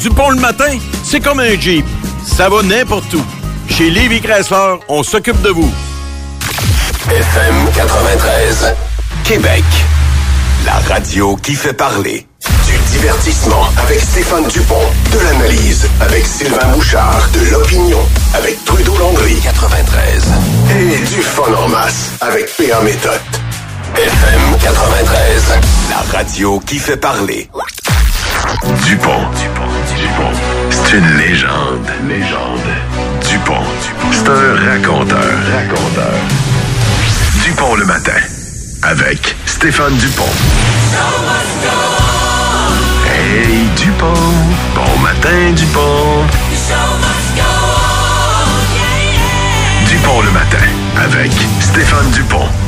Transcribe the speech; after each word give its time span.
Dupont 0.00 0.30
le 0.30 0.40
matin, 0.40 0.78
c'est 1.04 1.20
comme 1.20 1.40
un 1.40 1.58
Jeep. 1.58 1.84
Ça 2.26 2.48
va 2.48 2.62
n'importe 2.62 3.12
où. 3.14 3.24
Chez 3.68 3.90
Livy 3.90 4.20
Chrysler, 4.20 4.76
on 4.88 5.02
s'occupe 5.02 5.40
de 5.42 5.50
vous. 5.50 5.72
FM 7.10 7.54
93, 7.74 8.74
Québec. 9.24 9.64
La 10.64 10.94
radio 10.94 11.36
qui 11.36 11.54
fait 11.54 11.72
parler. 11.72 12.26
Du 12.66 12.98
divertissement 12.98 13.68
avec 13.84 14.00
Stéphane 14.00 14.46
Dupont. 14.48 14.88
De 15.12 15.18
l'analyse 15.20 15.86
avec 16.00 16.26
Sylvain 16.26 16.68
Bouchard. 16.72 17.28
De 17.32 17.50
l'opinion 17.50 18.00
avec 18.34 18.62
Trudeau 18.64 18.96
Landry. 18.98 19.36
93. 19.42 20.24
Et 20.70 20.98
du 20.98 21.22
fun 21.22 21.52
en 21.62 21.68
masse 21.68 22.12
avec 22.20 22.54
P.A. 22.56 22.80
Méthode. 22.80 23.20
FM 23.94 24.58
93, 24.60 25.44
la 25.90 26.18
radio 26.18 26.58
qui 26.66 26.78
fait 26.78 26.96
parler. 26.96 27.48
Dupont, 28.84 29.20
Dupont. 29.40 29.83
Une 30.96 31.16
légende, 31.16 31.90
légende. 32.08 32.60
Dupont, 33.28 33.54
Dupont. 33.82 34.12
C'est 34.12 34.28
un 34.28 34.70
raconteur, 34.70 35.24
raconteur. 35.52 36.14
Dupont 37.42 37.74
le 37.74 37.84
matin, 37.84 38.12
avec 38.80 39.34
Stéphane 39.44 39.96
Dupont. 39.96 40.22
Hey 43.12 43.64
Dupont, 43.74 44.12
bon 44.76 44.98
matin 45.00 45.50
Dupont. 45.56 46.22
Dupont 49.88 50.20
le 50.20 50.30
matin, 50.30 50.66
avec 51.02 51.32
Stéphane 51.58 52.08
Dupont. 52.12 52.63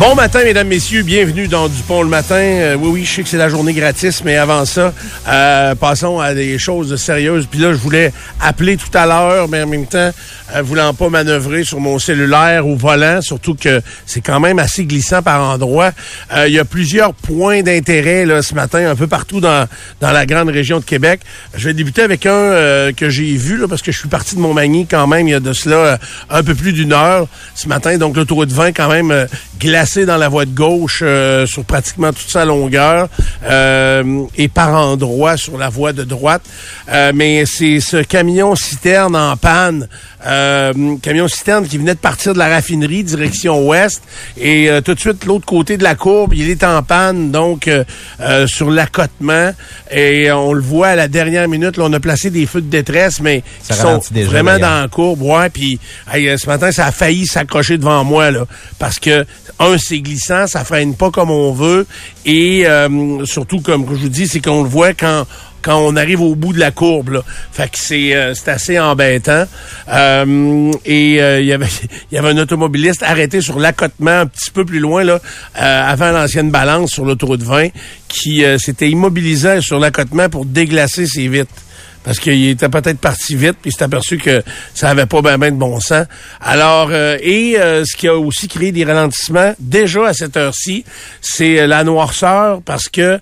Bon 0.00 0.14
matin, 0.14 0.42
mesdames, 0.44 0.66
messieurs. 0.66 1.02
Bienvenue 1.02 1.46
dans 1.46 1.68
Dupont 1.68 2.02
le 2.02 2.08
matin. 2.08 2.36
Euh, 2.36 2.74
oui, 2.74 2.88
oui, 2.90 3.04
je 3.04 3.16
sais 3.16 3.22
que 3.22 3.28
c'est 3.28 3.36
la 3.36 3.50
journée 3.50 3.74
gratis, 3.74 4.24
mais 4.24 4.38
avant 4.38 4.64
ça, 4.64 4.94
euh, 5.28 5.74
passons 5.74 6.18
à 6.18 6.32
des 6.32 6.58
choses 6.58 6.96
sérieuses. 6.96 7.46
Puis 7.46 7.60
là, 7.60 7.72
je 7.74 7.76
voulais 7.76 8.10
appeler 8.40 8.78
tout 8.78 8.88
à 8.94 9.04
l'heure, 9.04 9.46
mais 9.50 9.62
en 9.62 9.66
même 9.66 9.84
temps, 9.84 10.10
euh, 10.56 10.62
voulant 10.62 10.94
pas 10.94 11.10
manœuvrer 11.10 11.64
sur 11.64 11.80
mon 11.80 11.98
cellulaire 11.98 12.66
au 12.66 12.76
volant, 12.76 13.20
surtout 13.20 13.54
que 13.54 13.82
c'est 14.06 14.22
quand 14.22 14.40
même 14.40 14.58
assez 14.58 14.86
glissant 14.86 15.20
par 15.20 15.42
endroits. 15.42 15.92
Euh, 16.32 16.48
il 16.48 16.54
y 16.54 16.58
a 16.58 16.64
plusieurs 16.64 17.12
points 17.12 17.60
d'intérêt 17.60 18.24
là 18.24 18.40
ce 18.40 18.54
matin, 18.54 18.88
un 18.88 18.96
peu 18.96 19.06
partout 19.06 19.40
dans, 19.40 19.68
dans 20.00 20.12
la 20.12 20.24
grande 20.24 20.48
région 20.48 20.78
de 20.78 20.84
Québec. 20.84 21.20
Je 21.54 21.68
vais 21.68 21.74
débuter 21.74 22.00
avec 22.00 22.24
un 22.24 22.90
que 22.96 23.10
j'ai 23.10 23.36
vu, 23.36 23.58
là, 23.58 23.68
parce 23.68 23.82
que 23.82 23.92
je 23.92 23.98
suis 23.98 24.08
parti 24.08 24.34
de 24.34 24.40
Montmagny 24.40 24.86
quand 24.86 25.06
même, 25.06 25.28
il 25.28 25.32
y 25.32 25.34
a 25.34 25.40
de 25.40 25.52
cela 25.52 25.98
un 26.30 26.42
peu 26.42 26.54
plus 26.54 26.72
d'une 26.72 26.94
heure 26.94 27.26
ce 27.54 27.68
matin. 27.68 27.98
Donc, 27.98 28.16
l'autoroute 28.16 28.50
20 28.50 28.72
quand 28.72 28.88
même 28.88 29.10
euh, 29.10 29.26
dans 29.98 30.16
la 30.16 30.28
voie 30.28 30.44
de 30.44 30.54
gauche 30.54 31.00
euh, 31.02 31.46
sur 31.46 31.64
pratiquement 31.64 32.12
toute 32.12 32.30
sa 32.30 32.44
longueur 32.44 33.08
euh, 33.44 34.22
et 34.36 34.48
par 34.48 34.74
endroits 34.74 35.36
sur 35.36 35.58
la 35.58 35.68
voie 35.68 35.92
de 35.92 36.04
droite. 36.04 36.42
Euh, 36.88 37.12
mais 37.14 37.44
c'est 37.46 37.80
ce 37.80 37.98
camion 37.98 38.54
citerne 38.54 39.16
en 39.16 39.36
panne, 39.36 39.88
euh, 40.26 40.72
camion 41.02 41.28
citerne 41.28 41.66
qui 41.66 41.78
venait 41.78 41.94
de 41.94 42.00
partir 42.00 42.34
de 42.34 42.38
la 42.38 42.48
raffinerie 42.48 43.02
direction 43.04 43.66
ouest 43.66 44.02
et 44.36 44.70
euh, 44.70 44.80
tout 44.80 44.94
de 44.94 45.00
suite 45.00 45.24
l'autre 45.24 45.46
côté 45.46 45.76
de 45.76 45.82
la 45.82 45.94
courbe, 45.94 46.34
il 46.34 46.48
est 46.50 46.62
en 46.62 46.82
panne 46.82 47.30
donc 47.30 47.68
sur 48.46 48.70
l'accotement 48.70 49.52
et 49.90 50.30
on 50.30 50.52
le 50.52 50.62
voit 50.62 50.88
à 50.88 50.96
la 50.96 51.08
dernière 51.08 51.48
minute, 51.48 51.76
là, 51.76 51.84
on 51.86 51.92
a 51.92 52.00
placé 52.00 52.30
des 52.30 52.46
feux 52.46 52.60
de 52.60 52.70
détresse 52.70 53.20
mais 53.20 53.42
Ça 53.62 53.74
qui 53.74 53.80
sont 53.80 54.00
déjà, 54.10 54.28
vraiment 54.28 54.58
dans 54.58 54.82
la 54.82 54.88
courbe, 54.88 55.22
ouais, 55.22 55.50
puis 55.50 55.78
hey, 56.12 56.38
ce 56.38 56.46
matin 56.46 56.70
ça 56.70 56.86
a 56.86 56.92
failli 56.92 57.26
s'accrocher 57.26 57.78
devant 57.78 58.04
moi 58.04 58.30
là 58.30 58.44
parce 58.78 58.98
que 58.98 59.24
un 59.58 59.76
c'est 59.80 60.00
glissant, 60.00 60.46
ça 60.46 60.64
freine 60.64 60.94
pas 60.94 61.10
comme 61.10 61.30
on 61.30 61.52
veut 61.52 61.86
et 62.24 62.66
euh, 62.66 63.24
surtout 63.24 63.60
comme 63.60 63.86
je 63.88 63.94
vous 63.94 64.08
dis, 64.08 64.28
c'est 64.28 64.40
qu'on 64.40 64.62
le 64.62 64.68
voit 64.68 64.92
quand 64.94 65.26
quand 65.62 65.78
on 65.78 65.94
arrive 65.94 66.22
au 66.22 66.34
bout 66.34 66.54
de 66.54 66.58
la 66.58 66.70
courbe. 66.70 67.22
Fait 67.52 67.70
que 67.70 67.76
c'est 67.76 68.14
euh, 68.14 68.32
assez 68.46 68.78
embêtant. 68.78 69.44
Euh, 69.92 70.72
et 70.86 71.16
il 71.16 71.44
y 71.44 71.52
avait 71.52 71.66
y 72.12 72.16
avait 72.16 72.30
un 72.30 72.38
automobiliste 72.38 73.02
arrêté 73.02 73.42
sur 73.42 73.58
l'accotement 73.58 74.20
un 74.20 74.26
petit 74.26 74.50
peu 74.50 74.64
plus 74.64 74.78
loin 74.78 75.04
là 75.04 75.20
avant 75.54 76.12
l'ancienne 76.12 76.50
balance 76.50 76.92
sur 76.92 77.04
l'autoroute 77.04 77.42
20 77.42 77.68
qui 78.08 78.42
s'était 78.58 78.88
immobilisé 78.88 79.60
sur 79.60 79.78
l'accotement 79.78 80.28
pour 80.28 80.46
déglacer 80.46 81.06
ses 81.06 81.28
vitres 81.28 81.52
parce 82.02 82.18
qu'il 82.18 82.48
était 82.48 82.68
peut-être 82.68 82.98
parti 82.98 83.36
vite, 83.36 83.56
puis 83.60 83.70
il 83.70 83.72
s'est 83.72 83.84
aperçu 83.84 84.16
que 84.18 84.42
ça 84.74 84.88
avait 84.88 85.06
pas 85.06 85.20
bien 85.20 85.38
ben 85.38 85.52
de 85.54 85.58
bon 85.58 85.80
sens. 85.80 86.06
Alors, 86.40 86.88
euh, 86.90 87.16
et 87.20 87.58
euh, 87.58 87.84
ce 87.84 87.96
qui 87.96 88.08
a 88.08 88.16
aussi 88.16 88.48
créé 88.48 88.72
des 88.72 88.84
ralentissements, 88.84 89.54
déjà 89.58 90.06
à 90.06 90.14
cette 90.14 90.36
heure-ci, 90.36 90.84
c'est 91.20 91.60
euh, 91.60 91.66
la 91.66 91.84
noirceur, 91.84 92.62
parce 92.62 92.88
que 92.88 93.00
euh, 93.02 93.18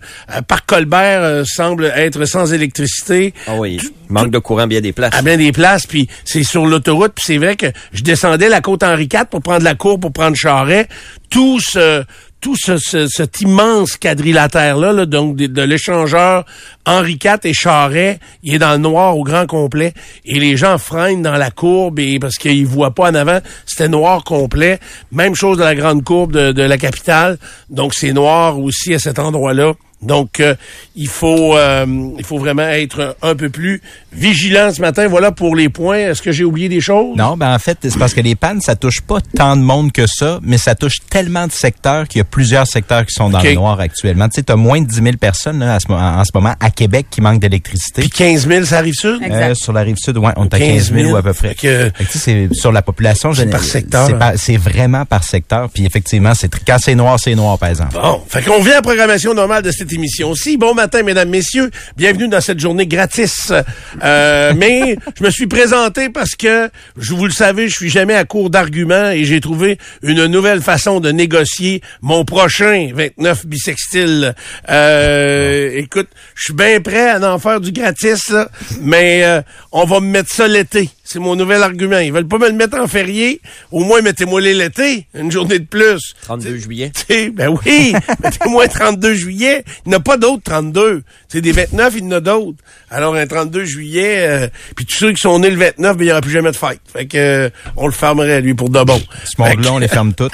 Parc 0.46 0.66
Colbert 0.66 1.22
euh, 1.22 1.44
semble 1.44 1.92
être 1.96 2.24
sans 2.24 2.52
électricité 2.52 3.34
Ah 3.46 3.56
oui, 3.56 3.80
manque 4.08 4.30
de 4.30 4.38
courant 4.38 4.66
bien 4.66 4.80
des 4.80 4.92
places. 4.92 5.14
à 5.14 5.22
bien 5.22 5.36
des 5.36 5.52
places, 5.52 5.86
puis 5.86 6.08
c'est 6.24 6.44
sur 6.44 6.64
l'autoroute, 6.64 7.12
puis 7.14 7.24
c'est 7.26 7.38
vrai 7.38 7.56
que 7.56 7.66
je 7.92 8.02
descendais 8.02 8.48
la 8.48 8.60
côte 8.60 8.82
Henri 8.84 9.08
IV 9.12 9.26
pour 9.30 9.42
prendre 9.42 9.64
la 9.64 9.74
cour, 9.74 9.98
pour 9.98 10.12
prendre 10.12 10.36
Charret. 10.36 10.88
Tout 11.30 11.60
ce 11.60 12.04
tout 12.40 12.54
ce, 12.56 12.76
ce- 12.78 13.08
cet 13.08 13.40
immense 13.40 13.96
quadrilatère-là, 13.96 14.92
là, 14.92 15.06
donc 15.06 15.36
de, 15.36 15.46
de 15.46 15.62
l'échangeur 15.62 16.44
Henri 16.86 17.18
IV 17.22 17.38
et 17.44 17.52
Charret, 17.52 18.20
il 18.42 18.54
est 18.54 18.58
dans 18.58 18.72
le 18.72 18.78
noir 18.78 19.16
au 19.16 19.24
grand 19.24 19.46
complet. 19.46 19.92
Et 20.24 20.38
les 20.38 20.56
gens 20.56 20.78
freinent 20.78 21.22
dans 21.22 21.36
la 21.36 21.50
courbe 21.50 21.98
et 21.98 22.18
parce 22.18 22.36
qu'ils 22.36 22.66
voient 22.66 22.94
pas 22.94 23.10
en 23.10 23.14
avant, 23.14 23.40
c'était 23.66 23.88
noir 23.88 24.22
complet. 24.24 24.78
Même 25.12 25.34
chose 25.34 25.58
dans 25.58 25.64
la 25.64 25.74
grande 25.74 26.04
courbe 26.04 26.32
de, 26.32 26.52
de 26.52 26.62
la 26.62 26.78
capitale. 26.78 27.38
Donc 27.70 27.94
c'est 27.94 28.12
noir 28.12 28.58
aussi 28.58 28.94
à 28.94 28.98
cet 28.98 29.18
endroit-là. 29.18 29.72
Donc, 30.00 30.38
euh, 30.38 30.54
il 30.94 31.08
faut 31.08 31.56
euh, 31.56 31.84
il 32.16 32.24
faut 32.24 32.38
vraiment 32.38 32.62
être 32.68 33.16
un 33.20 33.34
peu 33.34 33.48
plus 33.50 33.82
vigilant 34.12 34.72
ce 34.72 34.80
matin. 34.80 35.06
Voilà 35.08 35.32
pour 35.32 35.54
les 35.54 35.68
points. 35.68 35.98
Est-ce 35.98 36.22
que 36.22 36.32
j'ai 36.32 36.44
oublié 36.44 36.68
des 36.68 36.80
choses? 36.80 37.16
Non, 37.16 37.36
ben 37.36 37.54
en 37.54 37.58
fait, 37.58 37.78
c'est 37.82 37.98
parce 37.98 38.14
que 38.14 38.20
les 38.20 38.34
pannes, 38.34 38.60
ça 38.60 38.74
touche 38.76 39.00
pas 39.00 39.18
tant 39.36 39.56
de 39.56 39.62
monde 39.62 39.92
que 39.92 40.06
ça, 40.06 40.38
mais 40.42 40.58
ça 40.58 40.74
touche 40.74 40.96
tellement 41.10 41.46
de 41.46 41.52
secteurs 41.52 42.08
qu'il 42.08 42.18
y 42.18 42.22
a 42.22 42.24
plusieurs 42.24 42.66
secteurs 42.66 43.04
qui 43.06 43.12
sont 43.12 43.30
dans 43.30 43.40
le 43.42 43.54
noir 43.54 43.80
actuellement. 43.80 44.28
Tu 44.28 44.36
sais, 44.36 44.42
t'as 44.42 44.56
moins 44.56 44.80
de 44.80 44.86
10 44.86 44.94
000 45.02 45.16
personnes 45.18 45.58
là, 45.60 45.74
à 45.74 45.80
ce 45.80 45.90
en 45.92 46.24
ce 46.24 46.30
moment 46.34 46.54
à 46.60 46.70
Québec 46.70 47.06
qui 47.10 47.20
manquent 47.20 47.40
d'électricité. 47.40 48.02
Puis 48.02 48.10
15 48.10 48.48
000, 48.48 48.64
ça 48.64 48.78
arrive 48.78 48.94
sud? 48.94 49.20
Euh, 49.30 49.54
sur 49.54 49.72
la 49.72 49.82
rive 49.82 49.96
sud, 49.96 50.16
ouais, 50.18 50.32
on 50.36 50.44
est 50.44 50.54
à 50.54 50.58
15 50.58 50.92
000 50.92 51.16
à 51.16 51.22
peu 51.22 51.32
près. 51.32 51.48
Fait 51.48 51.54
que- 51.54 51.90
Fait 51.96 52.04
que, 52.04 52.10
tu 52.10 52.18
sais, 52.18 52.48
c'est 52.50 52.54
sur 52.54 52.72
la 52.72 52.82
population. 52.82 53.32
C'est 53.34 53.44
je- 53.44 53.48
par 53.50 53.62
secteur, 53.62 54.06
C'est 54.06 54.14
hein. 54.14 54.32
C'est 54.36 54.56
vraiment 54.56 55.04
par 55.04 55.24
secteur. 55.24 55.68
Puis 55.72 55.84
effectivement, 55.84 56.32
c'est 56.34 56.50
quand 56.66 56.78
c'est 56.78 56.94
noir, 56.94 57.18
c'est 57.22 57.34
noir, 57.34 57.58
par 57.58 57.68
exemple. 57.68 57.94
Bon, 57.94 58.22
fait 58.28 58.42
qu'on 58.42 58.60
vient 58.62 58.72
à 58.72 58.76
la 58.76 58.82
programmation 58.82 59.34
normale 59.34 59.62
de 59.62 59.70
cette 59.70 59.92
émission-ci. 59.92 60.56
Bon 60.56 60.74
matin, 60.74 61.02
mesdames, 61.02 61.28
messieurs. 61.28 61.70
Bienvenue 61.96 62.28
dans 62.28 62.40
cette 62.40 62.58
journée 62.60 62.86
gratis. 62.86 63.52
Euh, 64.02 64.52
mais 64.56 64.96
je 65.18 65.24
me 65.24 65.30
suis 65.30 65.46
présenté 65.46 66.08
parce 66.08 66.34
que, 66.34 66.70
je 66.96 67.14
vous 67.14 67.24
le 67.24 67.32
savez, 67.32 67.68
je 67.68 67.74
suis 67.74 67.90
jamais 67.90 68.14
à 68.14 68.24
court 68.24 68.50
d'arguments 68.50 69.10
et 69.10 69.24
j'ai 69.24 69.40
trouvé 69.40 69.78
une 70.02 70.26
nouvelle 70.26 70.60
façon 70.60 71.00
de 71.00 71.10
négocier 71.10 71.82
mon 72.02 72.24
prochain 72.24 72.90
29 72.94 73.46
bisextile. 73.46 74.34
Euh, 74.68 75.70
écoute, 75.74 76.08
je 76.34 76.44
suis 76.44 76.54
bien 76.54 76.80
prêt 76.80 77.10
à 77.10 77.32
en 77.32 77.38
faire 77.38 77.60
du 77.60 77.72
gratis, 77.72 78.30
là, 78.30 78.48
mais 78.80 79.24
euh, 79.24 79.42
on 79.72 79.84
va 79.84 80.00
me 80.00 80.06
mettre 80.06 80.32
ça 80.32 80.48
l'été. 80.48 80.90
C'est 81.10 81.20
mon 81.20 81.36
nouvel 81.36 81.62
argument. 81.62 82.00
Ils 82.00 82.12
veulent 82.12 82.28
pas 82.28 82.36
me 82.36 82.48
le 82.48 82.52
mettre 82.52 82.78
en 82.78 82.86
férié. 82.86 83.40
Au 83.72 83.82
moins, 83.82 84.02
mettez-moi 84.02 84.42
les 84.42 84.52
l'été. 84.52 85.06
Une 85.14 85.32
journée 85.32 85.58
de 85.58 85.64
plus. 85.64 86.14
32 86.24 86.58
juillet. 86.58 86.90
T'sais, 86.90 87.30
ben 87.30 87.48
oui, 87.64 87.94
mettez-moi 88.22 88.68
32 88.68 89.14
juillet. 89.14 89.64
Il 89.86 89.88
n'y 89.88 89.94
en 89.94 90.00
a 90.00 90.02
pas 90.02 90.18
d'autres 90.18 90.42
32. 90.42 91.04
C'est 91.28 91.40
des 91.40 91.52
29, 91.52 91.94
il 91.96 92.04
y 92.04 92.08
en 92.08 92.10
a 92.10 92.20
d'autres. 92.20 92.58
Alors, 92.90 93.14
un 93.14 93.26
32 93.26 93.64
juillet, 93.64 94.26
euh, 94.28 94.48
puis 94.76 94.84
tous 94.84 94.96
ceux 94.96 95.12
qui 95.12 95.22
sont 95.22 95.38
nés 95.38 95.48
le 95.48 95.56
29, 95.56 95.96
ben, 95.96 96.04
il 96.04 96.06
n'y 96.08 96.12
aura 96.12 96.20
plus 96.20 96.30
jamais 96.30 96.50
de 96.50 96.56
fête. 96.56 96.80
Fait 96.92 97.06
que, 97.06 97.16
euh, 97.16 97.50
on 97.78 97.86
le 97.86 97.92
fermerait, 97.92 98.42
lui, 98.42 98.52
pour 98.52 98.68
de 98.68 98.82
bon. 98.82 99.00
Ce 99.24 99.40
monde-là, 99.40 99.72
on 99.72 99.78
les 99.78 99.88
ferme 99.88 100.12
toutes. 100.12 100.32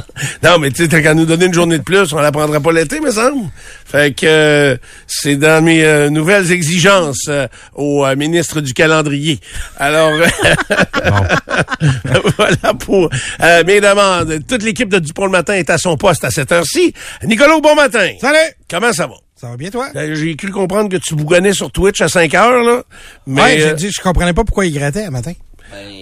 non, 0.42 0.58
mais 0.58 0.70
tu 0.70 0.82
sais, 0.82 0.88
t'as 0.88 1.02
qu'à 1.02 1.14
nous 1.14 1.26
donner 1.26 1.46
une 1.46 1.54
journée 1.54 1.78
de 1.78 1.84
plus, 1.84 2.12
on 2.12 2.18
la 2.18 2.32
prendra 2.32 2.58
pas 2.60 2.72
l'été, 2.72 2.98
me 3.00 3.10
semble. 3.10 3.48
Fait 3.84 4.12
que 4.12 4.26
euh, 4.26 4.76
c'est 5.06 5.36
dans 5.36 5.62
mes 5.64 5.84
euh, 5.84 6.10
nouvelles 6.10 6.50
exigences 6.50 7.26
euh, 7.28 7.46
au 7.74 8.04
euh, 8.04 8.16
ministre 8.16 8.60
du 8.60 8.74
calendrier. 8.74 9.40
Alors, 9.76 10.15
voilà 12.36 12.74
pour 12.78 13.10
euh, 13.42 13.64
mes 13.64 13.80
demandes. 13.80 14.46
Toute 14.46 14.62
l'équipe 14.62 14.88
de 14.88 14.98
Dupont 14.98 15.26
le 15.26 15.30
matin 15.30 15.54
est 15.54 15.70
à 15.70 15.78
son 15.78 15.96
poste 15.96 16.24
à 16.24 16.30
cette 16.30 16.52
heure-ci. 16.52 16.92
Nicolas, 17.24 17.58
bon 17.60 17.74
matin. 17.74 18.08
Salut! 18.20 18.52
Comment 18.70 18.92
ça 18.92 19.06
va? 19.06 19.14
Ça 19.36 19.48
va 19.48 19.56
bien, 19.58 19.70
toi? 19.70 19.88
Ben, 19.92 20.14
J'ai 20.14 20.34
cru 20.34 20.50
comprendre 20.50 20.88
que 20.88 20.96
tu 20.96 21.14
bougonnais 21.14 21.52
sur 21.52 21.70
Twitch 21.70 22.00
à 22.00 22.08
5 22.08 22.32
heures, 22.34 22.62
là. 22.62 22.82
Mais, 23.26 23.42
ouais, 23.42 23.58
j'ai 23.58 23.68
euh, 23.68 23.74
dit, 23.74 23.90
je 23.90 24.00
comprenais 24.00 24.32
pas 24.32 24.44
pourquoi 24.44 24.64
il 24.64 24.72
grattait 24.72 25.04
un 25.04 25.10
matin. 25.10 25.32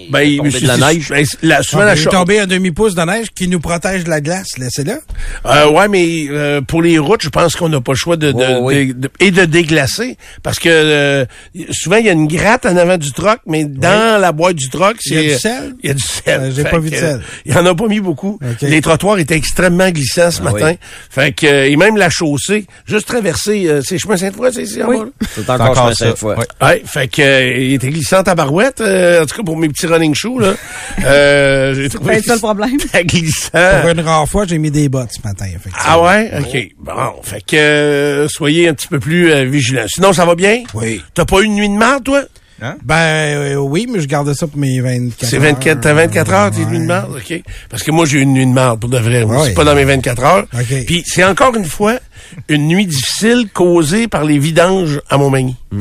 Ben, 0.09 0.21
il 0.21 0.41
de 0.41 0.67
la 0.67 0.77
neige. 0.77 1.09
Ben, 1.09 1.25
la, 1.41 1.63
souvent, 1.63 1.81
Ah, 1.83 1.85
la 1.87 1.95
il 1.95 2.01
est 2.01 2.05
tombé 2.09 2.39
un 2.39 2.47
demi-pouce 2.47 2.95
de 2.95 3.01
neige 3.01 3.27
qui 3.35 3.47
nous 3.47 3.59
protège 3.59 4.03
de 4.03 4.09
la 4.09 4.21
glace. 4.21 4.57
Laissez-le. 4.57 4.99
Euh, 5.45 5.69
ouais, 5.69 5.87
mais 5.87 6.27
euh, 6.29 6.61
pour 6.61 6.81
les 6.81 6.97
routes, 6.99 7.21
je 7.23 7.29
pense 7.29 7.55
qu'on 7.55 7.69
n'a 7.69 7.81
pas 7.81 7.93
le 7.93 7.97
choix 7.97 8.17
de, 8.17 8.31
de, 8.31 8.37
de- 8.37 8.93
de- 8.93 9.09
et 9.19 9.31
de 9.31 9.45
déglacer 9.45 10.17
parce 10.43 10.59
que 10.59 10.69
euh, 10.69 11.25
souvent 11.71 11.97
il 11.97 12.05
y 12.05 12.09
a 12.09 12.13
une 12.13 12.27
gratte 12.27 12.65
en 12.65 12.77
avant 12.77 12.97
du 12.97 13.11
troc, 13.11 13.39
mais 13.47 13.65
dans 13.65 14.19
la 14.21 14.31
boîte 14.31 14.55
du 14.55 14.69
troc, 14.69 14.97
Il 15.05 15.13
y 15.13 15.17
a 15.17 15.21
c'est 15.21 15.27
du 15.27 15.39
sel? 15.39 15.75
Il 15.83 15.87
y 15.87 15.91
a 15.91 15.93
du 15.95 16.03
sel. 16.03 16.41
Euh, 16.41 16.51
j'ai 16.55 16.63
pas 16.63 16.79
vu 16.79 16.89
de 16.89 16.95
sel. 16.95 17.21
Il 17.45 17.53
y 17.53 17.57
en 17.57 17.65
a 17.65 17.73
pas 17.75 17.87
mis 17.87 17.99
beaucoup. 17.99 18.39
Les 18.61 18.81
trottoirs 18.81 19.17
étaient 19.19 19.35
extrêmement 19.35 19.89
glissants 19.89 20.31
ce 20.31 20.41
Ah 20.41 20.51
matin. 20.51 20.69
oui. 20.71 20.77
Fait 21.09 21.31
que 21.31 21.45
euh, 21.45 21.69
et 21.69 21.75
même 21.75 21.97
la 21.97 22.09
chaussée, 22.09 22.65
juste 22.85 23.07
traverser, 23.07 23.65
euh, 23.67 23.81
c'est 23.83 23.97
chemin 23.97 24.17
Sainte-Foy, 24.17 24.49
c'est 24.53 24.63
ici 24.63 24.81
en 24.83 24.87
bas? 24.87 25.05
C'est 25.33 25.49
encore, 25.49 25.69
encore. 25.69 25.93
Sainte-Foy. 25.95 26.35
Ouais. 26.35 26.45
Ouais, 26.61 26.83
fait 26.85 27.07
que 27.07 27.21
euh, 27.21 27.57
il 27.57 27.73
était 27.73 27.89
glissant 27.89 28.21
à 28.21 28.35
barouette, 28.35 28.81
euh, 28.81 29.23
en 29.23 29.25
tout 29.25 29.35
cas 29.37 29.43
pour 29.43 29.54
mes 29.57 29.69
petits 29.69 29.87
running 29.87 30.13
shoes 30.15 30.39
là. 30.39 30.53
Euh, 31.05 31.73
j'ai 31.75 31.89
trouvé 31.89 32.13
peut-être 32.13 32.25
ça 32.25 32.33
le 32.35 32.39
problème. 32.39 32.77
glissant. 33.05 33.49
Pour 33.81 33.89
une 33.89 33.99
rare 34.01 34.27
fois, 34.27 34.45
j'ai 34.47 34.57
mis 34.57 34.71
des 34.71 34.89
bottes 34.89 35.11
ce 35.11 35.27
matin, 35.27 35.45
effectivement. 35.45 35.79
Ah 35.85 36.01
ouais? 36.01 36.31
OK. 36.39 36.71
Bon, 36.79 37.21
fait 37.23 37.41
que 37.45 37.55
euh, 37.55 38.27
soyez 38.27 38.67
un 38.69 38.73
petit 38.73 38.87
peu 38.87 38.99
plus 38.99 39.31
euh, 39.31 39.43
vigilants. 39.45 39.85
Sinon, 39.87 40.13
ça 40.13 40.25
va 40.25 40.35
bien? 40.35 40.63
Oui. 40.73 41.01
T'as 41.13 41.25
pas 41.25 41.39
eu 41.41 41.45
une 41.45 41.55
nuit 41.55 41.69
de 41.69 41.75
marde, 41.75 42.03
toi? 42.03 42.21
Ben 42.83 42.95
euh, 42.95 43.55
oui, 43.57 43.85
mais 43.91 43.99
je 43.99 44.07
gardais 44.07 44.33
ça 44.33 44.47
pour 44.47 44.57
mes 44.57 44.79
24 44.79 45.29
C'est 45.29 45.35
heures. 45.35 45.41
24, 45.43 45.81
t'as 45.81 45.93
24 45.93 46.31
heures, 46.33 46.51
tes 46.51 46.59
Ouais. 46.61 46.65
nuits 46.67 46.79
de 46.79 46.85
marde? 46.85 47.11
OK. 47.15 47.43
Parce 47.69 47.83
que 47.83 47.91
moi, 47.91 48.05
j'ai 48.05 48.19
eu 48.19 48.21
une 48.21 48.33
nuit 48.33 48.45
de 48.47 48.51
marde, 48.53 48.79
pour 48.79 48.89
de 48.89 48.97
vrai. 48.97 49.23
Ouais. 49.23 49.37
C'est 49.43 49.53
pas 49.53 49.65
dans 49.65 49.75
mes 49.75 49.83
24 49.83 50.23
heures. 50.23 50.45
OK. 50.53 50.85
Puis 50.87 51.03
c'est 51.05 51.23
encore 51.25 51.53
une 51.55 51.65
fois 51.65 51.99
une 52.47 52.67
nuit 52.67 52.87
difficile 52.87 53.47
causée 53.53 54.07
par 54.07 54.23
les 54.23 54.39
vidanges 54.39 55.01
à 55.09 55.17
Montmagny. 55.17 55.55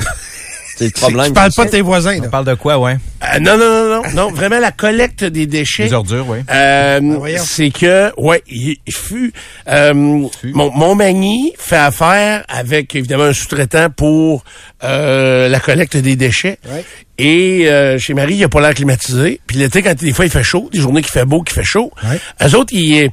C'est 0.77 0.87
le 0.87 0.91
problème. 0.91 1.27
Tu 1.29 1.33
parles 1.35 1.51
c'est 1.53 1.63
pas 1.63 1.67
de 1.67 1.71
tes 1.71 1.81
voisins, 1.83 2.17
On 2.19 2.23
là. 2.23 2.29
parle 2.29 2.47
de 2.47 2.55
quoi, 2.55 2.79
ouais? 2.79 2.97
Euh, 3.35 3.39
non, 3.41 3.57
non, 3.57 3.67
non, 3.67 3.89
non. 3.97 4.03
Non, 4.15 4.31
vraiment, 4.33 4.59
la 4.59 4.71
collecte 4.73 5.25
des 5.25 5.47
déchets. 5.47 5.85
Les 5.85 5.93
ordures, 5.93 6.27
oui. 6.29 6.39
Euh, 6.51 7.01
voyons. 7.19 7.43
c'est 7.45 7.71
que, 7.71 8.13
ouais, 8.21 8.43
il 8.49 8.77
il 8.87 8.95
fut, 8.95 9.33
euh, 9.69 9.95
mon, 9.95 10.31
Montmagny 10.71 11.53
fait 11.59 11.77
affaire 11.77 12.45
avec, 12.49 12.95
évidemment, 12.95 13.25
un 13.25 13.33
sous-traitant 13.33 13.89
pour 13.91 14.45
euh, 14.83 15.49
la 15.49 15.61
collecte 15.61 15.97
des 15.97 16.17
déchets. 16.17 16.59
Ouais. 16.69 16.85
Et 17.17 17.69
euh, 17.69 17.97
chez 17.97 18.13
Marie, 18.13 18.35
il 18.35 18.39
n'y 18.39 18.45
a 18.45 18.49
pas 18.49 18.61
l'air 18.61 18.75
climatisé. 18.75 19.41
Puis 19.47 19.57
l'été, 19.57 19.83
quand 19.83 19.95
des 19.95 20.13
fois 20.13 20.25
il 20.25 20.33
fait 20.33 20.43
chaud, 20.43 20.69
des 20.73 20.81
journées 20.81 21.01
qui 21.01 21.13
fait 21.13 21.25
beau, 21.25 21.43
qui 21.43 21.55
fait 21.55 21.63
chaud, 21.63 21.93
Ouais. 22.03 22.19
eux 22.45 22.57
autres, 22.57 22.73
ils, 22.75 23.09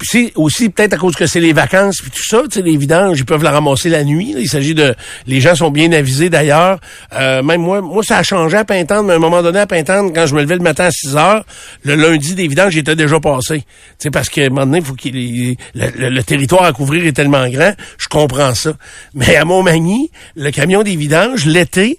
c'est 0.00 0.32
aussi 0.36 0.70
peut-être 0.70 0.94
à 0.94 0.96
cause 0.96 1.14
que 1.16 1.26
c'est 1.26 1.38
les 1.38 1.52
vacances 1.52 1.98
puis 2.00 2.10
tout 2.10 2.24
ça, 2.26 2.40
tu 2.44 2.58
sais, 2.60 2.62
les 2.62 2.78
vidanges, 2.78 3.18
ils 3.18 3.26
peuvent 3.26 3.42
la 3.42 3.50
ramasser 3.50 3.90
la 3.90 4.04
nuit. 4.04 4.32
là. 4.32 4.40
Il 4.40 4.48
s'agit 4.48 4.74
de, 4.74 4.94
les 5.26 5.40
gens 5.42 5.54
sont 5.54 5.70
bien 5.70 5.92
avisés 5.92 6.30
d'ailleurs. 6.30 6.78
Euh, 7.12 7.42
même 7.42 7.60
moi, 7.60 7.82
moi 7.82 8.02
ça 8.02 8.16
a 8.16 8.22
changé 8.22 8.56
à 8.56 8.64
Pintante, 8.64 9.04
mais 9.04 9.12
à 9.12 9.16
un 9.16 9.18
moment 9.18 9.42
donné 9.42 9.51
à 9.60 9.66
quand 10.14 10.26
je 10.26 10.34
me 10.34 10.40
levais 10.42 10.56
le 10.56 10.62
matin 10.62 10.84
à 10.84 10.90
6 10.90 11.16
heures, 11.16 11.44
le 11.84 11.94
lundi 11.94 12.34
des 12.34 12.46
vidanges, 12.48 12.72
j'étais 12.72 12.96
déjà 12.96 13.20
passé. 13.20 13.64
Sais, 13.98 14.10
parce 14.10 14.28
donné, 14.66 14.78
il 14.78 14.84
faut 14.84 14.94
qu'il 14.94 15.56
le, 15.74 16.08
le- 16.10 16.22
territoire 16.22 16.64
à 16.64 16.72
couvrir 16.72 17.04
est 17.06 17.12
tellement 17.12 17.48
grand, 17.48 17.72
je 17.98 18.08
comprends 18.08 18.54
ça. 18.54 18.72
Mais 19.14 19.36
à 19.36 19.44
Montmagny, 19.44 20.10
le 20.36 20.50
camion 20.50 20.82
des 20.82 20.96
vidanges, 20.96 21.46
l'été, 21.46 21.98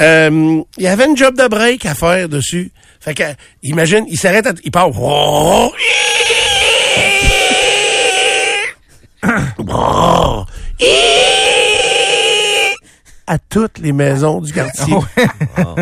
euh, 0.00 0.60
il 0.78 0.84
y 0.84 0.86
avait 0.88 1.06
une 1.06 1.16
job 1.16 1.36
de 1.36 1.46
break 1.48 1.86
à 1.86 1.94
faire 1.94 2.28
dessus. 2.28 2.70
Fait 3.00 3.14
que, 3.14 3.24
imagine, 3.62 4.04
il 4.08 4.18
s'arrête, 4.18 4.46
à- 4.46 4.52
il 4.64 4.70
part. 4.70 4.90
À 13.26 13.38
toutes 13.38 13.78
les 13.78 13.92
maisons 13.92 14.40
du 14.40 14.52
quartier. 14.52 14.94
Là, 15.56 15.74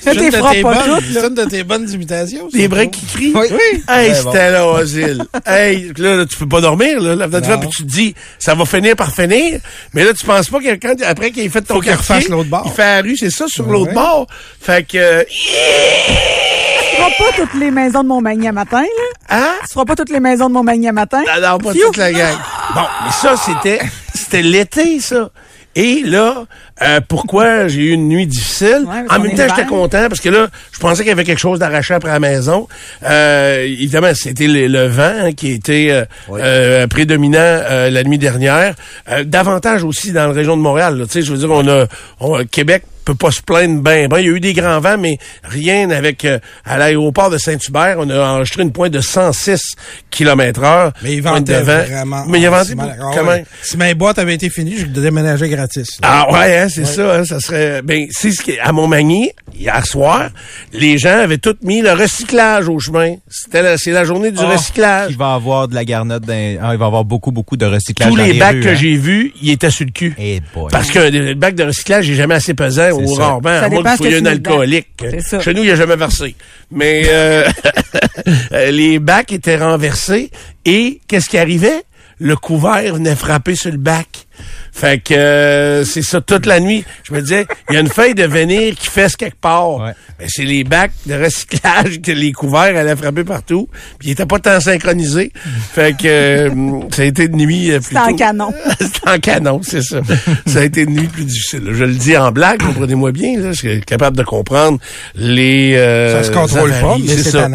C'est 0.00 0.14
une 0.14 0.30
de 0.30 0.30
tes 0.30 0.62
pas 0.62 0.72
bonnes- 0.74 0.94
toutes, 0.96 1.04
c'est 1.12 1.20
là. 1.20 1.26
une 1.28 1.34
de 1.34 1.44
tes 1.44 1.62
bonnes 1.64 1.90
imitations. 1.90 2.48
Des 2.52 2.68
breaks 2.68 2.90
qui 2.92 3.06
crient. 3.06 3.32
Oui. 3.34 3.46
Hey, 3.88 4.08
Ouais, 4.10 4.14
c'était 4.14 4.50
là, 4.50 4.66
Ozil. 4.66 5.24
hey, 5.46 5.92
là, 5.98 6.16
là, 6.16 6.26
tu 6.26 6.36
peux 6.36 6.48
pas 6.48 6.60
dormir, 6.60 7.00
là. 7.00 7.14
là, 7.14 7.26
Non. 7.28 7.58
puis 7.60 7.68
tu 7.68 7.82
te 7.84 7.88
dis, 7.88 8.14
ça 8.38 8.54
va 8.54 8.64
finir 8.64 8.96
par 8.96 9.12
finir. 9.12 9.60
Mais 9.92 10.04
là, 10.04 10.12
tu 10.18 10.24
penses 10.24 10.48
pas 10.48 10.58
que 10.60 10.74
quand, 10.76 10.94
après 11.06 11.30
qu'il 11.32 11.42
ait 11.44 11.48
fait 11.48 11.60
ton 11.62 11.74
Faut 11.74 11.80
qu'il 11.80 11.90
quartier, 11.90 12.14
refasse 12.14 12.28
l'autre 12.30 12.48
bord. 12.50 12.62
Il 12.66 12.72
fait 12.72 12.82
la 12.96 13.02
rue, 13.02 13.16
c'est 13.16 13.30
ça, 13.30 13.44
sur 13.48 13.66
Ouais, 13.66 13.72
l'autre 13.72 13.92
bord. 13.92 14.26
Fait 14.60 14.86
que, 14.86 14.96
euh, 14.96 15.22
Tu 15.28 16.96
feras 16.96 17.10
pas 17.18 17.36
toutes 17.36 17.54
les 17.60 17.70
maisons 17.70 18.02
de 18.02 18.08
Montmagny 18.08 18.48
à 18.48 18.52
matin, 18.52 18.80
là. 18.82 19.36
hein? 19.38 19.52
Tu 19.66 19.72
feras 19.74 19.84
pas 19.84 19.96
toutes 19.96 20.10
les 20.10 20.20
maisons 20.20 20.48
de 20.48 20.54
Montmagny 20.54 20.88
à 20.88 20.92
matin. 20.92 21.22
Non, 21.26 21.46
non, 21.48 21.58
pas 21.58 21.72
toute 21.74 21.96
la 21.98 22.12
gang. 22.12 22.36
Bon, 22.74 22.80
mais 23.04 23.12
ça, 23.12 23.34
c'était, 23.36 23.80
c'était 24.14 24.42
l'été, 24.42 25.00
ça. 25.00 25.28
Et 25.78 26.02
là, 26.04 26.46
euh, 26.82 27.00
pourquoi 27.06 27.68
j'ai 27.68 27.82
eu 27.82 27.90
une 27.92 28.08
nuit 28.08 28.26
difficile? 28.26 28.84
Ouais, 28.86 29.04
en 29.08 29.20
même 29.20 29.36
temps, 29.36 29.44
j'étais 29.48 29.68
content 29.68 30.08
parce 30.08 30.20
que 30.20 30.30
là, 30.30 30.48
je 30.72 30.78
pensais 30.78 31.02
qu'il 31.02 31.10
y 31.10 31.12
avait 31.12 31.24
quelque 31.24 31.38
chose 31.38 31.58
d'arraché 31.58 31.92
après 31.94 32.08
la 32.10 32.18
maison. 32.18 32.66
Euh, 33.04 33.62
évidemment, 33.62 34.12
c'était 34.14 34.46
le, 34.48 34.66
le 34.68 34.86
vent 34.86 35.12
hein, 35.26 35.32
qui 35.32 35.52
était 35.52 35.88
euh, 35.90 36.04
Oui. 36.28 36.40
euh, 36.42 36.86
prédominant 36.86 37.38
euh, 37.38 37.90
la 37.90 38.02
nuit 38.04 38.18
dernière. 38.18 38.74
Euh, 39.10 39.22
davantage 39.24 39.84
aussi 39.84 40.12
dans 40.12 40.26
la 40.26 40.32
région 40.32 40.56
de 40.56 40.62
Montréal. 40.62 40.96
là. 40.98 41.04
Tu 41.06 41.12
sais, 41.12 41.22
je 41.22 41.30
veux 41.32 41.38
dire, 41.38 41.50
on 41.50 41.68
a, 41.68 41.86
on, 42.20 42.42
Québec 42.46 42.82
peut 43.06 43.14
pas 43.14 43.30
se 43.30 43.40
plaindre 43.40 43.80
ben 43.80 44.08
ben. 44.08 44.18
Il 44.18 44.26
y 44.26 44.28
a 44.28 44.32
eu 44.32 44.40
des 44.40 44.52
grands 44.52 44.80
vents, 44.80 44.98
mais 44.98 45.16
rien 45.44 45.88
avec 45.90 46.24
euh, 46.24 46.38
à 46.64 46.76
l'aéroport 46.76 47.30
de 47.30 47.38
Saint-Hubert, 47.38 47.96
on 47.98 48.10
a 48.10 48.18
enregistré 48.18 48.62
une 48.62 48.72
pointe 48.72 48.92
de 48.92 49.00
106 49.00 49.76
km 50.10 50.62
heure. 50.62 50.92
Mais 51.02 51.14
il 51.14 51.22
vendait 51.22 51.62
vraiment. 51.62 52.24
Mais 52.26 52.40
il 52.40 52.46
Ah, 52.46 52.62
ah 53.00 53.10
comment? 53.14 53.30
ouais. 53.30 53.44
Si 53.62 53.76
ma 53.76 53.94
boîte 53.94 54.18
avait 54.18 54.34
été 54.34 54.50
finie, 54.50 54.76
je 54.76 54.86
déménageais 54.86 55.48
gratis. 55.48 56.00
là. 56.02 56.26
Ah 56.28 56.32
ouais, 56.32 56.58
hein, 56.58 56.68
c'est 56.68 56.84
ça, 56.84 57.14
hein, 57.16 57.24
ça 57.24 57.40
serait. 57.40 57.80
Ben, 57.82 58.06
c'est 58.10 58.32
ce 58.32 58.42
qui 58.42 58.58
à 58.58 58.72
Montmagny 58.72 59.30
hier 59.58 59.86
soir, 59.86 60.28
les 60.72 60.98
gens 60.98 61.18
avaient 61.18 61.38
tout 61.38 61.56
mis 61.62 61.80
le 61.82 61.92
recyclage 61.92 62.68
au 62.68 62.78
chemin. 62.78 63.14
C'était 63.28 63.62
la- 63.62 63.78
c'est 63.78 63.90
la 63.92 64.04
journée 64.04 64.30
du 64.30 64.38
Ah, 64.40 64.46
recyclage. 64.48 65.10
Il 65.12 65.16
va 65.16 65.34
avoir 65.34 65.68
de 65.68 65.74
la 65.74 65.84
garnotte 65.84 66.24
dans... 66.24 66.32
ah, 66.62 66.70
il 66.72 66.78
va 66.78 66.86
avoir 66.86 67.04
beaucoup, 67.04 67.32
beaucoup 67.32 67.56
de 67.56 67.66
recyclage 67.66 68.10
Tous 68.10 68.16
dans 68.16 68.24
les 68.24 68.34
bacs 68.34 68.54
rues, 68.56 68.60
que 68.60 68.68
hein. 68.68 68.74
j'ai 68.74 68.96
vus, 68.96 69.32
ils 69.42 69.50
étaient 69.50 69.70
sur 69.70 69.84
le 69.86 69.90
cul. 69.92 70.14
Eh 70.18 70.40
boy. 70.54 70.68
Parce 70.70 70.90
que 70.90 70.98
le 70.98 71.34
bac 71.34 71.54
de 71.54 71.64
recyclage 71.64 72.08
est 72.10 72.14
jamais 72.14 72.34
assez 72.34 72.54
pesant 72.54 72.90
ou 72.92 73.16
ça. 73.16 73.22
rarement. 73.24 73.48
Ça 73.48 73.64
À 73.64 73.68
moins 73.68 73.96
qu'il 73.96 74.10
y 74.10 74.14
un 74.14 74.26
alcoolique. 74.26 74.88
C'est 75.00 75.20
ça. 75.20 75.40
Chez 75.40 75.54
nous, 75.54 75.62
il 75.62 75.66
n'y 75.66 75.70
a 75.72 75.76
jamais 75.76 75.96
versé. 75.96 76.34
Mais 76.70 77.02
euh, 77.08 77.44
les 78.70 78.98
bacs 78.98 79.32
étaient 79.32 79.56
renversés 79.56 80.30
et 80.64 81.00
qu'est-ce 81.08 81.28
qui 81.28 81.38
arrivait? 81.38 81.82
Le 82.18 82.34
couvert 82.36 82.94
venait 82.94 83.14
frapper 83.14 83.54
sur 83.56 83.70
le 83.70 83.76
bac. 83.78 84.06
Fait 84.72 85.02
que 85.02 85.14
euh, 85.14 85.84
c'est 85.84 86.02
ça 86.02 86.20
toute 86.20 86.44
la 86.46 86.60
nuit. 86.60 86.84
Je 87.04 87.14
me 87.14 87.20
disais, 87.22 87.46
il 87.70 87.74
y 87.74 87.76
a 87.78 87.80
une 87.80 87.88
feuille 87.88 88.14
de 88.14 88.24
venir 88.24 88.74
qui 88.74 88.88
fesse 88.88 89.16
quelque 89.16 89.38
part. 89.40 89.76
Ouais. 89.78 89.92
Ben, 90.18 90.26
c'est 90.28 90.44
les 90.44 90.64
bacs 90.64 90.92
de 91.06 91.14
recyclage 91.14 92.00
que 92.02 92.12
les 92.12 92.32
couverts 92.32 92.76
allaient 92.76 92.96
frapper 92.96 93.24
partout. 93.24 93.68
Puis 93.98 94.08
ils 94.08 94.12
étaient 94.12 94.26
pas 94.26 94.38
tant 94.38 94.60
synchronisés. 94.60 95.30
Fait 95.72 95.96
que 95.96 96.06
euh, 96.06 96.80
ça 96.90 97.02
a 97.02 97.04
été 97.06 97.28
de 97.28 97.36
nuit 97.36 97.70
euh, 97.70 97.80
C'était 97.82 97.98
en 97.98 98.04
plutôt- 98.04 98.18
canon. 98.18 98.54
c'est 98.80 99.08
en 99.08 99.18
canon, 99.18 99.60
c'est 99.62 99.82
ça. 99.82 100.00
ça 100.46 100.58
a 100.60 100.64
été 100.64 100.82
une 100.82 100.94
nuit 100.94 101.08
plus 101.08 101.24
difficile. 101.24 101.62
Je 101.72 101.84
le 101.84 101.94
dis 101.94 102.16
en 102.16 102.30
blague, 102.32 102.62
comprenez-moi 102.62 103.12
bien. 103.12 103.38
Là, 103.40 103.52
je 103.52 103.58
suis 103.58 103.80
capable 103.82 104.16
de 104.16 104.22
comprendre 104.22 104.78
les... 105.14 105.74
euh, 105.76 106.22
Ça 106.22 106.28
se 106.28 106.32
contrôle 106.32 106.70
pas, 106.70 106.76
avaries, 106.76 107.04
mais 107.06 107.16
c'est 107.16 107.30
ça. 107.30 107.48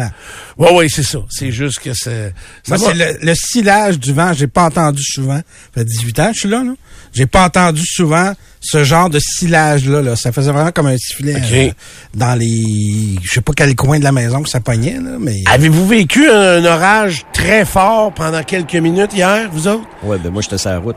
Oui, 0.58 0.68
oui, 0.74 0.90
c'est 0.90 1.02
ça. 1.02 1.18
C'est 1.30 1.50
juste 1.50 1.78
que 1.80 1.94
c'est... 1.94 2.32
ça 2.62 2.76
c'est 2.78 2.94
le, 2.94 3.18
le 3.22 3.34
silage 3.34 3.98
du 3.98 4.12
vent, 4.12 4.32
j'ai 4.32 4.46
pas 4.46 4.64
entendu 4.64 5.02
souvent. 5.02 5.36
Ça 5.38 5.42
fait 5.74 5.84
18 5.84 6.18
ans 6.20 6.28
que 6.28 6.34
je 6.34 6.40
suis 6.40 6.48
là, 6.48 6.62
là. 6.62 6.72
J'ai 7.12 7.26
pas 7.26 7.44
entendu 7.44 7.82
souvent 7.84 8.32
ce 8.60 8.84
genre 8.84 9.10
de 9.10 9.18
silage-là. 9.18 10.00
Là. 10.00 10.16
Ça 10.16 10.32
faisait 10.32 10.52
vraiment 10.52 10.70
comme 10.70 10.86
un 10.86 10.96
sifflet 10.96 11.36
OK. 11.36 11.52
euh, 11.52 11.70
dans 12.14 12.38
les... 12.38 13.16
Je 13.22 13.30
sais 13.34 13.40
pas 13.40 13.52
quel 13.54 13.74
coin 13.76 13.98
de 13.98 14.04
la 14.04 14.12
maison 14.12 14.42
que 14.42 14.48
ça 14.48 14.60
pognait, 14.60 14.94
là, 14.94 15.18
mais... 15.20 15.42
Avez-vous 15.46 15.86
vécu 15.86 16.30
un, 16.30 16.64
orage 16.64 17.24
très 17.32 17.64
fort 17.64 18.14
pendant 18.14 18.42
quelques 18.42 18.74
minutes 18.74 19.12
hier, 19.14 19.50
vous 19.52 19.68
autres? 19.68 19.84
Ouais, 20.02 20.18
ben 20.18 20.30
moi, 20.30 20.42
j'étais 20.42 20.58
sur 20.58 20.70
la 20.70 20.78
route. 20.78 20.96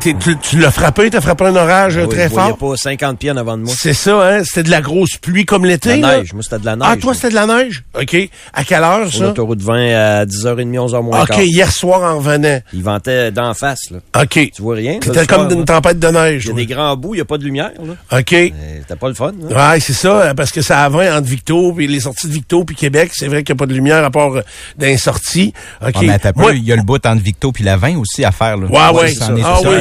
T'es- 0.00 0.14
tu, 0.14 0.36
tu 0.38 0.58
l'as 0.58 0.70
frappé, 0.70 1.10
t'as 1.10 1.20
frappé 1.20 1.44
un 1.46 1.56
orage 1.56 1.96
euh, 1.96 2.02
Oui, 2.04 2.08
très 2.14 2.28
je 2.28 2.34
fort. 2.34 2.56
pas 2.56 2.76
50 2.76 3.18
pieds 3.18 3.30
en 3.30 3.36
avant 3.36 3.56
de 3.56 3.62
moi. 3.62 3.74
C'est 3.76 3.92
ça, 3.94 4.20
hein? 4.22 4.42
C'était 4.44 4.64
de 4.64 4.70
la 4.70 4.80
grosse 4.80 5.16
pluie 5.16 5.44
comme 5.44 5.64
l'été, 5.64 5.96
La 5.96 6.08
là? 6.08 6.16
neige. 6.18 6.32
Moi, 6.32 6.42
c'était 6.42 6.58
de 6.58 6.66
la 6.66 6.76
neige. 6.76 6.88
Ah, 6.90 6.96
toi, 6.96 7.14
c'était 7.14 7.30
de 7.30 7.34
la 7.34 7.46
neige? 7.46 7.84
OK. 8.00 8.16
À 8.52 8.64
quelle 8.64 8.82
heure, 8.82 9.12
ça? 9.12 9.24
l'autoroute 9.24 9.60
20 9.62 9.94
à 9.94 10.24
10h30, 10.26 10.76
11h 10.88 11.02
moins 11.02 11.22
OK, 11.22 11.28
quart. 11.28 11.40
hier 11.42 11.70
soir 11.72 12.02
en 12.02 12.18
revenant. 12.18 12.60
Il 12.72 12.82
ventait 12.82 13.30
d'en 13.30 13.54
face, 13.54 13.90
là. 13.90 13.98
OK. 14.22 14.50
Tu 14.54 14.62
vois 14.62 14.74
rien? 14.76 14.94
là, 14.94 14.98
C'était 15.04 15.26
comme 15.26 15.38
soir, 15.48 15.52
une 15.52 15.58
là. 15.60 15.64
tempête 15.64 15.98
de 15.98 16.08
neige. 16.08 16.44
Il 16.44 16.48
y 16.48 16.52
a 16.52 16.54
des 16.54 16.66
grands 16.66 16.96
bouts, 16.96 17.14
il 17.14 17.18
n'y 17.18 17.22
a 17.22 17.26
pas 17.26 17.38
de 17.38 17.44
lumière, 17.44 17.70
là. 17.82 18.18
OK. 18.18 18.30
C'était 18.30 18.96
pas 18.98 19.08
le 19.08 19.14
fun, 19.14 19.32
là. 19.48 19.72
Ouais, 19.72 19.80
c'est 19.80 19.92
ça, 19.92 20.20
euh, 20.20 20.34
parce 20.34 20.50
que 20.50 20.62
ça 20.62 20.82
a 20.84 20.88
20 20.88 21.16
entre 21.18 21.28
Victo, 21.28 21.72
puis 21.72 21.86
les 21.86 22.00
sorties 22.00 22.28
de 22.28 22.32
Victo, 22.32 22.64
puis 22.64 22.76
Québec, 22.76 23.10
c'est 23.14 23.28
vrai 23.28 23.42
qu'il 23.42 23.54
n'y 23.54 23.58
a 23.58 23.60
pas 23.60 23.66
de 23.66 23.74
lumière 23.74 24.04
à 24.04 24.10
part 24.10 24.32
euh, 24.34 24.42
dans 24.78 24.86
les 24.86 24.96
sorties. 24.98 25.52
OK. 25.86 25.94
Ah, 25.96 26.50
il 26.52 26.64
y 26.64 26.72
a 26.72 26.76
le 26.76 26.82
bout 26.82 27.04
entre 27.06 27.22
Victo 27.22 27.52
puis 27.52 27.64
la 27.64 27.76
20 27.76 27.96
aussi 27.98 28.24
à 28.24 28.32
faire. 28.32 28.56
Là. 28.56 28.66
Ouais, 28.66 29.00
ouais, 29.00 29.12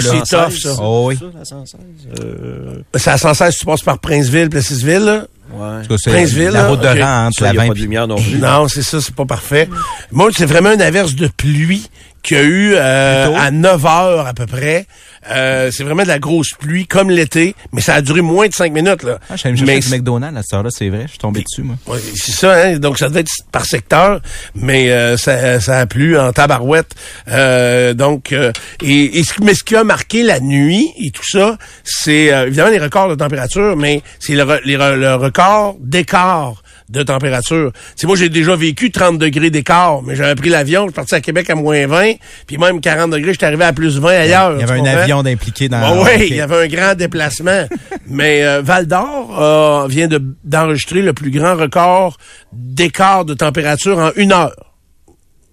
c'est 0.03 0.37
tough, 0.37 0.57
ça. 0.57 0.75
Oh, 0.81 1.05
oui. 1.07 1.17
Ça, 1.17 1.25
la 1.37 1.45
116, 1.45 1.79
euh, 2.23 2.75
C'est 2.95 3.09
à 3.11 3.17
116, 3.17 3.55
tu 3.57 3.65
passes 3.65 3.81
par 3.81 3.99
Princeville, 3.99 4.49
Plessisville, 4.49 4.99
là. 5.03 5.25
ouais. 5.53 5.87
Cas, 5.87 5.95
Princeville, 6.05 6.49
la 6.49 6.67
route 6.67 6.81
de 6.81 6.87
ok. 6.87 6.99
rang 6.99 7.27
entre 7.27 7.39
Ça, 7.39 7.45
la 7.45 7.51
il 7.51 7.53
n'y 7.53 7.59
a 7.59 7.61
20 7.63 7.67
pas 7.69 7.73
de 7.73 7.79
lumière 7.79 8.07
non 8.07 8.15
plus. 8.15 8.37
Non, 8.39 8.67
c'est 8.67 8.81
ça, 8.83 9.01
c'est 9.01 9.15
pas 9.15 9.25
parfait. 9.25 9.69
Moi, 10.11 10.29
c'est 10.35 10.45
vraiment 10.45 10.71
une 10.71 10.81
averse 10.81 11.15
de 11.15 11.27
pluie 11.27 11.89
qu'il 12.23 12.37
y 12.37 12.39
a 12.39 12.43
eu 12.43 12.73
euh, 12.75 13.35
à 13.35 13.51
9 13.51 13.85
heures 13.85 14.27
à 14.27 14.33
peu 14.33 14.45
près. 14.45 14.87
Euh, 15.29 15.69
c'est 15.71 15.83
vraiment 15.83 16.03
de 16.03 16.07
la 16.07 16.19
grosse 16.19 16.51
pluie, 16.59 16.85
comme 16.85 17.09
l'été, 17.09 17.55
mais 17.71 17.81
ça 17.81 17.95
a 17.95 18.01
duré 18.01 18.21
moins 18.21 18.47
de 18.47 18.53
5 18.53 18.73
minutes. 18.73 19.03
Là. 19.03 19.19
Ah, 19.29 19.35
je 19.35 19.47
me 19.47 19.55
chercher 19.55 19.73
mais 19.73 19.79
du 19.79 19.89
McDonald's 19.89 20.37
à 20.37 20.41
cette 20.41 20.53
heure-là, 20.53 20.69
c'est 20.71 20.89
vrai. 20.89 21.03
Je 21.03 21.09
suis 21.09 21.17
tombé 21.17 21.43
dessus, 21.43 21.63
moi. 21.63 21.75
Ouais, 21.87 21.99
c'est 22.15 22.31
ça, 22.31 22.53
hein? 22.53 22.79
donc 22.79 22.97
ça 22.97 23.09
devait 23.09 23.21
être 23.21 23.31
par 23.51 23.65
secteur, 23.65 24.21
mais 24.55 24.91
euh, 24.91 25.17
ça, 25.17 25.59
ça 25.59 25.79
a 25.79 25.85
plu 25.85 26.17
en 26.17 26.31
tabarouette. 26.33 26.93
Euh, 27.29 27.93
donc, 27.93 28.31
euh, 28.31 28.51
et, 28.83 29.21
mais 29.41 29.53
ce 29.53 29.63
qui 29.63 29.75
a 29.75 29.83
marqué 29.83 30.23
la 30.23 30.39
nuit 30.39 30.91
et 30.99 31.11
tout 31.11 31.27
ça, 31.27 31.57
c'est 31.83 32.33
euh, 32.33 32.47
évidemment 32.47 32.71
les 32.71 32.79
records 32.79 33.09
de 33.09 33.15
température, 33.15 33.75
mais 33.77 34.01
c'est 34.19 34.35
le, 34.35 34.43
le 34.63 35.15
record 35.15 35.77
d'écart 35.79 36.62
de 36.93 37.03
température. 37.03 37.71
C'est 37.95 38.07
moi 38.07 38.15
j'ai 38.15 38.29
déjà 38.29 38.55
vécu 38.55 38.91
30 38.91 39.17
degrés 39.17 39.49
d'écart, 39.49 40.01
mais 40.03 40.15
j'avais 40.15 40.35
pris 40.35 40.49
l'avion, 40.49 40.83
je 40.83 40.87
suis 40.89 40.93
parti 40.95 41.15
à 41.15 41.21
Québec 41.21 41.49
à 41.49 41.55
moins 41.55 41.85
20, 41.87 42.13
puis 42.47 42.57
même 42.57 42.79
40 42.79 43.11
degrés, 43.11 43.33
j'étais 43.33 43.47
arrivé 43.47 43.65
à 43.65 43.73
plus 43.73 43.97
20 43.99 44.09
ailleurs. 44.09 44.53
Il 44.55 44.61
y 44.61 44.63
avait 44.63 44.73
un 44.73 44.77
comprends? 44.83 44.97
avion 44.97 45.23
d'impliqué 45.23 45.67
dans 45.69 45.77
Ah 45.83 45.93
oui, 46.03 46.27
il 46.29 46.35
y 46.35 46.41
avait 46.41 46.63
un 46.63 46.67
grand 46.67 46.93
déplacement. 46.95 47.67
Mais 48.07 48.43
euh, 48.45 48.61
Val 48.61 48.85
d'Or 48.87 49.37
euh, 49.41 49.87
vient 49.87 50.07
de- 50.07 50.21
d'enregistrer 50.43 51.01
le 51.01 51.13
plus 51.13 51.31
grand 51.31 51.55
record 51.55 52.17
d'écart 52.53 53.25
de 53.25 53.33
température 53.33 53.97
en 53.97 54.11
une 54.15 54.31
heure. 54.31 54.53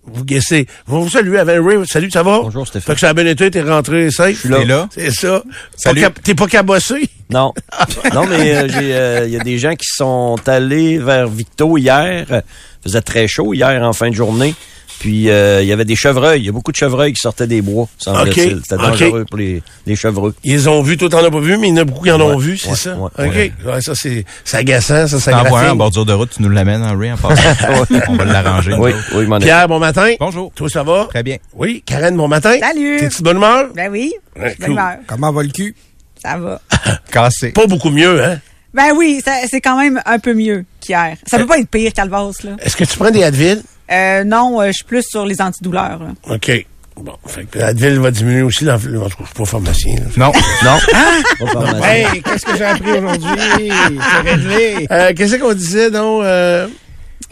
Vous 0.04 0.24
guessez. 0.24 0.66
Vous 0.86 1.04
vous 1.04 1.10
saluez 1.10 1.38
avec 1.38 1.60
Ray. 1.62 1.78
Salut, 1.86 2.10
ça 2.10 2.22
va? 2.22 2.40
Bonjour, 2.42 2.66
Stéphane. 2.66 2.86
Fait 2.86 2.94
que 2.94 3.00
ça 3.00 3.10
a 3.10 3.14
bien 3.14 3.26
été, 3.26 3.50
t'es 3.50 3.62
rentré 3.62 4.10
safe? 4.10 4.34
Je 4.34 4.40
suis 4.40 4.48
là. 4.48 4.58
T'es 4.58 4.64
là? 4.64 4.88
C'est 4.92 5.10
ça. 5.10 5.42
Salut. 5.76 6.04
T'es 6.22 6.34
pas 6.34 6.46
cabossé? 6.46 7.08
Non. 7.28 7.52
non, 8.14 8.26
mais 8.26 8.56
euh, 8.56 8.68
j'ai, 8.68 8.94
euh, 8.94 9.26
il 9.26 9.32
y 9.32 9.36
a 9.38 9.44
des 9.44 9.58
gens 9.58 9.74
qui 9.74 9.86
sont 9.86 10.36
allés 10.46 10.98
vers 10.98 11.28
Victo 11.28 11.76
hier. 11.76 12.26
Il 12.30 12.42
faisait 12.82 13.02
très 13.02 13.28
chaud 13.28 13.52
hier 13.52 13.82
en 13.82 13.92
fin 13.92 14.08
de 14.08 14.14
journée. 14.14 14.54
Puis 15.00 15.30
euh, 15.30 15.62
il 15.62 15.66
y 15.66 15.72
avait 15.72 15.86
des 15.86 15.96
chevreuils. 15.96 16.42
Il 16.42 16.46
y 16.46 16.48
a 16.50 16.52
beaucoup 16.52 16.72
de 16.72 16.76
chevreuils 16.76 17.14
qui 17.14 17.20
sortaient 17.20 17.46
des 17.46 17.62
bois, 17.62 17.88
semble-t-il. 17.96 18.60
C'était 18.62 18.76
dangereux 18.76 19.24
pour 19.24 19.38
les, 19.38 19.62
les 19.86 19.96
chevreux. 19.96 20.34
Ils 20.44 20.68
ont 20.68 20.82
vu, 20.82 20.98
toi 20.98 21.08
t'en 21.08 21.24
as 21.24 21.30
pas 21.30 21.40
vu, 21.40 21.56
mais 21.56 21.68
il 21.68 21.74
y 21.74 21.78
en 21.78 21.82
a 21.82 21.84
beaucoup 21.84 22.04
qui 22.04 22.10
en 22.10 22.20
ont 22.20 22.36
vu, 22.36 22.58
c'est 22.58 22.68
ouais, 22.68 22.76
ça? 22.76 22.96
ouais, 22.96 23.52
OK. 23.66 23.82
ça, 23.82 23.94
c'est 23.94 24.24
agaçant, 24.52 25.08
ça, 25.08 25.18
ça 25.18 25.42
en 25.42 25.76
bordure 25.76 26.04
de 26.04 26.12
route, 26.12 26.30
tu 26.36 26.42
nous 26.42 26.50
l'amènes, 26.50 26.82
Henry, 26.82 27.10
en 27.10 27.16
passant. 27.16 27.42
On 28.08 28.14
va 28.14 28.24
l'arranger. 28.26 28.74
Oui, 28.74 28.92
oui, 29.14 29.26
mon 29.26 29.36
ami. 29.36 29.46
Pierre, 29.46 29.68
bon 29.68 29.78
matin. 29.78 30.12
Bonjour. 30.20 30.52
Toi, 30.54 30.68
ça 30.68 30.82
va? 30.82 31.06
Très 31.08 31.22
bien. 31.22 31.38
Oui. 31.54 31.82
Karen, 31.86 32.14
bon 32.14 32.28
matin. 32.28 32.56
Salut. 32.60 32.98
T'es-tu 33.00 33.18
de 33.18 33.24
bonne 33.24 33.38
humeur? 33.38 33.68
Ben 33.74 33.90
oui. 33.90 34.12
De 34.36 34.64
cool. 34.64 34.72
humeur. 34.72 34.96
Comment 35.06 35.32
va 35.32 35.42
le 35.42 35.48
cul? 35.48 35.74
Ça 36.22 36.36
va. 36.36 36.60
Cassé. 37.10 37.52
Pas 37.52 37.66
beaucoup 37.66 37.90
mieux, 37.90 38.22
hein? 38.22 38.38
Ben 38.74 38.92
oui, 38.94 39.20
c'est 39.48 39.60
quand 39.60 39.78
même 39.78 40.00
un 40.04 40.18
peu 40.18 40.34
mieux 40.34 40.64
qu'hier. 40.80 41.16
Ça 41.26 41.38
peut 41.38 41.46
pas 41.46 41.58
être 41.58 41.68
pire 41.68 41.92
qu'Alvas, 41.92 42.32
là. 42.44 42.52
Est-ce 42.62 42.76
que 42.76 42.84
tu 42.84 42.96
prends 42.98 43.10
des 43.10 43.24
Advil? 43.24 43.62
Euh, 43.90 44.24
non, 44.24 44.60
euh, 44.60 44.68
je 44.68 44.72
suis 44.72 44.84
plus 44.84 45.02
sur 45.02 45.26
les 45.26 45.40
antidouleurs. 45.40 46.00
là. 46.00 46.34
OK. 46.34 46.66
Bon, 46.96 47.14
fait 47.26 47.44
que 47.44 47.58
Advil 47.60 47.98
va 47.98 48.10
diminuer 48.10 48.42
aussi. 48.42 48.64
Dans, 48.64 48.76
cas, 48.78 48.84
je 48.84 49.24
suis 49.24 49.34
pas 49.34 49.44
pharmacien. 49.44 49.94
là. 49.94 50.02
Non. 50.16 50.32
Non. 50.64 50.78
Pas 51.38 51.44
de 51.44 51.50
pharmacie. 51.50 51.88
Hey, 51.88 52.22
qu'est-ce 52.22 52.44
que 52.46 52.56
j'ai 52.56 52.64
appris 52.64 52.90
aujourd'hui? 52.92 53.70
C'est 53.70 54.30
réglé. 54.30 54.86
Euh, 54.90 55.12
qu'est-ce 55.16 55.36
qu'on 55.36 55.54
disait, 55.54 55.90
donc? 55.90 56.24
Euh... 56.24 56.66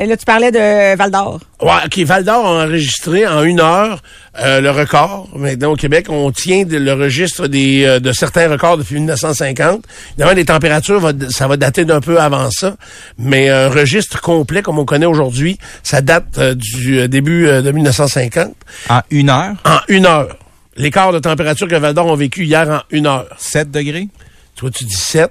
Et 0.01 0.07
là, 0.07 0.17
tu 0.17 0.25
parlais 0.25 0.53
de 0.53 0.97
Val 0.97 1.11
d'Or. 1.11 1.41
Ouais, 1.61 1.73
OK, 1.87 1.99
Val 2.07 2.23
d'Or 2.23 2.47
a 2.47 2.65
enregistré 2.65 3.27
en 3.27 3.43
une 3.43 3.59
heure 3.61 4.01
euh, 4.41 4.61
le 4.61 4.71
record. 4.71 5.29
Maintenant, 5.35 5.73
au 5.73 5.77
Québec, 5.77 6.07
on 6.09 6.31
tient 6.31 6.65
de- 6.65 6.77
le 6.77 6.93
registre 6.93 7.49
des, 7.49 7.85
euh, 7.85 7.99
de 7.99 8.13
certains 8.13 8.49
records 8.49 8.79
depuis 8.79 8.95
1950. 8.95 9.83
Évidemment, 10.11 10.33
les 10.37 10.45
températures, 10.45 11.01
va- 11.01 11.13
ça 11.31 11.49
va 11.49 11.57
dater 11.57 11.85
d'un 11.85 12.01
peu 12.01 12.21
avant 12.21 12.49
ça. 12.53 12.77
Mais 13.19 13.49
un 13.51 13.69
registre 13.69 14.21
complet, 14.21 14.63
comme 14.63 14.79
on 14.79 14.85
connaît 14.85 15.07
aujourd'hui, 15.07 15.59
ça 15.83 16.01
date 16.01 16.39
euh, 16.39 16.55
du 16.55 17.01
euh, 17.01 17.09
début 17.09 17.49
euh, 17.49 17.61
de 17.61 17.73
1950. 17.73 18.53
En 18.91 19.01
une 19.11 19.31
heure, 19.31 19.55
En 19.65 19.79
une 19.89 20.07
heure. 20.07 20.37
L'écart 20.77 21.13
de 21.13 21.19
température 21.19 21.67
que 21.67 21.75
Val 21.75 21.93
d'Or 21.95 22.07
ont 22.07 22.15
vécu 22.15 22.45
hier 22.45 22.69
en 22.71 22.81
une 22.91 23.09
heure. 23.09 23.27
7 23.39 23.73
degrés? 23.73 24.07
Toi, 24.55 24.71
tu 24.71 24.85
dis 24.85 24.95
7. 24.95 25.31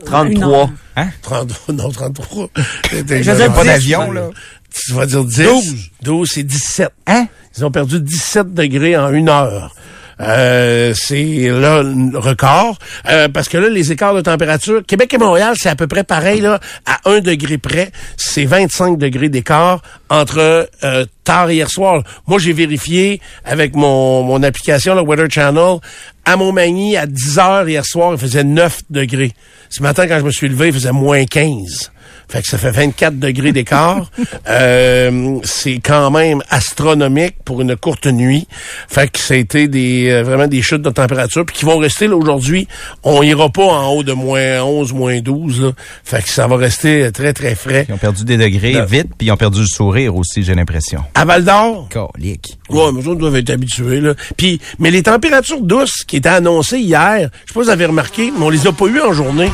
Une 0.00 0.06
33. 0.06 0.48
heure. 0.48 0.70
Hein? 0.96 1.08
33, 1.22 1.74
non, 1.74 1.90
33. 1.90 2.48
Je 2.90 2.96
veux 2.96 3.02
dire 3.22 3.52
Pas 3.52 3.62
10, 3.62 3.68
d'avion, 3.68 4.12
là. 4.12 4.30
Tu 4.72 4.92
vas 4.92 5.06
dire 5.06 5.24
10. 5.24 5.42
12. 5.42 5.90
12, 6.02 6.30
c'est 6.32 6.42
17. 6.42 6.90
Hein? 7.06 7.26
Ils 7.56 7.64
ont 7.64 7.70
perdu 7.70 8.00
17 8.00 8.54
degrés 8.54 8.96
en 8.96 9.12
une 9.12 9.28
heure. 9.28 9.74
Euh, 10.20 10.92
c'est 10.94 11.48
là 11.48 11.82
le 11.82 12.18
record. 12.18 12.78
Euh, 13.08 13.28
parce 13.28 13.48
que 13.48 13.58
là, 13.58 13.68
les 13.68 13.92
écarts 13.92 14.14
de 14.14 14.20
température, 14.20 14.82
Québec 14.86 15.14
et 15.14 15.18
Montréal, 15.18 15.54
c'est 15.56 15.68
à 15.68 15.76
peu 15.76 15.86
près 15.86 16.04
pareil, 16.04 16.40
là, 16.40 16.60
à 16.86 16.98
1 17.08 17.20
degré 17.20 17.58
près. 17.58 17.92
C'est 18.16 18.44
25 18.44 18.98
degrés 18.98 19.28
d'écart 19.28 19.82
entre 20.10 20.68
euh, 20.84 21.04
tard 21.24 21.50
hier 21.50 21.70
soir. 21.70 22.02
Moi, 22.26 22.38
j'ai 22.38 22.52
vérifié 22.52 23.20
avec 23.44 23.74
mon, 23.74 24.22
mon 24.22 24.42
application, 24.42 24.94
le 24.94 25.02
Weather 25.02 25.30
Channel. 25.30 25.78
À 26.24 26.36
Montmagny, 26.36 26.96
à 26.96 27.06
10 27.06 27.38
heures 27.38 27.68
hier 27.68 27.84
soir, 27.86 28.12
il 28.12 28.18
faisait 28.18 28.44
9 28.44 28.82
degrés. 28.90 29.32
Ce 29.70 29.82
matin, 29.82 30.06
quand 30.06 30.18
je 30.18 30.24
me 30.24 30.30
suis 30.30 30.48
levé, 30.48 30.68
il 30.68 30.74
faisait 30.74 30.92
moins 30.92 31.24
15. 31.24 31.90
Fait 32.28 32.42
que 32.42 32.48
ça 32.48 32.58
fait 32.58 32.70
24 32.70 33.18
degrés 33.18 33.52
d'écart. 33.52 34.10
Euh, 34.48 35.38
c'est 35.42 35.78
quand 35.78 36.10
même 36.10 36.42
astronomique 36.48 37.36
pour 37.44 37.60
une 37.60 37.76
courte 37.76 38.06
nuit. 38.06 38.46
Fait 38.88 39.10
que 39.10 39.18
ça 39.18 39.34
a 39.34 39.36
été 39.36 39.68
des, 39.68 40.08
euh, 40.08 40.22
vraiment 40.22 40.46
des 40.46 40.62
chutes 40.62 40.80
de 40.80 40.90
température. 40.90 41.44
Puis 41.44 41.56
qui 41.56 41.64
vont 41.66 41.76
rester 41.76 42.06
là 42.06 42.16
aujourd'hui. 42.16 42.66
On 43.02 43.22
ira 43.22 43.50
pas 43.50 43.64
en 43.64 43.88
haut 43.88 44.02
de 44.02 44.12
moins 44.12 44.62
11, 44.62 44.92
moins 44.94 45.20
12. 45.20 45.60
Là. 45.60 45.72
Fait 46.02 46.22
que 46.22 46.28
ça 46.30 46.46
va 46.46 46.56
rester 46.56 47.10
très, 47.12 47.34
très 47.34 47.54
frais. 47.54 47.84
Ils 47.88 47.94
ont 47.94 47.98
perdu 47.98 48.24
des 48.24 48.38
degrés 48.38 48.78
vite, 48.86 49.08
puis 49.16 49.28
ils 49.28 49.30
ont 49.30 49.36
perdu 49.36 49.60
le 49.60 49.66
sourire 49.66 50.16
aussi, 50.16 50.42
j'ai 50.42 50.54
l'impression. 50.54 51.02
À 51.14 51.24
Val 51.24 51.44
d'Or, 51.44 51.88
Colique. 51.90 52.58
Ouais, 52.70 52.92
mais 52.92 53.06
on 53.06 53.14
doit 53.14 53.36
être 53.38 53.50
habitués, 53.50 54.00
là. 54.00 54.14
Puis, 54.36 54.60
mais 54.78 54.90
les 54.90 55.02
températures 55.02 55.62
douces 55.62 56.04
qui 56.06 56.16
étaient 56.16 56.28
annoncées 56.28 56.78
hier, 56.78 57.30
je 57.44 57.52
sais 57.52 57.54
pas 57.54 57.60
si 57.60 57.66
vous 57.66 57.70
avez 57.70 57.86
remarqué, 57.86 58.32
mais 58.36 58.44
on 58.44 58.50
les 58.50 58.66
a 58.66 58.72
pas 58.72 58.86
eues 58.86 59.00
en 59.00 59.12
journée. 59.12 59.50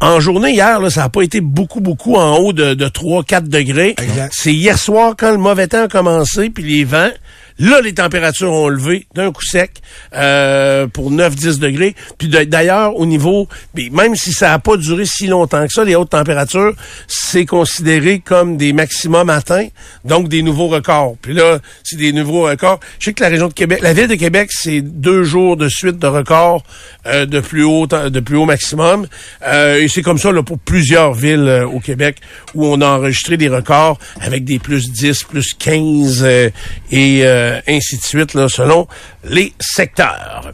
En 0.00 0.18
journée, 0.18 0.52
hier, 0.52 0.80
là, 0.80 0.88
ça 0.88 1.02
n'a 1.02 1.08
pas 1.10 1.22
été 1.22 1.40
beaucoup, 1.40 1.80
beaucoup 1.80 2.16
en 2.16 2.38
haut 2.38 2.52
de, 2.52 2.74
de 2.74 2.86
3-4 2.86 3.48
degrés. 3.48 3.94
Exact. 4.00 4.32
C'est 4.34 4.52
hier 4.52 4.78
soir, 4.78 5.14
quand 5.18 5.30
le 5.30 5.36
mauvais 5.36 5.68
temps 5.68 5.84
a 5.84 5.88
commencé, 5.88 6.48
puis 6.48 6.62
les 6.62 6.84
vents, 6.84 7.10
là, 7.60 7.80
les 7.80 7.94
températures 7.94 8.52
ont 8.52 8.68
levé 8.68 9.06
d'un 9.14 9.30
coup 9.30 9.44
sec 9.44 9.82
euh, 10.14 10.86
pour 10.86 11.12
9-10 11.12 11.58
degrés. 11.58 11.94
Puis 12.18 12.28
d'ailleurs, 12.28 12.96
au 12.96 13.06
niveau, 13.06 13.48
même 13.74 14.16
si 14.16 14.32
ça 14.32 14.48
n'a 14.48 14.58
pas 14.58 14.76
duré 14.76 15.04
si 15.04 15.26
longtemps 15.26 15.66
que 15.66 15.72
ça, 15.72 15.84
les 15.84 15.94
hautes 15.94 16.10
températures, 16.10 16.74
c'est 17.06 17.46
considéré 17.46 18.20
comme 18.20 18.56
des 18.56 18.72
maximums 18.72 19.30
atteints, 19.30 19.68
donc 20.04 20.28
des 20.28 20.42
nouveaux 20.42 20.68
records. 20.68 21.16
Puis 21.22 21.34
là, 21.34 21.58
c'est 21.84 21.96
des 21.96 22.12
nouveaux 22.12 22.42
records. 22.42 22.80
Je 22.98 23.06
sais 23.06 23.12
que 23.12 23.22
la 23.22 23.28
région 23.28 23.48
de 23.48 23.52
Québec, 23.52 23.80
la 23.82 23.92
ville 23.92 24.08
de 24.08 24.14
Québec, 24.14 24.50
c'est 24.52 24.80
deux 24.80 25.22
jours 25.22 25.56
de 25.56 25.68
suite 25.68 25.98
de 25.98 26.06
records 26.06 26.64
euh, 27.06 27.26
de 27.26 27.40
plus 27.40 27.64
haut 27.64 27.86
de 27.86 28.20
plus 28.20 28.36
haut 28.36 28.46
maximum. 28.46 29.06
Euh, 29.46 29.80
et 29.80 29.88
c'est 29.88 30.02
comme 30.02 30.18
ça 30.18 30.32
là, 30.32 30.42
pour 30.42 30.58
plusieurs 30.58 31.14
villes 31.14 31.48
euh, 31.48 31.66
au 31.66 31.80
Québec 31.80 32.16
où 32.54 32.66
on 32.66 32.80
a 32.80 32.86
enregistré 32.86 33.36
des 33.36 33.48
records 33.48 33.98
avec 34.20 34.44
des 34.44 34.58
plus 34.58 34.90
10, 34.90 35.24
plus 35.24 35.54
15 35.54 36.22
euh, 36.22 36.50
et 36.90 37.22
euh, 37.50 37.60
ainsi 37.68 37.96
de 37.96 38.02
suite 38.02 38.34
là, 38.34 38.48
selon 38.48 38.86
les 39.24 39.52
secteurs. 39.60 40.52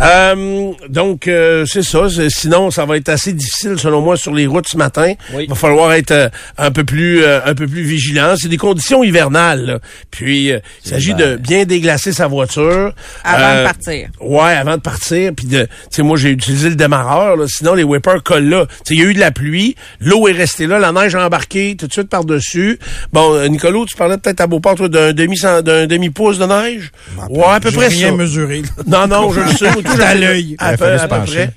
Euh, 0.00 0.72
donc 0.88 1.28
euh, 1.28 1.64
c'est 1.66 1.82
ça. 1.82 2.06
Sinon, 2.28 2.70
ça 2.70 2.84
va 2.84 2.96
être 2.96 3.08
assez 3.08 3.32
difficile 3.32 3.78
selon 3.78 4.00
moi 4.00 4.16
sur 4.16 4.32
les 4.32 4.46
routes 4.46 4.68
ce 4.68 4.76
matin. 4.76 5.14
Oui. 5.32 5.44
Il 5.44 5.48
va 5.48 5.54
falloir 5.54 5.92
être 5.92 6.30
un 6.58 6.70
peu 6.70 6.84
plus 6.84 7.24
un 7.24 7.54
peu 7.54 7.66
plus 7.66 7.82
vigilant. 7.82 8.34
C'est 8.36 8.48
des 8.48 8.56
conditions 8.56 9.02
hivernales. 9.02 9.66
là. 9.66 9.78
Puis 10.10 10.48
il 10.48 10.62
s'agit 10.82 11.14
de 11.14 11.36
bien 11.36 11.64
déglacer 11.64 12.12
sa 12.12 12.26
voiture 12.26 12.92
Avant 13.24 13.60
de 13.60 13.64
partir. 13.64 14.08
Ouais, 14.20 14.52
avant 14.52 14.76
de 14.76 14.82
partir. 14.82 15.32
Puis 15.36 15.46
de, 15.46 15.64
tu 15.64 15.70
sais, 15.90 16.02
moi 16.02 16.16
j'ai 16.16 16.30
utilisé 16.30 16.68
le 16.68 16.76
démarreur. 16.76 17.36
Là, 17.36 17.46
sinon 17.48 17.74
les 17.74 17.84
whippers 17.84 18.22
collent 18.22 18.48
là. 18.48 18.66
Il 18.90 18.98
y 18.98 19.02
a 19.02 19.04
eu 19.06 19.14
de 19.14 19.20
la 19.20 19.30
pluie, 19.30 19.76
l'eau 20.00 20.28
est 20.28 20.32
restée 20.32 20.66
là, 20.66 20.78
la 20.78 20.92
neige 20.92 21.14
a 21.14 21.26
embarqué 21.26 21.76
tout 21.76 21.86
de 21.86 21.92
suite 21.92 22.08
par 22.08 22.24
dessus. 22.24 22.78
Bon, 23.12 23.46
Nicolo, 23.48 23.84
tu 23.84 23.96
parlais 23.96 24.16
peut-être 24.16 24.40
à 24.40 24.46
Beauport 24.46 24.76
toi, 24.76 24.88
d'un 24.88 25.12
demi 25.12 25.36
d'un 25.40 25.86
demi 25.86 26.10
pouces 26.26 26.38
de 26.38 26.46
neige? 26.46 26.92
Ouais, 27.30 27.44
à 27.46 27.60
peu 27.60 27.70
près 27.70 27.88
rien 27.88 28.10
ça. 28.10 28.16
mesuré. 28.16 28.62
là. 28.62 28.68
Non, 28.86 29.06
non, 29.06 29.32
je 29.32 29.40
le 29.40 29.48
sais. 29.48 29.70
tout, 29.82 30.02
À 30.02 30.14
l'œil. 30.14 30.56
À 30.58 30.76
peu, 30.76 30.84
à 30.92 31.08
peu 31.08 31.24
près. 31.30 31.50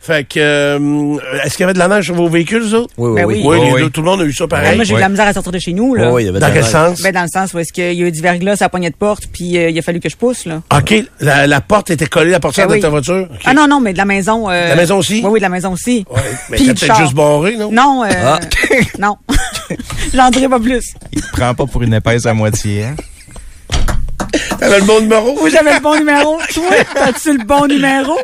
Fait 0.00 0.22
que, 0.22 0.38
euh, 0.38 1.18
est-ce 1.42 1.54
qu'il 1.56 1.62
y 1.62 1.64
avait 1.64 1.72
de 1.72 1.80
la 1.80 1.88
neige 1.88 2.04
sur 2.04 2.14
vos 2.14 2.28
véhicules, 2.28 2.62
autres? 2.76 2.94
Oui, 2.96 3.10
oui, 3.10 3.14
Ben 3.16 3.24
oui. 3.26 3.42
oui. 3.44 3.60
les 3.66 3.72
oui. 3.72 3.80
deux, 3.82 3.90
tout 3.90 4.02
le 4.02 4.06
monde 4.06 4.20
a 4.20 4.24
eu 4.24 4.32
ça 4.32 4.44
Ben, 4.46 4.50
pareil. 4.58 4.76
moi, 4.76 4.84
j'ai 4.84 4.92
eu 4.92 4.96
de 4.96 5.00
la 5.00 5.08
misère 5.08 5.26
à 5.26 5.32
sortir 5.32 5.50
de 5.50 5.58
chez 5.58 5.72
nous, 5.72 5.96
là. 5.96 6.12
Oui, 6.12 6.22
il 6.22 6.26
y 6.26 6.28
avait 6.28 6.38
de 6.38 6.44
Dans 6.46 6.52
quel 6.52 6.64
sens? 6.64 7.02
Ben, 7.02 7.12
dans 7.12 7.22
le 7.22 7.28
sens 7.28 7.52
où 7.52 7.58
est-ce 7.58 7.72
qu'il 7.72 7.92
y 7.92 8.04
a 8.04 8.06
eu 8.06 8.12
du 8.12 8.20
verglas 8.20 8.52
à 8.60 8.64
la 8.66 8.68
poignée 8.68 8.90
de 8.90 8.94
porte, 8.94 9.24
puis 9.32 9.58
euh, 9.58 9.68
il 9.68 9.76
a 9.76 9.82
fallu 9.82 9.98
que 9.98 10.08
je 10.08 10.16
pousse, 10.16 10.44
là. 10.46 10.62
OK, 10.72 10.94
la, 11.20 11.48
la 11.48 11.60
porte 11.60 11.90
était 11.90 12.06
collée 12.06 12.28
à 12.28 12.34
la 12.34 12.40
portière 12.40 12.66
Ben 12.68 12.74
de 12.74 12.76
oui. 12.76 12.82
ta 12.82 12.88
voiture? 12.88 13.26
Ah 13.46 13.52
non, 13.52 13.66
non, 13.66 13.80
mais 13.80 13.94
de 13.94 13.98
la 13.98 14.04
maison. 14.04 14.48
euh, 14.48 14.68
La 14.68 14.76
maison 14.76 14.98
aussi? 14.98 15.22
Oui, 15.24 15.30
oui, 15.32 15.38
de 15.40 15.42
la 15.44 15.48
maison 15.48 15.72
aussi. 15.72 16.04
Ouais, 16.08 16.20
mais 16.50 16.56
Puis 16.58 16.66
t'as 16.68 16.74
peut-être 16.74 17.00
juste 17.00 17.14
barré, 17.14 17.56
non? 17.56 17.72
Non, 17.72 18.04
euh, 18.04 18.08
Ah. 18.24 18.38
non. 19.00 19.16
J'en 20.14 20.30
dirai 20.30 20.48
pas 20.48 20.60
plus. 20.60 20.84
Il 21.12 21.20
te 21.20 21.32
prend 21.32 21.52
pas 21.52 21.66
pour 21.66 21.82
une 21.82 21.94
épaisse 21.94 22.26
à 22.26 22.32
moitié, 22.32 22.84
hein? 22.84 22.94
T'avais 24.58 24.78
le 24.80 24.84
bon 24.86 25.00
numéro? 25.00 25.38
Oui, 25.42 25.50
j'avais 25.50 25.74
le 25.74 25.80
bon 25.80 25.96
numéro. 25.98 26.38
Toi, 26.54 26.64
as-tu 27.02 27.36
le 27.36 27.44
bon 27.44 27.66
numéro? 27.66 28.16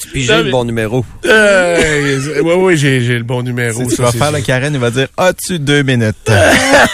Tu 0.00 0.08
pigeais 0.08 0.42
le 0.44 0.50
bon 0.50 0.64
numéro? 0.64 1.04
Euh, 1.24 2.20
oui, 2.42 2.52
oui, 2.56 2.76
j'ai 2.76 3.00
j'ai 3.00 3.14
le 3.18 3.24
bon 3.24 3.42
numéro. 3.42 3.82
Si 3.82 3.88
tu 3.88 3.96
ça, 3.96 4.04
vas 4.04 4.12
faire 4.12 4.32
le 4.32 4.40
Karen, 4.40 4.72
il 4.72 4.78
va 4.80 4.90
dire 4.90 5.08
As-tu 5.16 5.58
deux 5.58 5.82
minutes? 5.82 6.16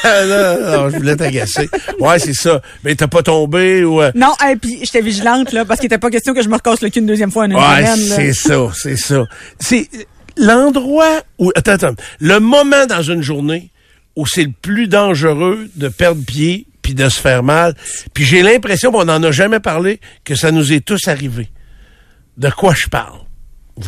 Non, 0.04 0.78
non, 0.78 0.90
je 0.90 0.96
voulais 0.96 1.16
t'agacer. 1.16 1.68
Ouais, 2.00 2.18
c'est 2.18 2.34
ça. 2.34 2.60
Mais 2.84 2.94
t'as 2.94 3.06
pas 3.06 3.22
tombé 3.22 3.84
ou... 3.84 4.00
euh, 4.02 4.10
Non, 4.14 4.32
et 4.50 4.56
puis 4.56 4.78
j'étais 4.82 5.00
vigilante, 5.00 5.52
là, 5.52 5.64
parce 5.64 5.78
qu'il 5.80 5.86
était 5.86 5.98
pas 5.98 6.10
question 6.10 6.34
que 6.34 6.42
je 6.42 6.48
me 6.48 6.54
recasse 6.54 6.80
le 6.82 6.88
cul 6.90 7.00
une 7.00 7.06
deuxième 7.06 7.30
fois 7.30 7.44
en 7.44 7.50
une 7.50 7.54
Ouais, 7.56 7.62
semaine, 7.86 8.08
là. 8.08 8.16
c'est 8.16 8.32
ça, 8.32 8.58
c'est 8.74 8.96
ça. 8.96 9.24
C'est 9.60 9.88
l'endroit 10.36 11.20
où... 11.38 11.50
Attends, 11.54 11.72
attends. 11.72 11.94
Le 12.20 12.38
moment 12.40 12.86
dans 12.88 13.02
une 13.02 13.22
journée 13.22 13.70
où 14.16 14.26
c'est 14.26 14.44
le 14.44 14.52
plus 14.60 14.88
dangereux 14.88 15.68
de 15.76 15.88
perdre 15.88 16.22
pied 16.24 16.66
puis 16.94 17.04
de 17.04 17.08
se 17.08 17.20
faire 17.20 17.42
mal. 17.42 17.74
Puis 18.12 18.24
j'ai 18.24 18.42
l'impression, 18.42 18.90
on 18.94 19.04
n'en 19.04 19.22
a 19.22 19.30
jamais 19.32 19.60
parlé, 19.60 19.98
que 20.24 20.34
ça 20.34 20.50
nous 20.50 20.72
est 20.72 20.84
tous 20.84 21.08
arrivé. 21.08 21.48
De 22.36 22.50
quoi 22.50 22.74
je 22.74 22.86
parle? 22.88 23.20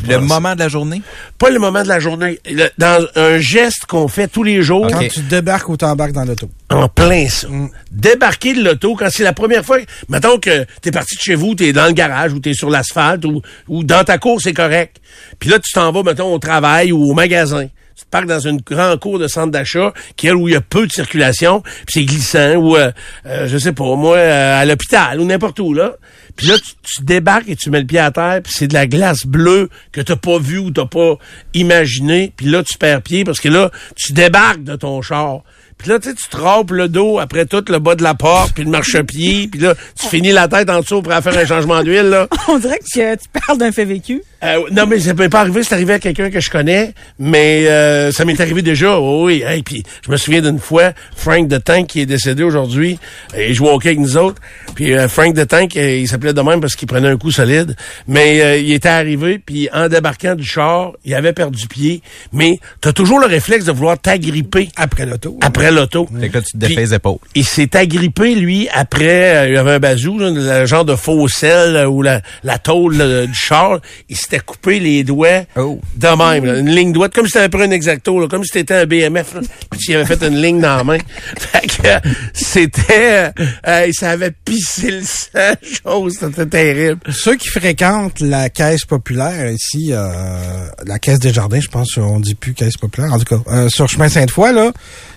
Le 0.08 0.14
pensez? 0.14 0.26
moment 0.26 0.54
de 0.54 0.61
la 0.61 0.68
journée? 0.68 1.02
Pas 1.38 1.50
le 1.50 1.58
moment 1.58 1.82
de 1.82 1.88
la 1.88 2.00
journée. 2.00 2.38
Le- 2.50 2.70
dans 2.78 3.06
un 3.16 3.37
geste 3.38 3.84
qu'on 3.87 4.08
fait 4.08 4.28
tous 4.28 4.42
les 4.42 4.62
jours, 4.62 4.87
Quand 4.90 5.06
tu 5.08 5.20
débarques 5.20 5.68
ou 5.68 5.76
t'embarques 5.76 6.12
dans 6.12 6.25
l'auto. 6.25 6.49
en 6.70 6.88
plein 6.88 7.28
ça. 7.28 7.49
Débarquer 7.90 8.54
de 8.54 8.64
l'auto 8.64 8.94
quand 8.96 9.08
c'est 9.11 9.23
la 9.25 9.34
première 9.34 9.62
fois. 9.64 9.78
Mettons 10.08 10.38
que 10.38 10.64
t'es 10.80 10.90
parti 10.90 11.16
de 11.16 11.20
chez 11.20 11.34
vous, 11.34 11.54
t'es 11.54 11.75
dans 11.75 11.84
le 11.87 11.92
garage 11.92 12.32
ou 12.32 12.38
t'es 12.40 12.54
sur 12.54 12.70
l'asphalte 12.70 13.26
ou, 13.26 13.42
ou 13.68 13.84
dans 13.84 14.04
ta 14.04 14.16
cour, 14.16 14.40
c'est 14.40 14.54
correct. 14.54 14.96
Puis 15.38 15.50
là, 15.50 15.58
tu 15.58 15.70
t'en 15.73 15.92
vas, 15.92 16.02
mettons, 16.02 16.32
au 16.32 16.38
travail 16.38 16.90
ou 16.90 17.11
au 17.11 17.12
magasin. 17.12 17.66
Tu 17.97 18.27
dans 18.27 18.41
une 18.41 18.61
grande 18.61 18.99
cour 18.99 19.19
de 19.19 19.29
centre 19.29 19.53
d'achat 19.53 19.93
qui 20.17 20.27
est 20.27 20.33
où 20.33 20.49
il 20.49 20.55
y 20.55 20.57
a 20.57 20.61
peu 20.61 20.87
de 20.87 20.93
circulation, 20.93 21.61
puis 21.61 21.87
c'est 21.89 22.05
glissant, 22.05 22.55
ou 22.57 22.77
euh, 22.77 22.91
euh, 23.27 23.47
je 23.47 23.57
sais 23.57 23.73
pas, 23.73 23.95
moi, 23.97 24.17
euh, 24.17 24.61
à 24.61 24.65
l'hôpital 24.65 25.21
ou 25.21 25.25
n'importe 25.25 25.61
où, 25.61 25.75
là. 25.75 25.95
Puis 26.37 26.49
là, 26.49 26.57
tu, 26.59 26.73
tu 26.83 27.05
débarques 27.05 27.49
et 27.49 27.55
tu 27.55 27.71
mets 27.71 27.81
le 27.81 27.87
pied 27.87 28.01
à 28.01 28.11
terre, 28.11 28.41
puis 28.43 28.53
c'est 28.53 28.67
de 28.67 28.75
la 28.75 28.87
glace 28.87 29.27
bleue 29.27 29.69
que 29.93 30.01
t'as 30.01 30.17
pas 30.17 30.39
vue 30.39 30.59
ou 30.59 30.71
t'as 30.73 30.87
pas 30.87 31.17
imaginé. 31.55 32.33
Puis 32.37 32.47
là, 32.47 32.65
tu 32.65 32.77
perds 32.79 33.03
pied 33.03 33.25
parce 33.25 33.41
que 33.41 33.49
là, 33.49 33.71
tu 33.95 34.13
débarques 34.13 34.65
de 34.65 34.75
ton 34.75 35.01
char. 35.01 35.43
Puis 35.78 35.88
là, 35.90 35.99
tu 35.99 36.09
sais, 36.09 36.14
tu 36.14 36.28
te 36.28 36.37
rampes 36.37 36.71
le 36.71 36.88
dos 36.88 37.19
après 37.19 37.47
tout 37.47 37.64
le 37.69 37.78
bas 37.78 37.95
de 37.95 38.02
la 38.02 38.14
porte, 38.14 38.52
puis 38.54 38.64
le 38.64 38.71
marchepied, 38.71 39.49
puis 39.49 39.61
là, 39.61 39.75
tu 39.99 40.07
finis 40.09 40.33
la 40.33 40.49
tête 40.49 40.71
en 40.71 40.81
dessous 40.81 41.02
pour 41.02 41.12
faire 41.12 41.38
un 41.38 41.47
changement 41.47 41.83
d'huile, 41.83 42.09
là. 42.09 42.28
On 42.49 42.59
dirait 42.59 42.78
que 42.78 43.14
tu 43.16 43.28
parles 43.47 43.59
d'un 43.59 43.73
fait 43.73 43.85
vécu. 43.85 44.23
Euh, 44.43 44.61
non, 44.73 44.87
mais 44.87 44.99
ça 45.00 45.14
peut 45.14 45.28
pas 45.28 45.40
arriver, 45.40 45.62
c'est 45.62 45.75
arrivé 45.75 45.95
à 45.95 45.99
quelqu'un 45.99 46.31
que 46.31 46.40
je 46.40 46.50
connais, 46.50 46.93
mais 47.19 47.66
euh, 47.66 48.12
ça 48.12 48.25
m'est 48.25 48.38
arrivé 48.40 48.61
déjà, 48.62 48.99
oh 48.99 49.26
oui. 49.26 49.43
Hey, 49.47 49.62
puis 49.62 49.83
je 50.04 50.11
me 50.11 50.16
souviens 50.16 50.43
d'une 50.43 50.59
fois, 50.59 50.93
Frank 51.16 51.49
de 51.49 51.57
Tank, 51.57 51.87
qui 51.87 52.00
est 52.00 52.07
décédé 52.07 52.43
aujourd'hui, 52.43 52.99
il 53.37 53.54
jouait 53.54 53.71
au 53.71 53.75
hockey 53.75 53.88
avec 53.88 54.00
nous 54.00 54.16
autres, 54.16 54.40
puis 54.75 54.95
euh, 54.95 55.09
Frank 55.09 55.35
de 55.35 55.45
Tank, 55.45 55.76
euh, 55.76 55.97
il 55.97 56.09
s'appelait 56.09 56.33
de 56.33 56.40
même 56.40 56.61
parce 56.61 56.76
qu'il 56.76 56.88
prenait 56.88 57.09
un 57.09 57.16
coup 57.16 57.31
solide, 57.31 57.75
mais 58.07 58.43
euh, 58.43 58.59
il 58.59 58.73
était 58.73 58.88
arrivé, 58.88 59.38
puis 59.38 59.69
en 59.73 59.88
débarquant 59.88 60.35
du 60.35 60.45
char, 60.45 60.93
il 61.04 61.14
avait 61.14 61.33
perdu 61.33 61.66
pied, 61.66 62.02
mais 62.33 62.59
t'as 62.81 62.93
toujours 62.93 63.21
le 63.21 63.26
réflexe 63.26 63.64
de 63.64 63.73
vouloir 63.73 63.99
t'agripper 63.99 64.69
Après 64.76 65.07
l'auto. 65.07 65.38
après 65.43 65.63
l'auto. 65.71 66.09
Fait 66.21 66.28
que 66.28 66.35
là, 66.38 66.42
tu 66.42 66.52
te 66.52 66.59
Puis- 66.59 66.68
défais 66.68 66.80
les 66.83 66.94
épaules. 66.94 67.18
il 67.35 67.44
s'est 67.44 67.76
agrippé, 67.76 68.35
lui, 68.35 68.68
après, 68.73 69.37
euh, 69.37 69.49
il 69.49 69.54
y 69.54 69.56
avait 69.56 69.73
un 69.73 69.78
bazou, 69.78 70.18
là, 70.18 70.30
le 70.30 70.66
genre 70.66 70.85
de 70.85 70.97
faux 70.97 71.28
sel 71.28 71.87
ou 71.87 72.02
la, 72.02 72.21
la 72.42 72.59
tôle 72.59 72.97
là, 72.97 73.26
du 73.26 73.35
char. 73.35 73.80
Il 74.09 74.16
s'était 74.16 74.40
coupé 74.40 74.80
les 74.80 75.04
doigts 75.04 75.44
Oh. 75.56 75.80
de 75.97 76.06
même, 76.09 76.44
là, 76.44 76.59
une 76.59 76.71
ligne 76.71 76.92
droite, 76.92 77.12
comme 77.14 77.26
si 77.26 77.33
t'avais 77.33 77.49
pris 77.49 77.62
un 77.62 77.71
exacto, 77.71 78.21
là, 78.21 78.28
comme 78.28 78.44
si 78.44 78.50
t'étais 78.50 78.75
un 78.75 78.87
BMF, 78.87 79.35
là, 79.35 79.40
puis 79.71 79.80
tu 79.80 79.92
y 79.92 79.94
avais 79.94 80.04
fait 80.04 80.23
une 80.26 80.40
ligne 80.40 80.61
dans 80.61 80.76
la 80.76 80.85
main. 80.85 80.99
Fait 81.38 81.66
que 81.66 81.87
euh, 81.87 81.99
c'était... 82.33 83.30
Euh, 83.66 83.90
ça 83.92 84.11
avait 84.11 84.33
pissé 84.44 84.90
le 84.90 85.02
sang, 85.02 85.54
chose, 85.85 86.16
c'était 86.21 86.47
terrible. 86.47 87.00
Ceux 87.11 87.37
qui 87.37 87.49
fréquentent 87.49 88.21
la 88.21 88.49
caisse 88.50 88.85
populaire 88.85 89.50
ici, 89.50 89.88
euh, 89.92 90.66
la 90.87 90.99
caisse 90.99 91.18
des 91.18 91.33
jardins, 91.33 91.61
je 91.61 91.68
pense, 91.68 91.97
on 91.97 92.21
dit 92.21 92.35
plus 92.35 92.54
caisse 92.54 92.76
populaire, 92.76 93.12
en 93.12 93.18
tout 93.18 93.25
cas, 93.37 93.50
euh, 93.52 93.68
sur 93.68 93.88
chemin 93.88 94.09
Sainte-Foy, 94.09 94.52
là, 94.52 94.73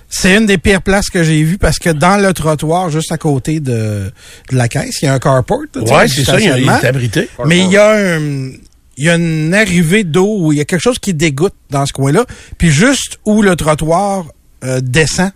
c'est 0.10 0.36
une 0.38 0.46
des 0.46 0.58
pires 0.58 0.82
places 0.82 1.10
que 1.10 1.24
j'ai 1.24 1.44
vues 1.44 1.58
parce 1.58 1.80
que 1.80 1.90
dans 1.90 2.18
le 2.22 2.34
trottoir, 2.34 2.90
juste 2.90 3.12
à 3.12 3.18
côté 3.18 3.60
de, 3.60 4.12
de 4.52 4.56
la 4.56 4.68
caisse, 4.68 5.02
il 5.02 5.06
y 5.06 5.08
a 5.08 5.14
un 5.14 5.20
carport. 5.20 5.62
du 5.74 5.82
c'est 5.86 6.24
ça, 6.24 6.40
il, 6.40 6.48
est 6.48 6.86
abrité. 6.86 7.30
Mais 7.46 7.60
il 7.60 7.72
y 7.72 7.78
a 7.78 7.92
un, 7.92 8.52
il 8.98 9.04
y 9.04 9.10
a 9.10 9.16
une 9.16 9.54
arrivée 9.54 10.04
d'eau 10.04 10.38
où 10.40 10.52
il 10.52 10.58
y 10.58 10.62
a 10.62 10.66
quelque 10.66 10.82
chose 10.82 11.00
qui 11.00 11.14
dégoûte 11.14 11.54
dans 11.70 11.86
ce 11.86 11.94
coin-là. 11.94 12.26
Puis 12.58 12.72
juste 12.72 13.20
où 13.26 13.42
le 13.42 13.56
trottoir 13.56 14.26
euh, 14.64 14.80
descend 14.82 15.32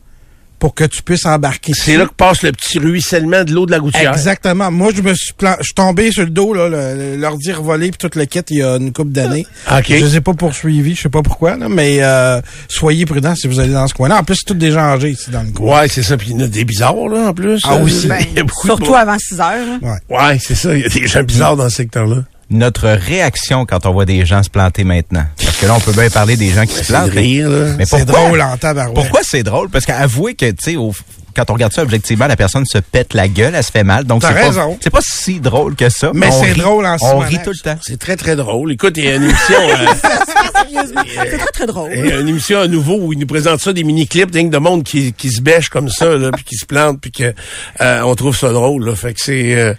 pour 0.61 0.73
que 0.75 0.83
tu 0.85 1.01
puisses 1.01 1.25
embarquer. 1.25 1.73
C'est 1.75 1.97
là 1.97 2.05
que 2.05 2.13
passe 2.13 2.43
le 2.43 2.51
petit 2.53 2.79
ruissellement 2.79 3.43
de 3.43 3.51
l'eau 3.51 3.65
de 3.65 3.71
la 3.71 3.79
gouttière. 3.79 4.13
Exactement. 4.13 4.71
Moi, 4.71 4.91
je 4.95 5.01
me 5.01 5.13
suis 5.15 5.33
plan- 5.33 5.55
je 5.59 5.63
suis 5.65 5.73
tombé 5.73 6.11
sur 6.11 6.23
le 6.23 6.29
dos, 6.29 6.53
là, 6.53 6.69
l'ordi 7.17 7.51
revolé 7.51 7.91
puis 7.91 7.97
tout 8.09 8.17
le 8.17 8.25
kit 8.25 8.39
il 8.51 8.57
y 8.57 8.63
a 8.63 8.77
une 8.77 8.93
couple 8.93 9.11
d'années. 9.11 9.45
OK. 9.69 9.85
Je 9.89 9.95
les 9.95 10.15
ai 10.17 10.21
pas 10.21 10.33
poursuivis, 10.33 10.95
je 10.95 11.01
sais 11.01 11.09
pas 11.09 11.23
pourquoi, 11.23 11.57
là, 11.57 11.67
mais 11.67 11.97
euh, 12.01 12.39
soyez 12.69 13.05
prudents 13.05 13.35
si 13.35 13.47
vous 13.47 13.59
allez 13.59 13.73
dans 13.73 13.87
ce 13.87 13.93
coin-là. 13.95 14.19
En 14.19 14.23
plus, 14.23 14.35
c'est 14.47 14.53
gens 14.71 14.81
âgés 14.81 15.09
ici 15.09 15.31
dans 15.31 15.41
le 15.43 15.51
coin. 15.51 15.81
Ouais, 15.81 15.87
c'est 15.87 16.03
ça. 16.03 16.15
Puis 16.15 16.27
il 16.29 16.33
y 16.33 16.41
en 16.41 16.45
a 16.45 16.47
des 16.47 16.63
bizarres, 16.63 17.07
là, 17.09 17.29
en 17.29 17.33
plus. 17.33 17.61
Ah, 17.65 17.77
beaucoup 18.43 18.67
de 18.67 18.73
Surtout 18.73 18.95
avant 18.95 19.17
6 19.17 19.39
heures. 19.39 19.79
là. 19.81 19.97
Ouais, 20.09 20.37
c'est 20.39 20.53
ça. 20.55 20.75
Il 20.75 20.81
y 20.81 20.85
a 20.85 20.89
des 20.89 21.07
gens 21.07 21.23
bizarres 21.23 21.55
dans 21.57 21.69
ce 21.69 21.77
secteur-là. 21.77 22.17
Notre 22.51 22.89
réaction 22.89 23.65
quand 23.65 23.85
on 23.85 23.93
voit 23.93 24.05
des 24.05 24.25
gens 24.25 24.43
se 24.43 24.49
planter 24.49 24.83
maintenant. 24.83 25.23
Parce 25.43 25.55
que 25.57 25.65
là, 25.65 25.73
on 25.75 25.79
peut 25.79 25.93
bien 25.93 26.09
parler 26.09 26.35
des 26.35 26.49
gens 26.49 26.65
qui 26.65 26.73
se 26.75 26.91
plantent. 26.91 27.09
de 27.11 27.17
rire, 27.19 27.49
là. 27.49 27.73
Mais 27.77 27.85
C'est 27.85 28.05
pourquoi? 28.05 28.25
drôle 28.27 28.41
en 28.41 28.57
tabarouette. 28.57 28.93
Pourquoi 28.95 29.21
c'est 29.23 29.43
drôle? 29.43 29.69
Parce 29.69 29.85
qu'avouez 29.85 30.33
que, 30.35 30.51
tu 30.51 30.55
sais, 30.71 30.75
au- 30.75 30.93
quand 31.35 31.49
on 31.49 31.53
regarde 31.53 31.73
ça 31.73 31.81
objectivement, 31.83 32.27
la 32.27 32.35
personne 32.35 32.65
se 32.65 32.77
pète 32.77 33.13
la 33.13 33.27
gueule, 33.27 33.53
elle 33.55 33.63
se 33.63 33.71
fait 33.71 33.83
mal. 33.83 34.05
Donc, 34.05 34.23
c'est 34.23 34.33
pas, 34.33 34.45
raison. 34.47 34.77
c'est 34.81 34.89
pas 34.89 34.99
si 35.01 35.39
drôle 35.39 35.75
que 35.75 35.89
ça. 35.89 36.11
Mais 36.13 36.27
on 36.27 36.43
c'est 36.43 36.51
rit- 36.53 36.59
drôle 36.61 36.85
en 36.85 36.97
On 37.01 37.17
rit 37.19 37.39
tout 37.43 37.51
le 37.51 37.57
temps. 37.63 37.77
C'est 37.81 37.99
très, 37.99 38.15
très 38.15 38.35
drôle. 38.35 38.71
Écoute, 38.71 38.93
il 38.97 39.05
y 39.05 39.07
a 39.07 39.15
une 39.15 39.23
émission... 39.23 39.55
euh, 39.59 39.85
C'est 41.29 41.37
très, 41.37 41.51
très 41.51 41.65
drôle. 41.65 41.91
Il 41.95 42.05
y 42.05 42.11
a 42.11 42.19
une 42.19 42.27
émission 42.27 42.59
à 42.59 42.67
nouveau 42.67 42.97
où 42.97 43.13
ils 43.13 43.19
nous 43.19 43.27
présentent 43.27 43.59
ça, 43.61 43.73
des 43.73 43.83
mini-clips 43.83 44.31
dingue 44.31 44.49
de 44.49 44.57
monde 44.57 44.83
qui, 44.83 45.13
qui 45.13 45.29
se 45.31 45.41
bêche 45.41 45.69
comme 45.69 45.89
ça, 45.89 46.15
là, 46.15 46.31
puis 46.31 46.43
qui 46.43 46.55
se 46.55 46.65
plante, 46.65 46.99
puis 47.01 47.11
que 47.11 47.33
euh, 47.81 48.01
on 48.03 48.15
trouve 48.15 48.35
ça 48.37 48.51
drôle. 48.51 48.85
Là. 48.85 48.95
Fait 48.95 49.13
que 49.13 49.19
c'est 49.19 49.55
euh, 49.55 49.73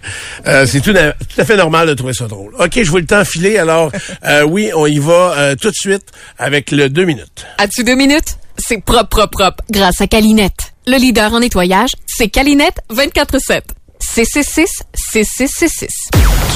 euh, 0.47 0.65
c'est 0.65 0.81
tout, 0.81 0.91
à- 0.95 1.13
tout 1.13 1.41
à 1.41 1.45
fait 1.45 1.57
normal 1.57 1.87
de 1.87 1.93
trouver 1.93 2.13
ça 2.13 2.27
drôle. 2.27 2.53
OK, 2.59 2.71
je 2.81 2.89
vois 2.89 2.99
le 2.99 3.05
temps 3.05 3.25
filer, 3.25 3.57
alors 3.57 3.91
euh, 4.25 4.43
oui, 4.43 4.69
on 4.75 4.85
y 4.85 4.99
va 4.99 5.33
euh, 5.37 5.55
tout 5.55 5.69
de 5.69 5.75
suite 5.75 6.05
avec 6.37 6.71
le 6.71 6.89
deux 6.89 7.05
minutes. 7.05 7.45
As-tu 7.57 7.83
deux 7.83 7.95
minutes? 7.95 8.37
C'est 8.57 8.81
propre, 8.83 9.07
propre, 9.09 9.37
propre, 9.37 9.63
grâce 9.71 9.99
à 10.01 10.07
Calinette. 10.07 10.72
Le 10.85 10.97
leader 10.97 11.33
en 11.33 11.39
nettoyage, 11.39 11.91
c'est 12.05 12.27
Calinette 12.27 12.79
24-7. 12.91 13.61
666 14.01 14.83
6666 14.95 15.87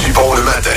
Du 0.04 0.12
bon 0.12 0.34
le 0.34 0.42
matin. 0.42 0.70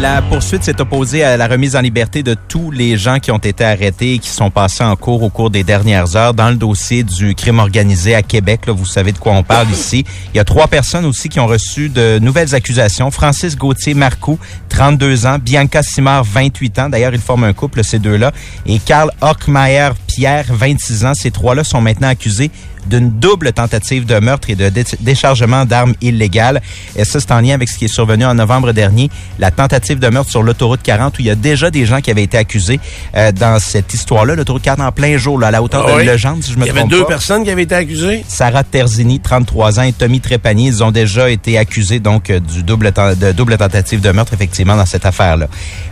La 0.00 0.22
poursuite 0.22 0.62
s'est 0.62 0.80
opposée 0.80 1.24
à 1.24 1.36
la 1.36 1.46
remise 1.46 1.76
en 1.76 1.80
liberté 1.80 2.22
de 2.22 2.36
tous 2.48 2.70
les 2.70 2.96
gens 2.96 3.18
qui 3.18 3.30
ont 3.30 3.38
été 3.38 3.64
arrêtés 3.64 4.14
et 4.14 4.18
qui 4.18 4.28
sont 4.28 4.50
passés 4.50 4.84
en 4.84 4.94
cours 4.96 5.22
au 5.22 5.30
cours 5.30 5.50
des 5.50 5.64
dernières 5.64 6.16
heures 6.16 6.34
dans 6.34 6.50
le 6.50 6.56
dossier 6.56 7.02
du 7.02 7.34
crime 7.34 7.58
organisé 7.58 8.14
à 8.14 8.22
Québec. 8.22 8.68
Vous 8.68 8.86
savez 8.86 9.12
de 9.12 9.18
quoi 9.18 9.32
on 9.32 9.42
parle 9.42 9.70
ici. 9.70 10.04
Il 10.32 10.36
y 10.36 10.40
a 10.40 10.44
trois 10.44 10.68
personnes 10.68 11.04
aussi 11.04 11.28
qui 11.28 11.40
ont 11.40 11.46
reçu 11.46 11.88
de 11.88 12.18
nouvelles 12.18 12.54
accusations. 12.54 13.10
Francis 13.10 13.56
Gauthier 13.56 13.94
Marcoux, 13.94 14.38
32 14.68 15.26
ans. 15.26 15.38
Bianca 15.38 15.82
Simard, 15.82 16.24
28 16.24 16.78
ans. 16.78 16.88
D'ailleurs, 16.88 17.14
ils 17.14 17.20
forment 17.20 17.44
un 17.44 17.52
couple, 17.52 17.82
ces 17.84 17.98
deux-là. 17.98 18.32
Et 18.66 18.78
Karl 18.78 19.10
Hockmeyer 19.20 19.90
Pierre, 20.06 20.46
26 20.50 21.04
ans. 21.06 21.14
Ces 21.14 21.30
trois-là 21.30 21.64
sont 21.64 21.80
maintenant 21.80 22.08
accusés 22.08 22.50
d'une 22.86 23.10
double 23.10 23.52
tentative 23.52 24.06
de 24.06 24.18
meurtre 24.18 24.50
et 24.50 24.54
de 24.54 24.68
dé- 24.68 24.84
déchargement 25.00 25.64
d'armes 25.64 25.94
illégales. 26.00 26.60
Et 26.96 27.04
ça, 27.04 27.20
c'est 27.20 27.30
en 27.32 27.40
lien 27.40 27.54
avec 27.54 27.68
ce 27.68 27.78
qui 27.78 27.84
est 27.86 27.88
survenu 27.94 28.24
en 28.24 28.34
novembre 28.34 28.72
dernier, 28.72 29.10
la 29.38 29.50
tentative 29.50 29.98
de 29.98 30.08
meurtre 30.08 30.30
sur 30.30 30.42
l'autoroute 30.42 30.80
40, 30.82 31.18
où 31.18 31.22
il 31.22 31.26
y 31.26 31.30
a 31.30 31.34
déjà 31.34 31.70
des 31.70 31.86
gens 31.86 32.00
qui 32.00 32.10
avaient 32.10 32.22
été 32.22 32.36
accusés 32.38 32.80
euh, 33.16 33.30
dans 33.32 33.58
cette 33.58 33.92
histoire-là. 33.94 34.34
L'autoroute 34.34 34.62
40 34.62 34.80
en 34.86 34.92
plein 34.92 35.16
jour, 35.16 35.38
là, 35.38 35.48
à 35.48 35.50
la 35.50 35.62
hauteur 35.62 35.84
Ah 35.88 35.92
de 35.92 35.96
oui? 35.98 36.04
Legendre, 36.06 36.42
si 36.42 36.52
je 36.52 36.56
me 36.58 36.64
Il 36.64 36.66
y 36.66 36.70
avait 36.70 36.80
trompe 36.80 36.90
deux 36.90 37.02
pas. 37.02 37.08
personnes 37.08 37.44
qui 37.44 37.50
avaient 37.50 37.62
été 37.62 37.74
accusées? 37.74 38.24
Sarah 38.26 38.64
Terzini, 38.64 39.20
33 39.20 39.78
ans, 39.78 39.82
et 39.82 39.92
Tommy 39.92 40.20
Trépanier, 40.20 40.68
ils 40.68 40.82
ont 40.82 40.90
déjà 40.90 41.30
été 41.30 41.58
accusés 41.58 42.00
donc 42.00 42.30
euh, 42.30 42.40
du 42.40 42.62
double 42.62 42.92
de 43.20 43.32
double 43.32 43.56
tentative 43.58 44.00
de 44.00 44.10
meurtre 44.10 44.34
effectivement 44.34 44.76
dans 44.76 44.86
cette 44.86 45.06
affaire-là. 45.06 45.46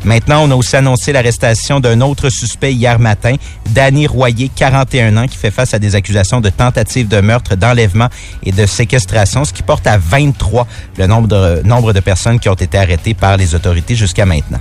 Maintenant, 0.04 0.42
on 0.44 0.50
a 0.50 0.54
aussi 0.54 0.76
annoncé 0.76 1.12
l'arrestation 1.12 1.78
d'un 1.80 2.00
autre 2.00 2.30
suspect 2.30 2.72
hier 2.72 2.98
matin, 2.98 3.36
Danny 3.70 4.06
Royer, 4.06 4.50
41 4.54 5.16
ans, 5.16 5.26
qui 5.26 5.36
fait 5.36 5.50
face 5.50 5.72
à 5.74 5.78
des 5.78 5.94
accusations 5.94 6.40
de 6.40 6.48
tentative 6.50 6.79
de 6.84 7.20
meurtre, 7.20 7.56
d'enlèvement 7.56 8.08
et 8.42 8.52
de 8.52 8.66
séquestration, 8.66 9.44
ce 9.44 9.52
qui 9.52 9.62
porte 9.62 9.86
à 9.86 9.98
23 9.98 10.66
le 10.98 11.06
nombre 11.06 11.28
de, 11.28 11.62
nombre 11.64 11.92
de 11.92 12.00
personnes 12.00 12.40
qui 12.40 12.48
ont 12.48 12.54
été 12.54 12.78
arrêtées 12.78 13.14
par 13.14 13.36
les 13.36 13.54
autorités 13.54 13.94
jusqu'à 13.94 14.26
maintenant. 14.26 14.58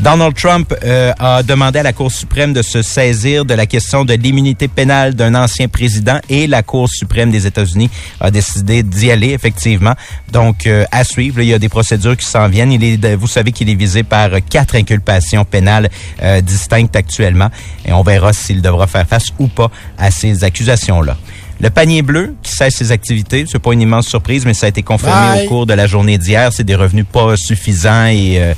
Donald 0.00 0.34
Trump 0.34 0.74
euh, 0.82 1.12
a 1.20 1.42
demandé 1.42 1.78
à 1.78 1.82
la 1.84 1.92
Cour 1.92 2.10
suprême 2.10 2.52
de 2.52 2.62
se 2.62 2.82
saisir 2.82 3.44
de 3.44 3.54
la 3.54 3.66
question 3.66 4.04
de 4.04 4.14
l'immunité 4.14 4.66
pénale 4.66 5.14
d'un 5.14 5.34
ancien 5.36 5.68
président 5.68 6.18
et 6.28 6.46
la 6.48 6.62
Cour 6.62 6.88
suprême 6.88 7.30
des 7.30 7.46
États-Unis 7.46 7.90
a 8.20 8.30
décidé 8.30 8.82
d'y 8.82 9.12
aller, 9.12 9.30
effectivement. 9.30 9.94
Donc, 10.32 10.66
euh, 10.66 10.84
à 10.90 11.04
suivre, 11.04 11.40
il 11.40 11.48
y 11.48 11.54
a 11.54 11.60
des 11.60 11.68
procédures 11.68 12.16
qui 12.16 12.26
s'en 12.26 12.48
viennent. 12.48 12.72
Il 12.72 12.82
est, 12.82 13.14
vous 13.14 13.28
savez 13.28 13.52
qu'il 13.52 13.70
est 13.70 13.76
visé 13.76 14.02
par 14.02 14.30
quatre 14.50 14.74
inculpations 14.74 15.44
pénales 15.44 15.88
euh, 16.22 16.40
distinctes 16.40 16.96
actuellement 16.96 17.50
et 17.86 17.92
on 17.92 18.02
verra 18.02 18.32
s'il 18.32 18.62
devra 18.62 18.88
faire 18.88 19.06
face 19.06 19.28
ou 19.38 19.46
pas 19.46 19.70
à 19.96 20.10
ces 20.10 20.42
accusations-là. 20.42 21.16
Le 21.60 21.70
panier 21.70 22.02
bleu 22.02 22.34
qui 22.42 22.52
cesse 22.52 22.74
ses 22.76 22.92
activités, 22.92 23.44
c'est 23.50 23.58
pas 23.58 23.72
une 23.72 23.80
immense 23.80 24.06
surprise, 24.06 24.44
mais 24.44 24.54
ça 24.54 24.66
a 24.66 24.68
été 24.68 24.82
confirmé 24.82 25.14
Bye. 25.14 25.46
au 25.46 25.48
cours 25.48 25.66
de 25.66 25.72
la 25.74 25.86
journée 25.86 26.18
d'hier. 26.18 26.52
C'est 26.52 26.64
des 26.64 26.74
revenus 26.74 27.06
pas 27.10 27.36
suffisants 27.36 28.06
et 28.06 28.38
euh, 28.38 28.54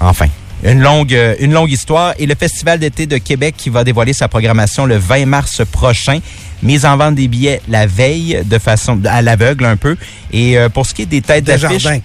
enfin. 0.00 0.26
Une 0.62 0.82
longue, 0.82 1.14
euh, 1.14 1.34
une 1.40 1.54
longue 1.54 1.70
histoire. 1.70 2.12
Et 2.18 2.26
le 2.26 2.34
Festival 2.34 2.78
d'été 2.78 3.06
de 3.06 3.16
Québec 3.16 3.54
qui 3.56 3.70
va 3.70 3.82
dévoiler 3.82 4.12
sa 4.12 4.28
programmation 4.28 4.84
le 4.84 4.98
20 4.98 5.24
mars 5.24 5.62
prochain. 5.72 6.18
Mise 6.62 6.84
en 6.84 6.98
vente 6.98 7.14
des 7.14 7.28
billets 7.28 7.62
la 7.66 7.86
veille 7.86 8.42
de 8.44 8.58
façon 8.58 9.00
à 9.06 9.22
l'aveugle 9.22 9.64
un 9.64 9.76
peu. 9.76 9.96
Et 10.34 10.58
euh, 10.58 10.68
pour 10.68 10.84
ce 10.84 10.92
qui 10.92 11.02
est 11.02 11.06
des 11.06 11.22
têtes 11.22 11.44
d'affiche... 11.44 11.86
Oui. 11.86 12.02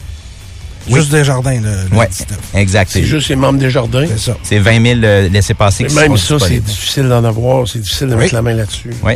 Juste 0.97 1.09
des 1.11 1.23
jardins, 1.23 1.59
le, 1.59 1.89
le 1.91 1.97
Ouais, 1.97 2.07
19. 2.07 2.39
exact. 2.53 2.91
C'est 2.93 3.03
juste 3.03 3.27
les 3.29 3.35
membres 3.35 3.57
des 3.57 3.71
jardins. 3.71 4.05
C'est 4.07 4.19
ça. 4.19 4.37
C'est 4.43 4.59
20 4.59 4.83
000 4.83 4.99
euh, 5.03 5.29
laissés-passer 5.29 5.83
Mais 5.85 5.89
qui 5.89 5.95
même 5.95 6.15
ça, 6.15 6.37
c'est 6.39 6.59
difficile 6.59 7.09
d'en 7.09 7.23
avoir. 7.23 7.67
C'est 7.67 7.79
difficile 7.79 8.07
de 8.07 8.13
Oui. 8.13 8.19
mettre 8.21 8.35
la 8.35 8.41
main 8.43 8.53
là-dessus. 8.53 8.91
Oui. 9.03 9.13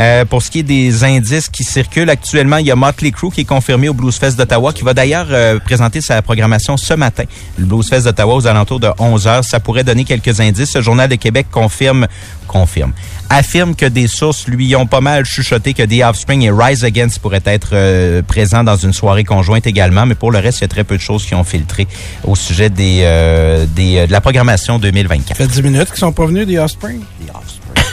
Euh, 0.00 0.24
pour 0.24 0.42
ce 0.42 0.50
qui 0.50 0.60
est 0.60 0.64
des 0.64 1.04
indices 1.04 1.48
qui 1.48 1.64
circulent 1.64 2.10
actuellement, 2.10 2.58
il 2.58 2.66
y 2.66 2.70
a 2.70 2.76
Motley 2.76 3.10
Crue 3.10 3.30
qui 3.30 3.40
est 3.40 3.44
confirmé 3.44 3.88
au 3.88 3.94
Blues 3.94 4.16
Fest 4.16 4.38
d'Ottawa, 4.38 4.72
qui 4.72 4.84
va 4.84 4.94
d'ailleurs 4.94 5.26
euh, 5.30 5.58
présenter 5.58 6.00
sa 6.00 6.22
programmation 6.22 6.76
ce 6.76 6.94
matin. 6.94 7.24
Le 7.56 7.64
Blues 7.64 7.88
Fest 7.88 8.04
d'Ottawa 8.04 8.34
aux 8.34 8.46
alentours 8.46 8.80
de 8.80 8.90
11 8.98 9.26
heures. 9.26 9.44
Ça 9.44 9.60
pourrait 9.60 9.84
donner 9.84 10.04
quelques 10.04 10.40
indices. 10.40 10.76
Le 10.76 10.82
Journal 10.82 11.08
de 11.08 11.16
Québec 11.16 11.46
confirme, 11.50 12.06
confirme, 12.46 12.92
affirme 13.30 13.74
que 13.74 13.86
des 13.86 14.08
sources 14.08 14.48
lui 14.48 14.74
ont 14.76 14.86
pas 14.86 15.00
mal 15.00 15.24
chuchoté 15.24 15.74
que 15.74 15.82
The 15.82 16.04
Offspring 16.04 16.42
et 16.42 16.50
Rise 16.50 16.84
Against 16.84 17.18
pourraient 17.20 17.42
être 17.44 17.70
euh, 17.72 18.22
présents 18.22 18.64
dans 18.64 18.76
une 18.76 18.92
soirée 18.92 19.24
conjointe 19.24 19.66
également. 19.66 20.06
Mais 20.06 20.14
pour 20.14 20.30
le 20.30 20.38
reste, 20.38 20.58
il 20.58 20.62
y 20.62 20.64
a 20.64 20.68
très 20.68 20.84
peu 20.84 20.96
de 20.96 21.02
choses 21.02 21.24
qui 21.26 21.34
ont 21.34 21.44
filtré 21.44 21.86
au 22.24 22.36
sujet 22.36 22.70
des, 22.70 23.00
euh, 23.02 23.66
des, 23.66 23.98
euh, 23.98 24.06
de 24.06 24.12
la 24.12 24.20
programmation 24.20 24.78
2024. 24.78 25.28
Ça 25.28 25.34
fait 25.34 25.46
10 25.46 25.62
minutes 25.62 25.88
qu'ils 25.88 25.98
sont 25.98 26.12
pas 26.12 26.26
venus, 26.26 26.46
des 26.46 26.58
Offspring. 26.58 27.00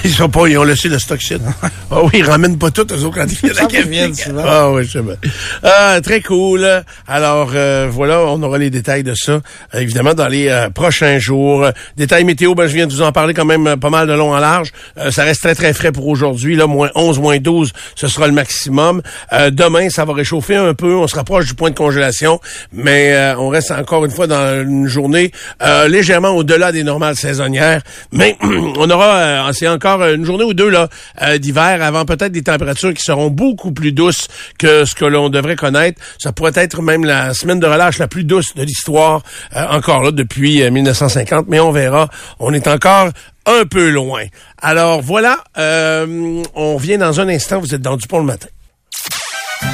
Ils 0.06 0.12
sont 0.12 0.30
pas, 0.30 0.46
ils 0.48 0.56
ont 0.60 0.64
laissé 0.64 0.88
le 0.88 1.00
stock 1.00 1.20
shit. 1.20 1.42
Ah 1.92 2.02
oui, 2.04 2.10
ils 2.16 2.24
ramènent 2.24 2.58
pas 2.58 2.72
tout, 2.72 2.86
eux 2.92 3.04
autres, 3.06 3.20
quand 3.20 3.28
ils 3.28 3.38
viennent 3.38 3.60
à 3.60 3.66
Québec. 3.68 4.12
Ah 4.44 4.72
oui, 4.72 4.86
je 4.86 4.92
sais 4.92 5.02
bien. 5.02 5.16
Ah, 5.64 6.00
très 6.02 6.20
cool. 6.20 6.68
Alors, 7.08 7.52
euh, 7.54 7.88
voilà, 7.90 8.22
on 8.22 8.42
aura 8.42 8.58
les 8.58 8.72
détails 8.72 9.04
de 9.04 9.14
ça, 9.14 9.34
euh, 9.34 9.40
évidemment, 9.80 10.16
dans 10.16 10.28
les 10.28 10.48
euh, 10.50 10.70
prochains 10.70 11.20
jours. 11.20 11.64
Euh, 11.64 11.72
Détails 11.96 12.24
météo, 12.24 12.56
ben, 12.56 12.66
je 12.68 12.74
viens 12.74 12.88
de 12.88 12.92
vous 12.92 13.04
en 13.04 13.12
parler 13.12 13.34
quand 13.36 13.46
même 13.46 13.68
euh, 13.68 13.78
pas 13.78 13.92
mal 13.92 14.08
de 14.08 14.14
long 14.14 14.34
en 14.34 14.40
large. 14.40 14.72
Euh, 14.98 15.12
ça 15.12 15.24
reste 15.24 15.42
très, 15.42 15.54
très 15.54 15.74
frais 15.74 15.92
pour 15.92 16.08
aujourd'hui. 16.08 16.56
Là, 16.56 16.66
moins 16.66 16.90
11, 16.96 17.20
moins 17.20 17.38
12, 17.38 17.72
ce 17.96 18.08
sera 18.08 18.26
le 18.28 18.34
maximum. 18.34 19.04
Euh, 19.32 19.52
demain, 19.52 19.90
ça 19.90 20.06
va 20.06 20.14
réchauffer 20.14 20.56
un 20.56 20.74
peu. 20.74 20.96
On 20.96 21.08
se 21.08 21.16
rapproche 21.16 21.46
du 21.46 21.54
point 21.54 21.70
de 21.70 21.76
congélation, 21.76 22.42
mais 22.74 23.14
euh, 23.14 23.38
on 23.38 23.50
reste 23.50 23.72
encore 23.72 24.06
une 24.06 24.12
fois 24.12 24.28
dans 24.28 24.64
une 24.64 24.88
journée 24.88 25.32
euh, 25.62 25.88
légèrement 25.88 26.30
au-delà 26.30 26.72
des 26.72 26.84
normales 26.84 27.16
saisonnières. 27.16 27.82
Mais 28.12 28.38
on 28.44 28.90
aura, 28.90 29.16
euh, 29.16 29.52
c'est 29.54 29.68
encore 29.68 29.95
une 30.04 30.26
journée 30.26 30.44
ou 30.44 30.54
deux 30.54 30.70
là 30.70 30.90
euh, 31.22 31.38
d'hiver 31.38 31.82
avant 31.82 32.06
peut-être 32.06 32.32
des 32.32 32.44
températures 32.44 32.94
qui 32.94 33.04
seront 33.04 33.30
beaucoup 33.30 33.72
plus 33.72 33.92
douces 33.92 34.28
que 34.58 34.86
ce 34.86 34.96
que 34.96 35.06
l'on 35.06 35.30
devrait 35.30 35.56
connaître. 35.56 36.02
Ça 36.20 36.32
pourrait 36.32 36.52
être 36.56 36.82
même 36.82 37.06
la 37.06 37.34
semaine 37.34 37.60
de 37.60 37.68
relâche 37.68 37.98
la 37.98 38.08
plus 38.08 38.24
douce 38.24 38.56
de 38.56 38.64
l'histoire, 38.64 39.22
euh, 39.56 39.66
encore 39.70 40.04
là 40.04 40.12
depuis 40.12 40.64
euh, 40.64 40.72
1950, 40.72 41.46
mais 41.48 41.60
on 41.60 41.72
verra. 41.72 42.10
On 42.40 42.54
est 42.54 42.68
encore 42.68 43.10
un 43.46 43.66
peu 43.66 43.90
loin. 43.90 44.24
Alors 44.62 45.02
voilà, 45.02 45.44
euh, 45.58 46.44
on 46.56 46.78
vient 46.78 46.98
dans 46.98 47.20
un 47.20 47.30
instant. 47.30 47.60
Vous 47.60 47.74
êtes 47.74 47.82
dans 47.82 47.98
Dupont 47.98 48.20
le 48.20 48.26
matin. 48.26 48.48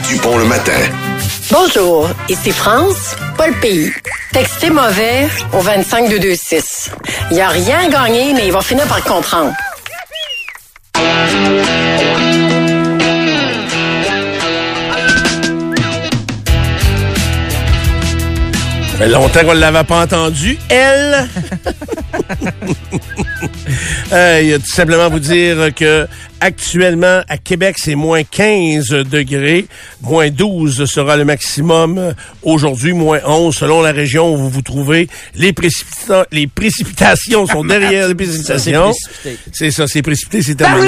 Dupont 0.07 0.38
le 0.38 0.45
matin. 0.45 0.79
Bonjour, 1.51 2.10
ici 2.29 2.51
France, 2.51 3.15
pas 3.38 3.47
le 3.47 3.53
pays. 3.60 3.91
Textez 4.31 4.69
mauvais 4.69 5.27
au 5.53 5.60
25226. 5.60 6.91
Il 7.31 7.41
a 7.41 7.49
rien 7.49 7.89
gagné, 7.89 8.34
mais 8.34 8.47
il 8.47 8.53
va 8.53 8.62
finir 8.62 8.86
par 8.88 9.03
comprendre. 9.03 9.53
Fait 18.98 19.08
longtemps 19.08 19.40
qu'on 19.44 19.56
ne 19.56 19.60
l'avait 19.60 19.84
pas 19.84 20.04
entendu. 20.04 20.58
Elle. 20.70 21.28
Euh, 24.14 24.40
Il 24.42 24.50
y 24.50 24.54
a 24.54 24.60
tout 24.60 24.68
simplement 24.68 25.10
vous 25.10 25.20
dire 25.20 25.74
que 25.74 26.06
actuellement 26.41 27.21
à 27.30 27.38
Québec 27.38 27.75
c'est 27.80 27.95
moins 27.95 28.23
15 28.23 28.89
degrés, 29.10 29.65
moins 30.01 30.30
12 30.30 30.84
sera 30.86 31.15
le 31.15 31.23
maximum 31.25 32.13
aujourd'hui, 32.43 32.91
moins 32.93 33.19
11 33.25 33.56
selon 33.56 33.82
la 33.82 33.91
région 33.93 34.34
où 34.34 34.38
vous 34.38 34.49
vous 34.49 34.62
trouvez. 34.62 35.08
Les, 35.36 35.54
précipita- 35.54 36.25
les 36.32 36.47
précipitations 36.47 37.45
sont 37.47 37.63
derrière 37.63 38.08
les 38.10 38.15
précipitations. 38.21 38.91
C'est 39.54 39.71
ça, 39.71 39.88
c'est 39.88 40.01
précipité, 40.01 40.41
c'est 40.41 40.56
terminé. 40.56 40.88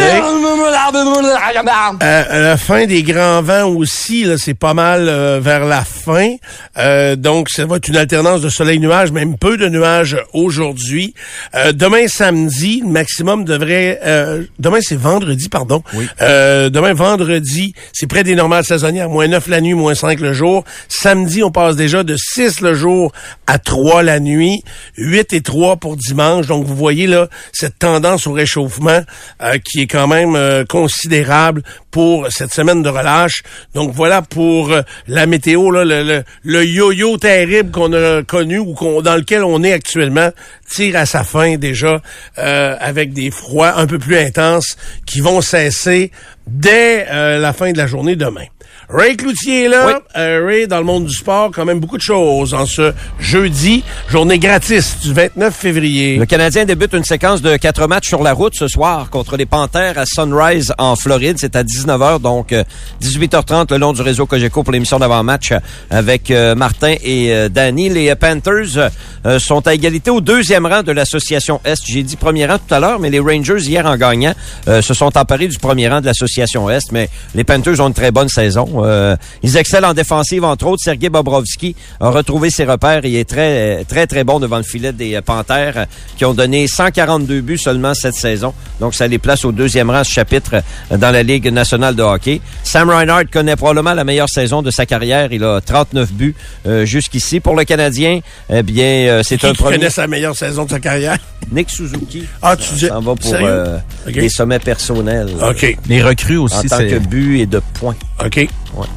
Euh, 2.02 2.24
à 2.30 2.40
la 2.40 2.58
fin 2.58 2.86
des 2.86 3.04
grands 3.04 3.42
vents 3.42 3.70
aussi, 3.70 4.26
c'est 4.38 4.54
pas 4.56 4.74
mal 4.74 5.08
euh, 5.08 5.40
vers 5.42 5.66
la 5.66 5.84
fin. 5.84 6.36
Euh, 6.78 7.16
donc, 7.16 7.50
ça 7.50 7.66
va 7.66 7.78
être 7.78 7.88
une 7.88 7.98
alternance 7.98 8.42
de 8.42 8.50
soleil-nuage, 8.50 9.12
même 9.12 9.38
peu 9.38 9.58
de 9.58 9.70
nuages 9.70 10.18
aujourd'hui. 10.34 11.14
Euh, 11.56 11.72
demain, 11.72 12.08
samedi, 12.08 12.82
le 12.84 12.90
maximum 12.90 13.46
devrait... 13.46 14.00
euh, 14.04 14.44
demain, 14.60 14.80
c'est 14.82 14.98
vendredi, 15.00 15.43
pardon. 15.50 15.84
Euh, 16.22 16.70
demain, 16.70 16.94
vendredi, 16.94 17.74
c'est 17.92 18.08
près 18.08 18.24
des 18.24 18.36
normales 18.36 18.64
saisonnières. 18.64 19.10
Moins 19.10 19.28
9 19.28 19.48
la 19.48 19.62
nuit, 19.62 19.74
moins 19.74 19.96
5 19.96 20.20
le 20.20 20.34
jour. 20.34 20.64
Samedi, 20.88 21.44
on 21.44 21.52
passe 21.52 21.76
déjà 21.76 22.04
de 22.04 22.16
6 22.18 22.62
le 22.62 22.74
jour 22.74 23.12
à 23.48 23.60
3 23.60 24.04
la 24.04 24.20
nuit. 24.20 24.64
8 24.98 25.34
et 25.34 25.42
3 25.42 25.78
pour 25.78 25.96
dimanche. 25.98 26.48
Donc, 26.48 26.66
vous 26.66 26.76
voyez 26.76 27.08
là 27.08 27.28
cette 27.52 27.80
tendance 27.80 28.28
au 28.28 28.34
réchauffement 28.34 29.02
euh, 29.42 29.58
qui 29.64 29.82
est 29.82 29.88
quand 29.88 30.08
même 30.08 30.36
euh, 30.36 30.66
considérable 30.66 31.64
pour 31.92 32.28
cette 32.32 32.54
semaine 32.54 32.82
de 32.84 32.90
relâche. 32.90 33.44
Donc, 33.76 33.92
voilà 33.94 34.22
pour 34.22 34.72
euh, 34.72 34.82
la 35.08 35.26
météo, 35.26 35.70
là, 35.72 35.84
le, 35.86 36.04
le- 36.04 36.24
le 36.44 36.66
yo-yo 36.66 37.18
terrible 37.18 37.72
qu'on 37.72 37.94
a 37.94 38.24
connu 38.24 38.58
ou 38.60 38.74
qu'on, 38.74 39.02
dans 39.02 39.16
lequel 39.16 39.44
on 39.44 39.64
est 39.64 39.74
actuellement 39.74 40.30
tire 40.70 40.96
à 40.96 41.06
sa 41.06 41.24
fin 41.24 41.58
déjà 41.58 42.02
euh, 42.40 42.76
avec 42.80 43.14
des 43.14 43.30
froids 43.32 43.78
un 43.78 43.86
peu 43.86 44.00
plus 44.00 44.18
intenses 44.18 44.76
qui 45.06 45.20
vont 45.20 45.33
cesser 45.42 46.12
dès 46.48 47.08
euh, 47.10 47.40
la 47.40 47.54
fin 47.54 47.72
de 47.72 47.78
la 47.78 47.88
journée 47.88 48.16
demain. 48.16 48.46
Ray 48.94 49.18
Cloutier 49.18 49.64
est 49.66 49.70
là. 49.70 50.02
Euh, 50.16 50.46
Ray, 50.46 50.68
dans 50.68 50.78
le 50.78 50.84
monde 50.84 51.06
du 51.06 51.14
sport, 51.14 51.50
quand 51.52 51.66
même 51.66 51.80
beaucoup 51.80 51.98
de 51.98 52.04
choses 52.04 52.54
en 52.54 52.68
ce 52.68 52.94
jeudi, 53.20 53.84
journée 54.08 54.38
gratis 54.38 55.00
du 55.02 55.14
29 55.14 55.56
février. 55.56 56.18
Le 56.18 56.28
Canadien 56.28 56.66
débute 56.66 56.94
une 56.94 57.04
séquence 57.04 57.42
de 57.42 57.58
quatre 57.58 57.88
matchs 57.88 58.10
sur 58.10 58.22
la 58.22 58.34
route 58.34 58.54
ce 58.56 58.68
soir 58.68 59.10
contre 59.10 59.36
les 59.36 59.48
Panthères 59.48 59.98
à 59.98 60.06
Sunrise 60.06 60.74
en 60.78 60.96
Floride. 60.96 61.38
C'est 61.40 61.56
à 61.56 61.64
19h, 61.64 62.22
donc 62.22 62.54
euh, 62.54 62.64
18h30 63.02 63.72
le 63.72 63.78
long 63.78 63.94
du 63.94 64.04
réseau 64.04 64.28
Cogeco 64.28 64.62
pour 64.62 64.72
l'émission 64.72 65.00
d'avant-match 65.00 65.54
avec 65.90 66.30
euh, 66.30 66.54
Martin 66.54 66.94
et 67.04 67.34
euh, 67.34 67.50
Danny. 67.50 67.90
Les 67.90 68.14
Panthers 68.14 68.92
euh, 69.26 69.40
sont 69.40 69.66
à 69.68 69.74
égalité 69.74 70.12
au 70.12 70.22
deuxième 70.22 70.68
rang 70.68 70.84
de 70.84 70.92
l'association 70.92 71.60
Est. 71.66 71.82
J'ai 71.88 72.04
dit 72.04 72.16
premier 72.16 72.46
rang 72.46 72.58
tout 72.60 72.74
à 72.74 72.80
l'heure, 72.80 73.00
mais 73.00 73.10
les 73.10 73.20
Rangers, 73.20 73.62
hier 73.62 73.86
en 73.88 73.98
gagnant, 73.98 74.34
euh, 74.68 74.84
se 74.84 74.94
sont 74.94 75.18
emparés 75.18 75.48
du 75.48 75.58
premier 75.58 75.88
rang 75.88 76.02
de 76.02 76.06
l'association 76.06 76.70
Est. 76.70 76.92
Mais 76.92 77.10
les 77.34 77.44
Panthers 77.44 77.80
ont 77.80 77.88
une 77.88 77.94
très 77.96 78.12
bonne 78.12 78.30
saison. 78.30 78.83
Euh, 78.84 79.16
ils 79.42 79.58
excellent 79.58 79.90
en 79.90 79.94
défensive, 79.94 80.44
entre 80.44 80.68
autres. 80.68 80.84
Sergei 80.84 81.10
Bobrovski 81.10 81.76
a 82.00 82.10
retrouvé 82.10 82.50
ses 82.50 82.66
repères. 82.66 83.06
Il 83.06 83.16
est 83.16 83.28
très, 83.28 83.84
très, 83.86 84.08
très 84.08 84.24
bon 84.24 84.40
devant 84.40 84.58
le 84.58 84.64
filet 84.64 84.94
des 84.94 85.20
Panthères 85.22 85.78
euh, 85.78 85.86
qui 86.18 86.26
ont 86.26 86.34
donné 86.34 86.68
142 86.68 87.42
buts 87.42 87.58
seulement 87.58 87.94
cette 87.94 88.16
saison. 88.16 88.54
Donc, 88.80 88.96
ça 88.96 89.08
les 89.08 89.20
place 89.20 89.46
au 89.46 89.52
deuxième 89.52 89.90
rang, 89.90 90.04
ce 90.04 90.12
chapitre, 90.12 90.62
euh, 90.92 90.98
dans 90.98 91.12
la 91.12 91.24
Ligue 91.24 91.48
nationale 91.48 91.96
de 91.96 92.04
hockey. 92.04 92.42
Sam 92.64 92.90
Reinhardt 92.90 93.26
connaît 93.32 93.56
probablement 93.56 93.94
la 93.94 94.04
meilleure 94.04 94.30
saison 94.30 94.62
de 94.62 94.72
sa 94.72 94.86
carrière. 94.86 95.32
Il 95.32 95.44
a 95.44 95.62
39 95.62 96.12
buts 96.14 96.36
euh, 96.66 96.86
jusqu'ici. 96.86 97.40
Pour 97.40 97.56
le 97.56 97.64
Canadien, 97.64 98.20
eh 98.50 98.64
bien, 98.64 98.86
euh, 98.86 99.22
c'est 99.24 99.44
un 99.46 99.52
qui 99.52 99.58
premier... 99.58 99.78
connaît 99.78 99.90
sa 99.90 100.08
meilleure 100.08 100.36
saison 100.36 100.66
de 100.66 100.72
sa 100.72 100.80
carrière? 100.80 101.18
Nick 101.52 101.70
Suzuki. 101.70 102.24
Ah, 102.42 102.56
tu 102.56 102.74
dis... 102.76 102.88
Ça 102.88 103.00
va 103.00 103.16
pour 103.16 103.34
euh, 103.34 103.78
des 104.08 104.30
sommets 104.30 104.60
personnels. 104.60 105.30
OK. 105.42 105.78
Les 105.88 106.02
recrues 106.02 106.38
aussi, 106.38 106.58
En 106.58 106.64
tant 106.64 106.78
que 106.80 107.00
but 107.00 107.42
et 107.42 107.46
de 107.46 107.62
points. 107.74 107.96
OK. 108.24 108.48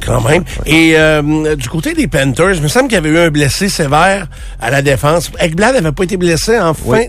Quand 0.05 0.21
même. 0.27 0.43
Et 0.65 0.93
euh, 0.95 1.55
du 1.55 1.69
côté 1.69 1.93
des 1.93 2.07
Panthers, 2.07 2.53
il 2.55 2.61
me 2.61 2.67
semble 2.67 2.87
qu'il 2.87 2.95
y 2.95 2.97
avait 2.97 3.09
eu 3.09 3.17
un 3.17 3.29
blessé 3.29 3.69
sévère 3.69 4.27
à 4.59 4.69
la 4.71 4.81
défense. 4.81 5.31
Ekblad 5.39 5.75
n'avait 5.75 5.91
pas 5.91 6.03
été 6.03 6.17
blessé 6.17 6.57
en 6.59 6.73
fin 6.73 6.83
Oui. 6.85 6.99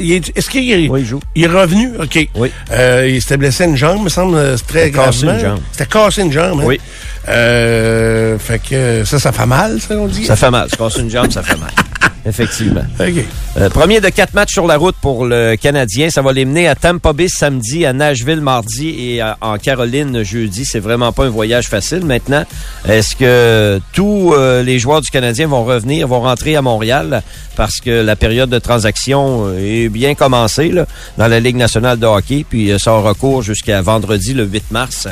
il 0.00 0.12
Est-ce 0.34 0.50
qu'il 0.50 0.70
est, 0.70 0.88
Oui, 0.88 1.00
il 1.02 1.06
joue. 1.06 1.20
il 1.34 1.44
est 1.44 1.48
revenu? 1.48 1.90
OK. 2.00 2.28
Oui. 2.34 2.50
Euh, 2.72 3.08
il 3.08 3.20
s'était 3.22 3.36
blessé 3.36 3.64
une 3.64 3.76
jambe, 3.76 4.02
me 4.04 4.08
semble, 4.08 4.36
euh, 4.36 4.56
c'est 4.56 4.66
très 4.66 4.84
C'était 4.86 4.96
cassé 4.98 5.22
gravement. 5.26 5.40
une 5.40 5.46
jambe. 5.46 5.60
C'était 5.72 5.86
cassé 5.86 6.22
une 6.22 6.32
jambe. 6.32 6.60
Hein? 6.60 6.64
Oui. 6.66 6.80
Euh, 7.28 8.38
fait 8.38 8.58
que 8.60 9.04
ça, 9.04 9.18
ça 9.18 9.32
fait 9.32 9.46
mal, 9.46 9.80
ça, 9.80 9.94
on 9.96 10.06
dit? 10.06 10.24
Ça 10.24 10.36
fait 10.36 10.50
mal. 10.50 10.68
Se 10.70 10.76
casser 10.76 11.00
une 11.00 11.10
jambe, 11.10 11.30
ça 11.30 11.42
fait 11.42 11.56
mal. 11.56 11.70
Effectivement. 12.28 12.82
OK. 12.98 13.24
Euh, 13.56 13.70
premier 13.70 14.00
de 14.00 14.08
quatre 14.08 14.34
matchs 14.34 14.52
sur 14.54 14.66
la 14.66 14.76
route 14.76 14.96
pour 15.00 15.26
le 15.26 15.54
Canadien. 15.54 16.10
Ça 16.10 16.22
va 16.22 16.32
les 16.32 16.44
mener 16.44 16.66
à 16.66 16.74
Tampa 16.74 17.12
Bay 17.12 17.28
samedi, 17.28 17.86
à 17.86 17.92
Nashville 17.92 18.40
mardi 18.40 18.88
et 18.98 19.20
à- 19.20 19.36
en 19.40 19.58
Caroline 19.58 20.24
jeudi. 20.24 20.64
C'est 20.64 20.80
vraiment 20.80 21.12
pas 21.12 21.26
un 21.26 21.28
voyage 21.28 21.68
facile. 21.68 22.04
Maintenant, 22.04 22.44
est-ce 22.88 23.14
que 23.14 23.80
tous 23.92 24.34
euh, 24.34 24.64
les 24.64 24.80
joueurs 24.80 25.02
du 25.02 25.10
Canadien 25.10 25.46
vont 25.46 25.64
revenir, 25.64 26.08
vont 26.08 26.20
rentrer 26.20 26.56
à 26.56 26.62
Montréal 26.62 27.22
parce 27.54 27.76
que 27.76 27.90
la 28.02 28.16
période 28.16 28.50
de 28.50 28.58
transaction 28.58 29.44
euh, 29.46 29.58
est 29.84 29.88
bien 29.88 30.16
commencée 30.16 30.70
là, 30.70 30.84
dans 31.18 31.28
la 31.28 31.38
Ligue 31.38 31.56
nationale 31.56 31.98
de 32.00 32.06
hockey, 32.06 32.44
puis 32.48 32.72
euh, 32.72 32.78
ça 32.78 32.92
aura 32.92 33.14
cours 33.14 33.42
jusqu'à 33.42 33.80
vendredi 33.82 34.34
le 34.34 34.44
8 34.46 34.72
mars. 34.72 35.06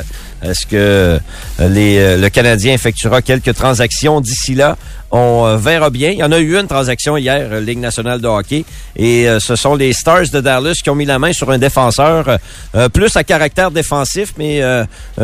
Est-ce 0.49 0.65
que 0.65 0.75
euh, 0.75 1.19
euh, 1.59 2.17
le 2.17 2.29
Canadien 2.29 2.73
effectuera 2.73 3.21
quelques 3.21 3.53
transactions 3.53 4.21
d'ici 4.21 4.55
là? 4.55 4.77
On 5.17 5.47
euh, 5.47 5.55
verra 5.55 5.89
bien. 5.89 6.09
Il 6.09 6.17
y 6.17 6.23
en 6.25 6.31
a 6.33 6.39
eu 6.39 6.59
une 6.59 6.67
transaction 6.67 7.15
hier, 7.15 7.47
euh, 7.49 7.61
Ligue 7.61 7.79
nationale 7.79 8.19
de 8.19 8.27
hockey, 8.27 8.65
et 8.97 9.29
euh, 9.29 9.39
ce 9.39 9.55
sont 9.55 9.73
les 9.73 9.93
Stars 9.93 10.27
de 10.33 10.41
Dallas 10.41 10.73
qui 10.83 10.89
ont 10.89 10.95
mis 10.95 11.05
la 11.05 11.19
main 11.19 11.31
sur 11.31 11.49
un 11.51 11.57
défenseur 11.57 12.37
plus 12.91 13.15
à 13.15 13.23
caractère 13.23 13.71
défensif, 13.71 14.33
mais 14.37 14.61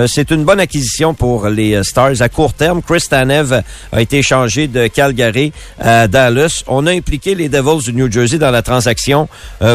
c'est 0.08 0.32
une 0.32 0.46
bonne 0.46 0.60
acquisition 0.60 1.14
pour 1.14 1.50
les 1.50 1.84
Stars 1.84 2.22
à 2.22 2.30
court 2.30 2.54
terme. 2.54 2.82
Chris 2.82 3.04
Tanev 3.10 3.62
a 3.92 4.02
été 4.02 4.20
échangé 4.20 4.68
de 4.68 4.88
Calgary 4.88 5.52
à 5.80 6.08
Dallas. 6.08 6.64
On 6.68 6.88
a 6.88 6.92
impliqué 6.92 7.36
les 7.36 7.50
Devils 7.50 7.84
du 7.84 7.94
New 7.94 8.12
Jersey 8.12 8.38
dans 8.38 8.52
la 8.52 8.62
transaction 8.62 9.28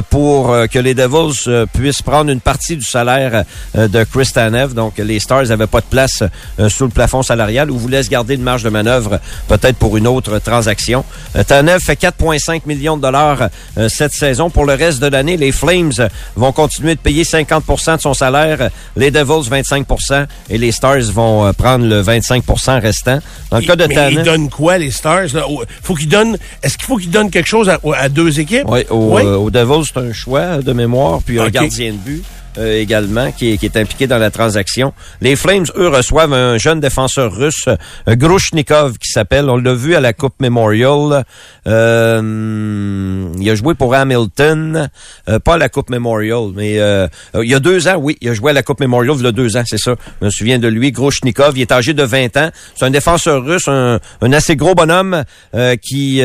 pour 0.08 0.54
que 0.72 0.78
les 0.78 0.94
Devils 0.94 1.66
puissent 1.74 2.02
prendre 2.02 2.30
une 2.30 2.40
partie 2.40 2.76
du 2.76 2.84
salaire 2.84 3.44
de 3.74 4.04
Chris 4.04 4.30
Tanev. 4.32 4.72
Donc, 4.72 4.98
les 4.98 5.20
Stars 5.20 5.46
n'avaient 5.46 5.66
pas 5.66 5.80
de 5.80 5.86
place 5.90 6.22
sous 6.68 6.84
le 6.84 6.90
plafond 6.90 7.22
salarial 7.22 7.70
ou 7.70 7.78
vous 7.78 7.88
laisse 7.88 8.08
garder 8.08 8.34
une 8.34 8.42
marge 8.42 8.62
de 8.62 8.70
manœuvre 8.70 9.20
peut-être 9.48 9.76
pour 9.76 9.96
une 9.96 10.05
autre 10.06 10.38
transaction. 10.38 11.04
Euh, 11.36 11.44
Tanev 11.44 11.80
fait 11.80 12.00
4,5 12.00 12.62
millions 12.66 12.96
de 12.96 13.02
dollars 13.02 13.48
euh, 13.78 13.88
cette 13.88 14.12
saison. 14.12 14.50
Pour 14.50 14.64
le 14.64 14.74
reste 14.74 15.00
de 15.00 15.06
l'année, 15.06 15.36
les 15.36 15.52
Flames 15.52 15.92
vont 16.36 16.52
continuer 16.52 16.94
de 16.94 17.00
payer 17.00 17.24
50% 17.24 17.96
de 17.96 18.00
son 18.00 18.14
salaire, 18.14 18.70
les 18.96 19.10
Devils 19.10 19.50
25% 19.50 20.26
et 20.50 20.58
les 20.58 20.72
Stars 20.72 21.02
vont 21.12 21.46
euh, 21.46 21.52
prendre 21.52 21.86
le 21.86 22.02
25% 22.02 22.80
restant. 22.80 23.18
Dans 23.50 23.58
le 23.58 23.64
cas 23.64 23.76
de 23.76 23.86
Tanev... 23.86 24.12
ils 24.12 24.22
donnent 24.22 24.50
quoi, 24.50 24.78
les 24.78 24.90
Stars? 24.90 25.34
Là? 25.34 25.44
Faut 25.82 25.94
qu'ils 25.94 26.08
donnent, 26.08 26.38
est-ce 26.62 26.76
qu'il 26.78 26.86
faut 26.86 26.96
qu'ils 26.96 27.10
donnent 27.10 27.30
quelque 27.30 27.48
chose 27.48 27.68
à, 27.68 27.78
à 27.96 28.08
deux 28.08 28.40
équipes? 28.40 28.64
Oui, 28.68 28.80
au, 28.90 29.16
Oui. 29.18 29.50
Devils, 29.52 29.84
c'est 29.92 30.00
un 30.00 30.12
choix 30.12 30.58
de 30.58 30.72
mémoire, 30.72 31.20
puis 31.24 31.40
un 31.40 31.48
gardien 31.48 31.92
de 31.92 31.98
but. 31.98 32.24
Euh, 32.58 32.80
également, 32.80 33.32
qui 33.32 33.58
qui 33.58 33.66
est 33.66 33.76
impliqué 33.76 34.06
dans 34.06 34.18
la 34.18 34.30
transaction. 34.30 34.92
Les 35.20 35.36
Flames, 35.36 35.66
eux, 35.76 35.88
reçoivent 35.88 36.32
un 36.32 36.58
jeune 36.58 36.80
défenseur 36.80 37.34
russe, 37.34 37.68
euh, 37.68 38.16
Grushnikov, 38.16 38.98
qui 38.98 39.10
s'appelle, 39.10 39.48
on 39.48 39.56
l'a 39.56 39.74
vu 39.74 39.94
à 39.94 40.00
la 40.00 40.12
Coupe 40.12 40.34
Memorial. 40.40 41.24
Euh, 41.66 43.28
il 43.38 43.50
a 43.50 43.54
joué 43.54 43.74
pour 43.74 43.94
Hamilton, 43.94 44.88
euh, 45.28 45.38
pas 45.38 45.54
à 45.54 45.58
la 45.58 45.68
Coupe 45.68 45.90
Memorial, 45.90 46.50
mais 46.54 46.78
euh, 46.78 47.08
il 47.34 47.48
y 47.48 47.54
a 47.54 47.60
deux 47.60 47.88
ans, 47.88 47.96
oui, 47.96 48.16
il 48.20 48.28
a 48.28 48.34
joué 48.34 48.50
à 48.50 48.54
la 48.54 48.62
Coupe 48.62 48.80
Memorial 48.80 49.16
il 49.18 49.24
y 49.24 49.26
a 49.26 49.32
deux 49.32 49.56
ans, 49.56 49.62
c'est 49.66 49.78
ça. 49.78 49.94
Je 50.20 50.26
me 50.26 50.30
souviens 50.30 50.58
de 50.58 50.68
lui, 50.68 50.92
Grushnikov, 50.92 51.56
il 51.56 51.62
est 51.62 51.72
âgé 51.72 51.94
de 51.94 52.02
20 52.02 52.36
ans. 52.36 52.50
C'est 52.74 52.84
un 52.84 52.90
défenseur 52.90 53.44
russe, 53.44 53.68
un, 53.68 53.98
un 54.20 54.32
assez 54.32 54.56
gros 54.56 54.74
bonhomme 54.74 55.24
euh, 55.54 55.76
qui 55.76 56.22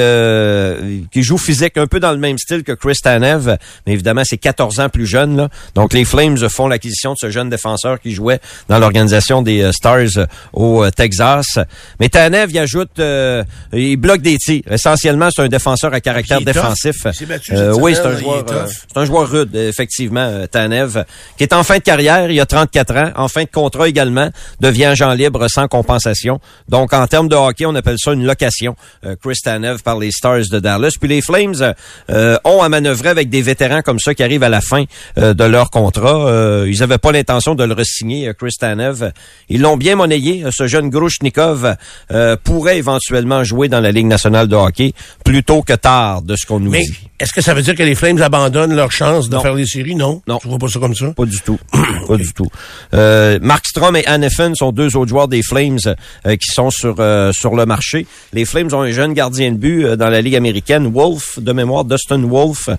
qui 1.12 1.24
joue 1.24 1.38
physique, 1.38 1.78
un 1.78 1.88
peu 1.88 2.00
dans 2.00 2.12
le 2.12 2.18
même 2.18 2.38
style 2.38 2.64
que 2.64 2.72
Chris 2.72 2.98
Tanev, 3.04 3.58
mais 3.86 3.94
évidemment, 3.94 4.24
c'est 4.24 4.38
14 4.38 4.80
ans 4.80 4.90
plus 4.90 5.06
jeune. 5.06 5.38
Là. 5.38 5.50
Donc, 5.76 5.94
les 5.94 6.06
Flames 6.06 6.21
font 6.50 6.68
l'acquisition 6.68 7.14
de 7.14 7.18
ce 7.20 7.30
jeune 7.30 7.50
défenseur 7.50 8.00
qui 8.00 8.12
jouait 8.12 8.40
dans 8.70 8.80
l'organisation 8.80 9.42
des 9.42 9.62
euh, 9.62 9.72
Stars 9.72 10.18
euh, 10.18 10.26
au 10.54 10.84
euh, 10.84 10.92
Texas. 10.92 11.60
Mais 12.00 12.10
Tanev, 12.10 12.52
il 12.52 12.60
ajoute, 12.60 13.00
euh, 13.00 13.44
il 13.74 13.98
bloque 13.98 14.22
des 14.22 14.38
tirs. 14.38 14.64
Essentiellement, 14.70 15.30
c'est 15.34 15.42
un 15.42 15.48
défenseur 15.48 15.94
à 15.94 16.02
caractère 16.02 16.40
Il 16.42 16.48
est 16.50 16.54
tough. 16.54 16.62
défensif. 16.62 17.04
Battu 17.28 17.54
Euh, 17.54 17.74
oui, 17.74 17.96
c'est 17.96 18.06
un 18.06 18.18
joueur, 18.18 18.46
c'est 18.68 18.98
un 18.98 19.06
joueur 19.06 19.30
rude, 19.30 19.56
effectivement, 19.56 20.46
Tanev, 20.52 21.04
qui 21.38 21.44
est 21.44 21.54
en 21.54 21.64
fin 21.64 21.78
de 21.78 21.84
carrière, 21.84 22.30
il 22.30 22.40
a 22.40 22.46
34 22.46 22.96
ans, 22.98 23.12
en 23.16 23.28
fin 23.28 23.44
de 23.44 23.50
contrat 23.50 23.88
également, 23.88 24.30
devient 24.60 24.86
agent 24.86 25.14
libre 25.14 25.48
sans 25.48 25.68
compensation. 25.68 26.40
Donc, 26.70 26.94
en 26.94 27.08
termes 27.08 27.30
de 27.30 27.36
hockey, 27.36 27.66
on 27.66 27.76
appelle 27.76 27.98
ça 28.00 28.14
une 28.14 28.26
location. 28.26 28.76
Chris 29.24 29.38
Tanev 29.44 29.82
par 29.84 29.98
les 29.98 30.12
Stars 30.12 30.50
de 30.52 30.60
Dallas. 30.60 30.94
Puis 31.00 31.10
les 31.10 31.22
Flames 31.22 31.74
euh, 32.10 32.38
ont 32.44 32.62
à 32.62 32.70
manœuvrer 32.70 33.10
avec 33.10 33.30
des 33.30 33.42
vétérans 33.42 33.82
comme 33.82 34.00
ça 34.00 34.14
qui 34.14 34.24
arrivent 34.24 34.44
à 34.44 34.50
la 34.50 34.62
fin 34.62 34.84
de 35.18 35.44
leur 35.44 35.70
contrat. 35.70 36.11
Euh, 36.16 36.70
ils 36.70 36.80
n'avaient 36.80 36.98
pas 36.98 37.12
l'intention 37.12 37.56
de 37.56 37.64
le 37.64 37.74
re-signer, 37.74 38.28
euh, 38.28 38.34
Chris 38.34 38.56
Tanev. 38.60 39.12
Ils 39.50 39.62
l'ont 39.62 39.78
bien 39.78 39.96
monnayé. 39.96 40.44
Euh, 40.44 40.50
Ce 40.52 40.68
jeune 40.68 40.90
Grushnikov 40.90 41.76
euh, 42.12 42.36
pourrait 42.44 42.78
éventuellement 42.78 43.44
jouer 43.44 43.68
dans 43.68 43.80
la 43.80 43.92
Ligue 43.92 44.08
nationale 44.08 44.48
de 44.48 44.56
hockey 44.56 44.94
plus 45.24 45.44
tôt 45.44 45.62
que 45.62 45.74
tard, 45.74 46.22
de 46.22 46.36
ce 46.36 46.46
qu'on 46.46 46.60
nous 46.60 46.72
Mais 46.72 46.84
dit. 46.84 46.98
Est-ce 47.22 47.34
que 47.34 47.42
ça 47.42 47.54
veut 47.54 47.62
dire 47.62 47.76
que 47.76 47.84
les 47.84 47.96
Flames 47.96 48.22
abandonnent 48.22 48.76
leur 48.76 48.92
chance 48.92 49.30
de 49.30 49.36
Non. 49.36 49.42
faire 49.42 49.54
les 49.54 49.66
séries? 49.66 49.96
Non. 49.96 50.22
Non. 50.28 50.40
Tu 50.40 50.48
vois 50.48 50.58
pas 50.58 50.68
ça 50.68 50.80
comme 50.80 50.96
ça? 50.96 51.08
Pas 51.16 51.26
du 51.26 51.40
tout. 51.42 51.60
Pas 52.08 52.18
du 52.18 52.34
tout. 52.34 52.48
Euh, 52.94 53.38
Markstrom 53.42 53.96
et 53.96 54.06
Hannefen 54.06 54.56
sont 54.56 54.72
deux 54.72 54.96
autres 54.98 55.10
joueurs 55.10 55.28
des 55.28 55.44
Flames 55.44 55.78
euh, 56.26 56.36
qui 56.36 56.48
sont 56.54 56.70
sur 56.72 56.96
euh, 57.00 57.32
sur 57.32 57.56
le 57.56 57.66
marché. 57.66 58.06
Les 58.34 58.46
Flames 58.46 58.70
ont 58.74 58.82
un 58.82 58.92
jeune 58.92 59.14
gardien 59.14 59.52
de 59.52 59.58
but 59.58 59.86
euh, 59.86 59.96
dans 59.96 60.10
la 60.10 60.22
Ligue 60.22 60.36
américaine, 60.36 60.92
Wolf, 60.92 61.40
de 61.40 61.52
mémoire, 61.54 61.86
Dustin 61.86 62.22
Wolf, 62.24 62.70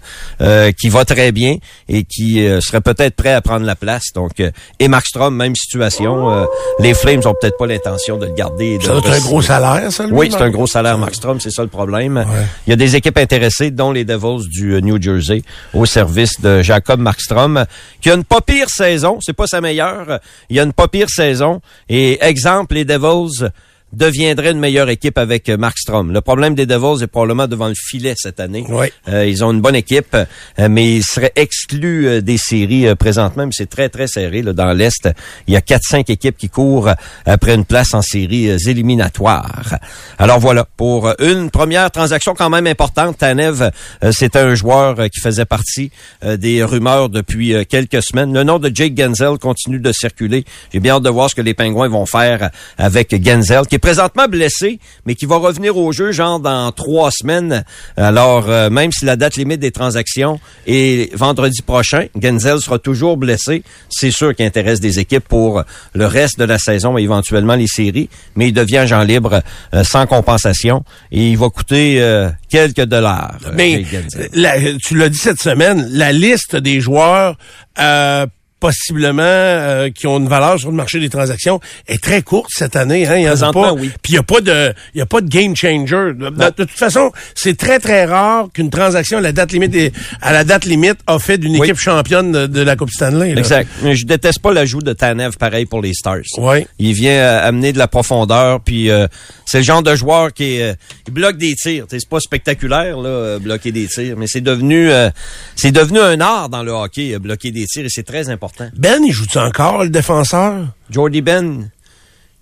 euh, 0.40 0.72
qui 0.72 0.88
va 0.88 1.04
très 1.04 1.32
bien 1.32 1.56
et 1.88 2.04
qui 2.04 2.44
euh, 2.46 2.60
serait 2.60 2.80
peut-être 2.80 3.14
prêt 3.16 3.32
à 3.32 3.40
prendre 3.40 3.64
la 3.64 3.76
place. 3.76 4.06
Donc, 4.14 4.40
euh, 4.40 4.50
et 4.80 4.88
Markstrom, 4.88 5.34
même 5.34 5.54
situation. 5.56 6.30
Euh, 6.30 6.44
les 6.80 6.94
Flames 6.94 7.22
ont 7.24 7.34
peut-être 7.40 7.56
pas 7.58 7.66
l'intention 7.66 8.18
de 8.18 8.26
le 8.26 8.32
garder. 8.34 8.74
être 8.74 9.10
un 9.10 9.20
gros 9.20 9.40
salaire, 9.42 9.90
ça, 9.92 10.04
lui? 10.06 10.12
Oui, 10.12 10.28
c'est 10.30 10.42
un 10.42 10.50
gros 10.50 10.66
salaire, 10.66 10.98
Markstrom, 10.98 11.40
c'est 11.40 11.50
ça 11.50 11.62
le 11.62 11.68
problème. 11.68 12.24
Il 12.66 12.70
y 12.70 12.72
a 12.72 12.76
des 12.76 12.96
équipes 12.96 13.18
intéressées, 13.18 13.70
dont 13.70 13.92
les 13.92 14.04
Devils 14.04 14.31
du 14.40 14.74
euh, 14.74 14.80
New 14.80 15.00
Jersey, 15.00 15.42
au 15.74 15.86
service 15.86 16.40
de 16.40 16.62
Jacob 16.62 17.00
Markstrom, 17.00 17.64
qui 18.00 18.10
a 18.10 18.14
une 18.14 18.24
pas 18.24 18.40
pire 18.40 18.68
saison. 18.68 19.18
C'est 19.20 19.32
pas 19.32 19.46
sa 19.46 19.60
meilleure. 19.60 20.20
Il 20.50 20.56
y 20.56 20.60
a 20.60 20.62
une 20.62 20.72
pas 20.72 20.88
pire 20.88 21.08
saison. 21.08 21.60
Et 21.88 22.22
exemple, 22.24 22.74
les 22.74 22.84
Devils 22.84 23.50
deviendraient 23.92 24.52
une 24.52 24.58
meilleure 24.58 24.88
équipe 24.88 25.18
avec 25.18 25.48
euh, 25.48 25.56
Markstrom. 25.56 26.12
Le 26.12 26.20
problème 26.20 26.54
des 26.54 26.66
Devils 26.66 27.02
est 27.02 27.06
probablement 27.06 27.46
devant 27.46 27.68
le 27.68 27.74
filet 27.74 28.14
cette 28.16 28.40
année. 28.40 28.64
Oui. 28.68 28.86
Euh, 29.08 29.26
ils 29.26 29.44
ont 29.44 29.52
une 29.52 29.60
bonne 29.60 29.74
équipe, 29.74 30.14
euh, 30.14 30.68
mais 30.68 30.96
ils 30.96 31.04
seraient 31.04 31.32
exclus 31.36 32.06
euh, 32.06 32.20
des 32.20 32.38
séries 32.38 32.94
présentement. 32.94 33.46
Mais 33.46 33.52
c'est 33.54 33.68
très, 33.68 33.88
très 33.88 34.06
serré 34.06 34.42
là, 34.42 34.52
dans 34.52 34.72
l'Est. 34.72 35.08
Il 35.46 35.54
y 35.54 35.56
a 35.56 35.60
4-5 35.60 36.10
équipes 36.10 36.36
qui 36.36 36.48
courent 36.48 36.90
après 37.26 37.54
une 37.54 37.64
place 37.64 37.94
en 37.94 38.02
séries 38.02 38.48
éliminatoires. 38.66 39.76
Alors 40.18 40.38
voilà, 40.38 40.66
pour 40.76 41.12
une 41.20 41.50
première 41.50 41.90
transaction 41.90 42.34
quand 42.34 42.50
même 42.50 42.66
importante, 42.66 43.18
Tanev, 43.18 43.70
c'était 44.10 44.38
un 44.38 44.54
joueur 44.54 44.96
qui 45.10 45.20
faisait 45.20 45.44
partie 45.44 45.90
des 46.22 46.64
rumeurs 46.64 47.08
depuis 47.08 47.54
quelques 47.66 48.02
semaines. 48.02 48.32
Le 48.32 48.44
nom 48.44 48.58
de 48.58 48.70
Jake 48.72 48.96
Genzel 48.96 49.38
continue 49.38 49.78
de 49.78 49.92
circuler. 49.92 50.44
J'ai 50.72 50.80
bien 50.80 50.94
hâte 50.94 51.02
de 51.02 51.10
voir 51.10 51.30
ce 51.30 51.34
que 51.34 51.42
les 51.42 51.54
Pingouins 51.54 51.88
vont 51.88 52.06
faire 52.06 52.50
avec 52.78 53.14
Genzel, 53.24 53.66
qui 53.66 53.76
est 53.76 53.81
présentement 53.82 54.26
blessé, 54.28 54.78
mais 55.04 55.14
qui 55.14 55.26
va 55.26 55.36
revenir 55.36 55.76
au 55.76 55.92
jeu 55.92 56.12
genre 56.12 56.40
dans 56.40 56.72
trois 56.72 57.10
semaines. 57.10 57.64
Alors, 57.98 58.48
euh, 58.48 58.70
même 58.70 58.90
si 58.92 59.04
la 59.04 59.16
date 59.16 59.36
limite 59.36 59.60
des 59.60 59.72
transactions 59.72 60.40
est 60.66 61.14
vendredi 61.14 61.60
prochain, 61.60 62.06
Genzel 62.18 62.60
sera 62.60 62.78
toujours 62.78 63.18
blessé. 63.18 63.62
C'est 63.90 64.10
sûr 64.10 64.34
qu'il 64.34 64.46
intéresse 64.46 64.80
des 64.80 64.98
équipes 64.98 65.28
pour 65.28 65.62
le 65.94 66.06
reste 66.06 66.38
de 66.38 66.44
la 66.44 66.58
saison 66.58 66.96
et 66.96 67.02
éventuellement 67.02 67.56
les 67.56 67.66
séries, 67.66 68.08
mais 68.36 68.48
il 68.48 68.52
devient 68.54 68.78
agent 68.78 69.02
libre 69.02 69.42
euh, 69.74 69.84
sans 69.84 70.06
compensation 70.06 70.84
et 71.10 71.30
il 71.32 71.36
va 71.36 71.50
coûter 71.50 72.00
euh, 72.00 72.30
quelques 72.48 72.84
dollars. 72.84 73.36
Mais 73.54 73.84
la- 74.32 74.78
tu 74.78 74.96
l'as 74.96 75.08
dit 75.08 75.18
cette 75.18 75.42
semaine, 75.42 75.88
la 75.90 76.12
liste 76.12 76.56
des 76.56 76.80
joueurs 76.80 77.36
euh, 77.80 78.26
possiblement 78.62 79.22
euh, 79.24 79.90
qui 79.90 80.06
ont 80.06 80.18
une 80.18 80.28
valeur 80.28 80.56
sur 80.60 80.70
le 80.70 80.76
marché 80.76 81.00
des 81.00 81.08
transactions 81.08 81.58
est 81.88 82.00
très 82.02 82.22
courte 82.22 82.48
cette 82.54 82.76
année. 82.76 83.06
Hein, 83.08 83.16
il 83.16 83.24
y 83.24 83.28
en 83.28 83.42
a 83.42 83.52
pas. 83.52 83.72
oui. 83.72 83.90
Puis 84.02 84.12
il 84.12 84.14
y 84.14 84.18
a 84.18 84.22
pas 84.22 84.40
de, 84.40 84.72
il 84.94 84.98
y 84.98 85.00
a 85.02 85.06
pas 85.06 85.20
de 85.20 85.28
game 85.28 85.56
changer. 85.56 86.12
De, 86.14 86.50
toute 86.50 86.70
façon, 86.70 87.10
c'est 87.34 87.56
très 87.58 87.80
très 87.80 88.04
rare 88.04 88.46
qu'une 88.54 88.70
transaction 88.70 89.18
à 89.18 89.20
la 89.20 89.32
date 89.32 89.50
limite, 89.52 89.72
des- 89.72 89.92
à 90.20 90.32
la 90.32 90.44
date 90.44 90.64
limite, 90.64 90.98
a 91.08 91.18
fait 91.18 91.38
d'une 91.38 91.56
Oui. 91.58 91.66
équipe 91.66 91.78
championne 91.80 92.30
de, 92.30 92.46
de 92.46 92.60
la 92.60 92.76
Coupe 92.76 92.90
Stanley. 92.90 93.34
là. 93.34 93.40
Exact. 93.40 93.68
Mais 93.82 93.96
je 93.96 94.06
déteste 94.06 94.38
pas 94.38 94.52
l'ajout 94.52 94.80
de 94.80 94.92
Tanev, 94.92 95.36
pareil 95.36 95.66
pour 95.66 95.82
les 95.82 95.92
Stars. 95.92 96.20
Ouais. 96.38 96.66
Il 96.78 96.92
vient 96.94 97.12
euh, 97.18 97.48
amener 97.48 97.72
de 97.72 97.78
la 97.78 97.88
profondeur, 97.88 98.60
puis 98.60 98.90
euh, 98.90 99.08
c'est 99.44 99.58
le 99.58 99.64
genre 99.64 99.82
de 99.82 99.94
joueur 99.96 100.32
qui 100.32 100.60
euh, 100.60 100.74
il 101.08 101.12
bloque 101.12 101.36
des 101.36 101.54
tirs. 101.56 101.86
C'est 101.90 102.08
pas 102.08 102.20
spectaculaire 102.20 102.96
là, 102.98 103.08
euh, 103.08 103.38
bloquer 103.40 103.72
des 103.72 103.86
tirs, 103.88 104.14
mais 104.16 104.28
c'est 104.28 104.40
devenu 104.40 104.90
euh, 104.90 105.10
c'est 105.56 105.72
devenu 105.72 105.98
un 106.00 106.20
art 106.20 106.48
dans 106.48 106.62
le 106.62 106.70
hockey, 106.70 107.18
bloquer 107.18 107.50
des 107.50 107.64
tirs, 107.66 107.84
et 107.84 107.88
c'est 107.90 108.04
très 108.04 108.28
important. 108.30 108.51
Ben, 108.76 109.02
il 109.04 109.12
joue-tu 109.12 109.38
encore 109.38 109.82
le 109.82 109.90
défenseur? 109.90 110.66
Jordy 110.90 111.22
Ben, 111.22 111.70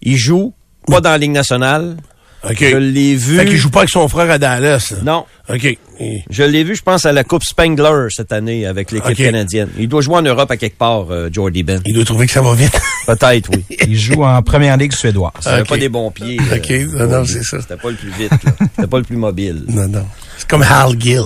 il 0.03 0.17
joue, 0.17 0.53
pas 0.87 1.01
dans 1.01 1.11
la 1.11 1.19
Ligue 1.19 1.33
nationale. 1.33 1.97
OK. 2.45 2.59
Je 2.59 2.77
l'ai 2.77 3.17
vu. 3.17 3.37
Fait 3.37 3.47
qu'il 3.47 3.57
joue 3.57 3.71
pas 3.71 3.81
avec 3.81 3.91
son 3.91 4.09
frère 4.09 4.31
à 4.31 4.39
Dallas. 4.39 4.95
Non. 5.03 5.27
OK. 5.49 5.79
Et- 6.01 6.23
Je 6.31 6.43
l'ai 6.43 6.65
vu, 6.65 6.75
je 6.75 6.83
pense, 6.83 7.05
à 7.07 7.13
la 7.13 7.25
Coupe 7.25 7.45
Spangler 7.45 8.07
cette 8.11 8.33
année 8.33 8.65
avec 8.67 8.91
l'équipe 8.91 9.17
canadienne. 9.17 9.69
Il 9.79 9.89
doit 9.89 10.01
jouer 10.01 10.17
en 10.17 10.23
Europe 10.23 10.51
à 10.51 10.57
quelque 10.57 10.79
part, 10.79 11.07
euh, 11.11 11.29
Jordy 11.33 11.63
Ben. 11.63 11.81
Il 11.85 11.95
doit 11.95 12.05
trouver 12.05 12.27
que 12.27 12.33
ça 12.33 12.41
va 12.43 12.55
vite. 12.55 12.79
Peut-être, 13.07 13.51
oui. 13.55 13.65
Il 13.87 13.99
joue 13.99 14.25
en 14.25 14.43
première 14.43 14.77
ligue 14.77 14.93
suédoise. 14.93 15.33
Il 15.45 15.49
avait 15.49 15.63
OK. 15.63 15.69
pas 15.69 15.77
des 15.77 15.89
bons 15.89 16.11
pieds. 16.11 16.39
euh, 16.53 16.57
OK. 16.57 16.99
Non, 16.99 17.07
non, 17.19 17.25
c'est 17.25 17.43
ça. 17.43 17.61
C'était 17.61 17.77
pas 17.77 17.91
le 17.91 17.97
plus 17.97 18.11
vite. 18.19 18.31
là. 18.31 18.53
C'était 18.77 18.89
pas 18.89 18.99
le 18.99 19.05
plus 19.05 19.17
mobile. 19.17 19.65
Non, 19.69 19.87
non. 19.89 20.07
C'est 20.39 20.49
comme 20.49 20.63
Hal 20.63 20.95
Gill. 20.99 21.23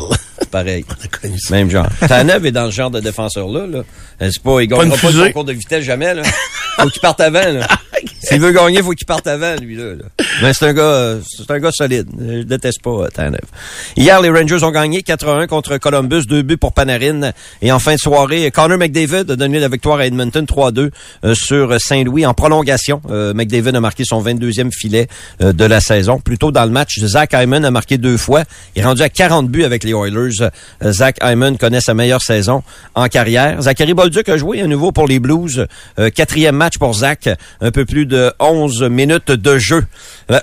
Pareil. 0.51 0.85
On 0.91 1.05
a 1.05 1.09
connu 1.09 1.39
ça. 1.39 1.55
Même 1.55 1.71
genre. 1.71 1.87
Tanev 2.09 2.45
est 2.47 2.53
dans 2.53 2.67
ce 2.71 2.75
genre 2.75 2.91
de 2.91 3.01
défenseur-là. 3.01 3.67
Là. 3.67 3.79
Euh, 4.23 4.31
C'est 4.33 4.43
pas, 4.43 4.61
il 4.61 4.69
Pas 4.69 4.79
gagnera 4.79 4.97
pas, 4.97 5.09
fusée. 5.09 5.19
le 5.21 5.27
concours 5.27 5.45
de 5.45 5.53
vitesse 5.53 5.85
jamais. 5.85 6.15
Là. 6.15 6.23
Faut 6.81 6.89
qu'il 6.89 7.01
parte 7.01 7.21
avant. 7.21 7.47
Là. 7.53 7.67
S'il 8.23 8.41
veut 8.41 8.53
gagner, 8.53 8.83
faut 8.83 8.91
qu'il 8.93 9.07
parte 9.07 9.27
avant, 9.27 9.55
lui. 9.57 9.77
Là, 9.77 9.95
là. 9.95 10.25
Mais 10.43 10.53
c'est 10.53 10.67
un 10.67 10.73
gars, 10.73 10.83
euh, 10.83 11.21
c'est 11.25 11.51
un 11.51 11.59
gars 11.59 11.71
solide. 11.73 12.07
Je 12.19 12.43
déteste 12.43 12.83
pas 12.83 12.91
euh, 12.91 13.09
Tanev. 13.09 13.41
Hier, 13.97 14.21
les 14.21 14.31
Rangers 14.31 14.63
ont 14.65 14.71
gagné 14.71 15.01
4-1 15.01 15.47
contre 15.47 15.77
Columbus, 15.77 16.23
deux 16.27 16.43
buts 16.43 16.57
pour 16.57 16.73
Panarin. 16.73 17.33
Et 17.61 17.71
en 17.71 17.79
fin 17.79 17.95
de 17.95 18.01
soirée, 18.01 18.51
Connor 18.51 18.79
McDavid 18.79 19.31
a 19.31 19.37
donné 19.37 19.59
la 19.59 19.69
victoire 19.69 19.99
à 19.99 20.07
Edmonton 20.07 20.45
3-2 20.45 20.91
euh, 21.25 21.35
sur 21.35 21.79
Saint-Louis 21.79 22.25
en 22.25 22.35
prolongation. 22.35 23.03
Euh, 23.11 23.35
McDavid 23.35 23.77
a 23.77 23.81
marqué 23.81 24.05
son 24.05 24.23
22e 24.23 24.71
filet 24.73 25.09
euh, 25.43 25.53
de 25.53 25.65
la 25.65 25.81
saison. 25.81 26.19
Plus 26.19 26.39
tôt 26.39 26.51
dans 26.51 26.65
le 26.65 26.71
match, 26.71 26.99
Zach 26.99 27.33
Hyman 27.35 27.65
a 27.65 27.71
marqué 27.71 27.99
deux 27.99 28.17
fois. 28.17 28.45
Il 28.75 28.83
est 28.83 28.85
rendu 28.85 29.03
à 29.03 29.09
40 29.09 29.49
buts 29.49 29.65
avec 29.65 29.85
les 29.85 29.93
Oilers. 29.93 30.49
Zach 30.83 31.19
Hyman 31.23 31.59
connaît 31.59 31.81
sa 31.81 31.93
meilleure 31.93 32.23
saison 32.23 32.63
en 32.95 33.09
carrière. 33.09 33.61
Zachary 33.61 33.93
Bolduc 33.93 34.29
a 34.29 34.37
joué 34.37 34.63
à 34.63 34.67
nouveau 34.67 34.93
pour 34.93 35.07
les 35.07 35.19
Blues. 35.19 35.67
Quatrième 36.15 36.57
match 36.57 36.79
pour 36.79 36.95
Zach. 36.95 37.29
Un 37.61 37.71
peu 37.71 37.85
plus 37.85 38.07
de 38.07 38.33
11 38.41 38.85
minutes 38.85 39.31
de 39.31 39.59
jeu. 39.59 39.85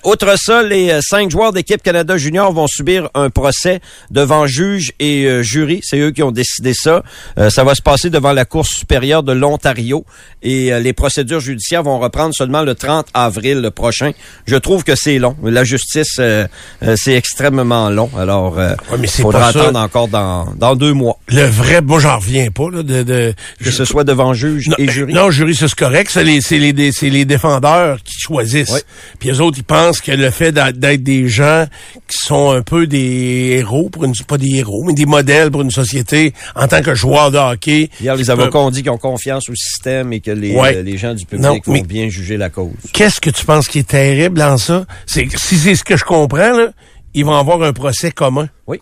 Outre 0.04 0.36
ça, 0.38 0.64
les 0.64 1.00
cinq 1.02 1.32
joueurs 1.32 1.54
d'équipe 1.54 1.82
Canada 1.82 2.18
Junior 2.18 2.52
vont 2.52 2.68
subir 2.68 3.10
un 3.16 3.30
procès 3.30 3.82
devant 4.12 4.46
juge 4.46 4.92
et 5.00 5.26
euh, 5.26 5.42
jury. 5.42 5.80
C'est 5.84 5.98
eux 6.00 6.12
qui 6.12 6.22
ont 6.24 6.32
décidé 6.32 6.74
ça. 6.74 7.04
Euh, 7.38 7.50
ça 7.50 7.64
va 7.64 7.74
se 7.76 7.82
passer 7.82 8.10
devant 8.10 8.34
la 8.34 8.46
Cour 8.46 8.66
supérieure 8.68 9.24
de 9.24 9.32
l'Ontario 9.32 10.06
et 10.44 10.72
euh, 10.74 10.80
les 10.80 10.94
procédures 10.94 11.40
judiciaires 11.40 11.84
vont 11.84 12.00
reprendre 12.00 12.34
seulement 12.36 12.62
le 12.62 12.76
30 12.76 13.08
avril 13.14 13.70
prochain. 13.74 14.12
Je 14.46 14.56
trouve 14.58 14.84
que 14.84 14.96
c'est 14.96 15.18
long. 15.18 15.36
La 15.44 15.64
justice, 15.64 16.18
euh, 16.20 16.46
euh, 16.84 16.96
c'est 16.98 17.14
extrêmement 17.14 17.90
long. 17.90 18.10
Alors, 18.18 18.60
euh, 18.60 18.76
Ouais, 18.92 19.08
faudra 19.08 19.52
ça. 19.54 19.62
attendre 19.62 19.80
encore 19.80 20.08
dans, 20.08 20.54
dans 20.58 20.76
deux 20.76 20.94
mois 20.94 21.18
Le 21.28 21.44
vrai, 21.46 21.82
moi, 21.82 22.00
j'en 22.00 22.18
reviens 22.18 22.50
pas, 22.52 22.70
là, 22.72 22.84
de, 22.84 23.04
de 23.04 23.34
que 23.64 23.72
ce 23.72 23.86
soit 23.86 24.04
devant 24.04 24.34
juge 24.34 24.68
Non, 24.68 24.76
et 24.78 24.86
ben, 24.86 24.92
jury. 24.94 25.14
Non, 25.14 25.32
jury, 25.32 25.56
c'est 25.56 25.74
correct. 25.76 26.10
C'est 26.14 26.24
les, 26.24 26.42
c'est 26.42 26.58
les, 26.60 26.74
les 26.74 27.26
défendeurs 27.26 28.00
qui 28.04 28.16
choisissent. 28.20 28.72
Oui. 28.72 28.80
Puis 29.20 29.30
les 29.30 29.40
autres, 29.42 29.58
ils 29.60 29.64
pensent 29.64 30.02
que 30.02 30.12
le 30.12 30.30
fait 30.32 30.52
d'être 30.52 31.04
des 31.04 31.28
gens 31.30 31.66
qui 32.08 32.18
sont 32.18 32.52
un 32.52 32.62
peu 32.62 32.88
des 32.88 33.58
héros 33.60 33.90
pour 33.90 34.01
une, 34.06 34.14
pas 34.28 34.38
des 34.38 34.50
héros, 34.58 34.84
mais 34.86 34.94
des 34.94 35.06
modèles 35.06 35.52
pour 35.52 35.62
une 35.62 35.72
société 35.72 36.34
en 36.56 36.68
tant 36.68 36.82
que 36.82 36.94
joueur 36.96 37.32
de 37.32 37.38
hockey. 37.38 37.90
Hier, 38.02 38.16
les 38.16 38.30
avocats 38.30 38.60
ont 38.60 38.72
dit 38.72 38.82
qu'ils 38.82 38.92
ont 38.92 38.98
confiance 38.98 39.50
au 39.50 39.56
système 39.56 40.12
et 40.14 40.20
que 40.20 40.32
les, 40.32 40.56
Ouais. 40.56 40.78
euh, 40.78 40.84
les 40.84 40.98
gens 40.98 41.14
du 41.14 41.26
public 41.26 41.46
Non, 41.46 41.60
vont 41.66 41.82
bien 41.82 42.10
juger 42.10 42.38
la 42.38 42.50
cause. 42.50 42.72
Qu'est-ce 42.94 43.20
que 43.22 43.30
tu 43.30 43.46
penses 43.46 43.68
qui 43.68 43.80
est 43.80 43.88
terrible 43.88 44.38
dans 44.40 44.58
ça? 44.58 44.86
C'est 45.06 45.28
si 45.38 45.58
c'est 45.58 45.76
ce 45.76 45.84
que 45.84 45.98
je 45.98 46.04
comprends, 46.04 46.58
là, 46.58 46.72
ils 47.14 47.26
vont 47.26 47.36
avoir 47.36 47.62
un 47.64 47.74
procès 47.74 48.12
commun. 48.12 48.48
Oui. 48.68 48.80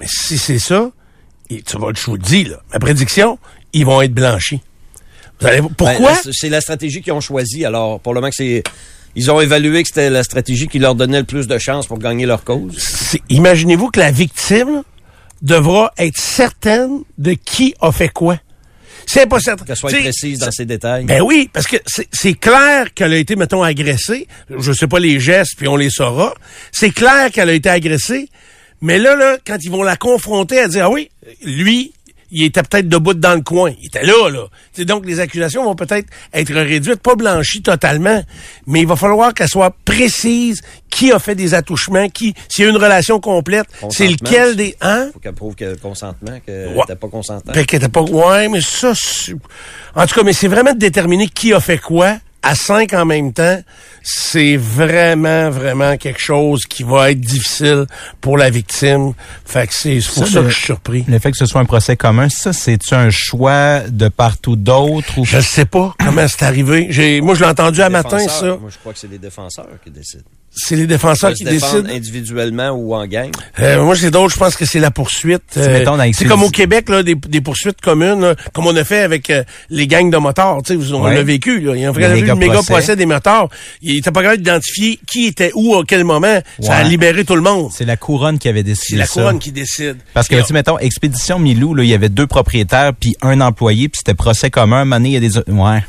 Mais 0.00 0.06
si 0.08 0.38
c'est 0.38 0.58
ça, 0.58 0.90
et 1.50 1.62
tu 1.62 1.78
vas, 1.78 1.88
je 1.94 2.02
vous 2.06 2.14
le 2.16 2.22
dis, 2.22 2.44
là, 2.44 2.56
ma 2.72 2.78
prédiction, 2.78 3.38
ils 3.72 3.84
vont 3.84 4.00
être 4.02 4.14
blanchis. 4.14 4.60
Vous 5.40 5.46
allez- 5.48 5.60
pourquoi? 5.76 6.12
Ben, 6.12 6.18
la- 6.24 6.32
c'est 6.32 6.48
la 6.48 6.60
stratégie 6.60 7.02
qu'ils 7.02 7.12
ont 7.12 7.20
choisie. 7.20 7.64
Alors, 7.64 7.98
pour 8.00 8.14
le 8.14 8.20
moment 8.20 8.30
que 8.30 8.36
c'est... 8.36 8.62
Ils 9.14 9.30
ont 9.30 9.40
évalué 9.40 9.82
que 9.82 9.88
c'était 9.88 10.10
la 10.10 10.22
stratégie 10.24 10.68
qui 10.68 10.78
leur 10.78 10.94
donnait 10.94 11.20
le 11.20 11.24
plus 11.26 11.46
de 11.46 11.58
chances 11.58 11.86
pour 11.86 11.98
gagner 11.98 12.24
leur 12.26 12.44
cause. 12.44 13.16
Imaginez-vous 13.28 13.90
que 13.90 14.00
la 14.00 14.10
victime 14.10 14.82
devra 15.42 15.92
être 15.98 16.18
certaine 16.18 17.00
de 17.18 17.32
qui 17.32 17.74
a 17.80 17.92
fait 17.92 18.08
quoi. 18.08 18.38
C'est 19.06 19.26
pas 19.28 19.40
certain. 19.40 19.64
Qu'elle 19.64 19.76
soit 19.76 19.90
précise 19.90 20.38
dans 20.38 20.50
ses 20.52 20.64
détails. 20.64 21.04
Ben 21.04 21.20
oui, 21.22 21.50
parce 21.52 21.66
que 21.66 21.76
c'est- 21.86 22.34
clair 22.38 22.94
qu'elle 22.94 23.12
a 23.12 23.16
été, 23.16 23.34
mettons, 23.36 23.62
agressée. 23.62 24.28
Je 24.56 24.72
sais 24.72 24.86
pas 24.86 25.00
les 25.00 25.18
gestes, 25.20 25.54
puis 25.58 25.66
on 25.68 25.76
les 25.76 25.90
saura. 25.90 26.32
C'est 26.70 26.90
clair 26.90 27.30
qu'elle 27.32 27.48
a 27.50 27.52
été 27.52 27.68
agressée. 27.68 28.28
Mais 28.80 28.98
là, 28.98 29.16
là, 29.16 29.36
quand 29.46 29.58
ils 29.62 29.70
vont 29.70 29.82
la 29.82 29.96
confronter, 29.96 30.56
elle 30.56 30.70
dit, 30.70 30.80
ah 30.80 30.88
oui, 30.90 31.10
lui, 31.44 31.92
il 32.32 32.44
était 32.44 32.62
peut-être 32.62 32.88
debout 32.88 33.14
dans 33.14 33.34
le 33.34 33.42
coin. 33.42 33.72
Il 33.80 33.86
était 33.86 34.02
là, 34.04 34.28
là. 34.30 34.46
Donc, 34.84 35.06
les 35.06 35.20
accusations 35.20 35.62
vont 35.64 35.74
peut-être 35.76 36.08
être 36.32 36.52
réduites, 36.52 37.00
pas 37.00 37.14
blanchies 37.14 37.62
totalement, 37.62 38.22
mais 38.66 38.80
il 38.80 38.86
va 38.86 38.96
falloir 38.96 39.34
qu'elle 39.34 39.48
soit 39.48 39.74
précise 39.84 40.62
qui 40.90 41.12
a 41.12 41.18
fait 41.18 41.34
des 41.34 41.54
attouchements, 41.54 42.08
qui, 42.08 42.34
s'il 42.48 42.64
y 42.64 42.66
a 42.66 42.70
une 42.70 42.76
relation 42.76 43.20
complète, 43.20 43.66
c'est 43.90 44.08
lequel 44.08 44.56
des... 44.56 44.74
Hein? 44.80 45.10
Faut 45.12 45.18
qu'elle 45.20 45.32
prouve 45.34 45.54
que 45.54 45.64
le 45.66 45.76
consentement, 45.76 46.32
Ouais. 46.48 46.74
n'était 46.80 46.96
pas 46.96 47.08
était 47.76 47.88
pas. 47.88 48.02
Ouais, 48.02 48.48
mais 48.48 48.60
ça. 48.60 48.92
c'est- 48.94 49.34
En 49.94 50.06
tout 50.06 50.14
cas, 50.14 50.22
mais 50.24 50.32
c'est 50.32 50.48
vraiment 50.48 50.72
de 50.72 50.78
déterminer 50.78 51.28
qui 51.28 51.52
a 51.52 51.60
fait 51.60 51.78
quoi 51.78 52.16
à 52.42 52.54
cinq 52.54 52.92
en 52.92 53.04
même 53.04 53.32
temps. 53.32 53.60
C'est 54.02 54.56
vraiment, 54.56 55.50
vraiment 55.50 55.96
quelque 55.96 56.20
chose 56.20 56.64
qui 56.66 56.82
va 56.82 57.12
être 57.12 57.20
difficile 57.20 57.86
pour 58.20 58.36
la 58.36 58.50
victime. 58.50 59.12
Fait 59.44 59.66
que 59.68 59.74
c'est 59.74 60.00
c'est 60.00 60.14
pour 60.14 60.26
ça, 60.26 60.40
le- 60.40 60.46
que 60.46 60.50
je 60.50 60.56
suis 60.56 60.64
surpris. 60.66 61.04
Le 61.06 61.18
fait 61.20 61.30
que 61.30 61.36
ce 61.36 61.46
soit 61.46 61.60
un 61.60 61.64
procès 61.64 61.96
commun, 61.96 62.28
ça, 62.28 62.52
c'est-tu 62.52 62.94
un 62.94 63.10
choix 63.10 63.80
de 63.88 64.08
partout 64.08 64.56
d'autre 64.56 65.18
ou 65.18 65.24
Je 65.24 65.38
sais 65.40 65.66
pas 65.66 65.94
comment 65.98 66.26
c'est 66.26 66.42
arrivé. 66.44 66.88
J'ai, 66.90 67.20
moi, 67.20 67.34
je 67.34 67.40
l'ai 67.40 67.46
entendu 67.50 67.80
à 67.80 67.88
matin, 67.90 68.18
ça. 68.28 68.46
Moi, 68.56 68.70
je 68.70 68.78
crois 68.78 68.92
que 68.92 68.98
c'est 68.98 69.10
les 69.10 69.18
défenseurs 69.18 69.68
qui 69.84 69.90
décident. 69.90 70.24
C'est 70.54 70.76
les 70.76 70.86
défenseurs 70.86 71.30
Ils 71.30 71.36
qui 71.36 71.44
décident. 71.44 71.88
individuellement 71.88 72.70
ou 72.72 72.94
en 72.94 73.06
gang. 73.06 73.30
Euh, 73.58 73.82
moi, 73.82 73.96
c'est 73.96 74.10
d'autres, 74.10 74.34
je 74.34 74.38
pense 74.38 74.54
que 74.54 74.66
c'est 74.66 74.80
la 74.80 74.90
poursuite. 74.90 75.42
C'est, 75.50 75.66
mettons, 75.72 75.96
dans 75.96 76.12
c'est 76.12 76.26
comme 76.26 76.42
au 76.42 76.50
Québec, 76.50 76.90
là, 76.90 77.02
des, 77.02 77.14
des 77.14 77.40
poursuites 77.40 77.80
communes, 77.80 78.20
là, 78.20 78.34
comme 78.52 78.66
on 78.66 78.76
a 78.76 78.84
fait 78.84 79.00
avec 79.00 79.30
euh, 79.30 79.44
les 79.70 79.86
gangs 79.86 80.10
de 80.10 80.16
motards. 80.18 80.58
Tu 80.64 80.78
sais, 80.78 80.92
on 80.92 81.02
Ouais. 81.04 81.14
l'a 81.14 81.22
vécu. 81.22 81.58
Là. 81.60 81.74
Il 81.74 81.80
y 81.80 81.86
a 81.86 81.92
Les 81.92 81.98
eu 82.18 82.22
méga 82.22 82.34
le 82.34 82.38
méga 82.38 82.52
procès. 82.54 82.72
procès 82.72 82.96
des 82.96 83.06
motards. 83.06 83.48
Il 83.80 83.96
était 83.96 84.10
pas 84.10 84.20
capable 84.22 84.42
d'identifier 84.42 84.98
qui 85.06 85.26
était 85.26 85.52
où 85.54 85.74
à 85.74 85.84
quel 85.88 86.04
moment. 86.04 86.38
Ça 86.60 86.74
a 86.76 86.82
libéré 86.82 87.24
tout 87.24 87.34
le 87.36 87.40
monde. 87.42 87.70
c'est 87.72 87.86
la 87.86 87.96
couronne 87.96 88.38
qui 88.38 88.48
avait 88.48 88.60
C'est 88.60 88.64
décidé 88.64 88.98
la 88.98 89.06
ça? 89.06 89.12
couronne 89.22 89.38
qui 89.38 89.52
décide. 89.52 89.96
Parce 90.12 90.28
que, 90.28 90.36
tu 90.36 90.44
sais, 90.44 90.52
mettons, 90.52 90.78
Expédition 90.78 91.38
Milou, 91.38 91.74
là, 91.74 91.82
il 91.82 91.88
y 91.88 91.94
avait 91.94 92.08
deux 92.10 92.26
propriétaires 92.26 92.92
puis 92.98 93.16
un 93.22 93.40
employé, 93.40 93.88
puis 93.88 93.98
c'était 94.04 94.14
procès 94.14 94.50
commun. 94.50 94.84
Donné, 94.84 95.08
il 95.08 95.12
y 95.12 95.16
a 95.16 95.20
des... 95.20 95.50
Ouais. 95.50 95.82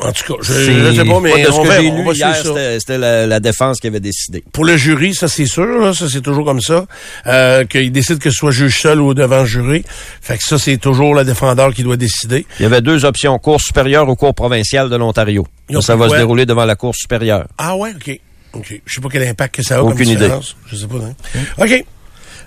En 0.00 0.12
tout 0.12 0.32
cas, 0.34 0.38
je, 0.42 0.52
je 0.52 0.92
sais 0.92 1.04
pas, 1.04 1.20
mais 1.20 1.30
Moi, 1.30 1.38
de 1.40 1.44
ce 1.46 1.50
on 1.52 1.62
que 1.64 1.72
j'ai 1.72 1.90
lu 1.90 2.04
hier, 2.14 2.36
c'était 2.78 2.98
la, 2.98 3.26
la 3.26 3.40
défense 3.40 3.80
qui 3.80 3.88
avait 3.88 3.98
décidé. 4.00 4.44
Pour 4.52 4.64
le 4.64 4.76
jury, 4.76 5.12
ça 5.14 5.26
c'est 5.26 5.46
sûr, 5.46 5.66
là, 5.66 5.92
ça 5.92 6.06
c'est 6.08 6.20
toujours 6.20 6.44
comme 6.44 6.60
ça, 6.60 6.86
euh, 7.26 7.64
qu'il 7.64 7.90
décide 7.90 8.18
que 8.18 8.30
ce 8.30 8.36
soit 8.36 8.52
juge 8.52 8.80
seul 8.80 9.00
ou 9.00 9.12
devant 9.14 9.44
jury. 9.44 9.84
Fait 10.22 10.38
que 10.38 10.44
ça 10.44 10.56
c'est 10.58 10.76
toujours 10.76 11.14
le 11.14 11.24
défendeur 11.24 11.74
qui 11.74 11.82
doit 11.82 11.96
décider. 11.96 12.46
Il 12.60 12.62
y 12.62 12.66
avait 12.66 12.80
deux 12.80 13.04
options, 13.04 13.36
cour 13.38 13.60
supérieure 13.60 14.08
ou 14.08 14.14
cour 14.14 14.34
provinciale 14.34 14.88
de 14.88 14.96
l'Ontario. 14.96 15.46
Ça, 15.72 15.80
ça 15.82 15.96
va 15.96 16.08
se 16.08 16.16
dérouler 16.16 16.46
devant 16.46 16.64
la 16.64 16.76
cour 16.76 16.94
supérieure. 16.94 17.46
Ah 17.58 17.76
ouais, 17.76 17.90
ok, 17.96 18.20
ok. 18.54 18.80
Je 18.86 18.94
sais 18.94 19.00
pas 19.00 19.08
quel 19.10 19.24
impact 19.28 19.56
que 19.56 19.62
ça 19.62 19.78
a 19.78 19.82
Aucune 19.82 19.98
comme 20.04 20.14
idée. 20.14 20.30
Je 20.70 20.76
sais 20.76 20.86
pas. 20.86 20.94
hein? 20.96 21.14
Ok. 21.58 21.84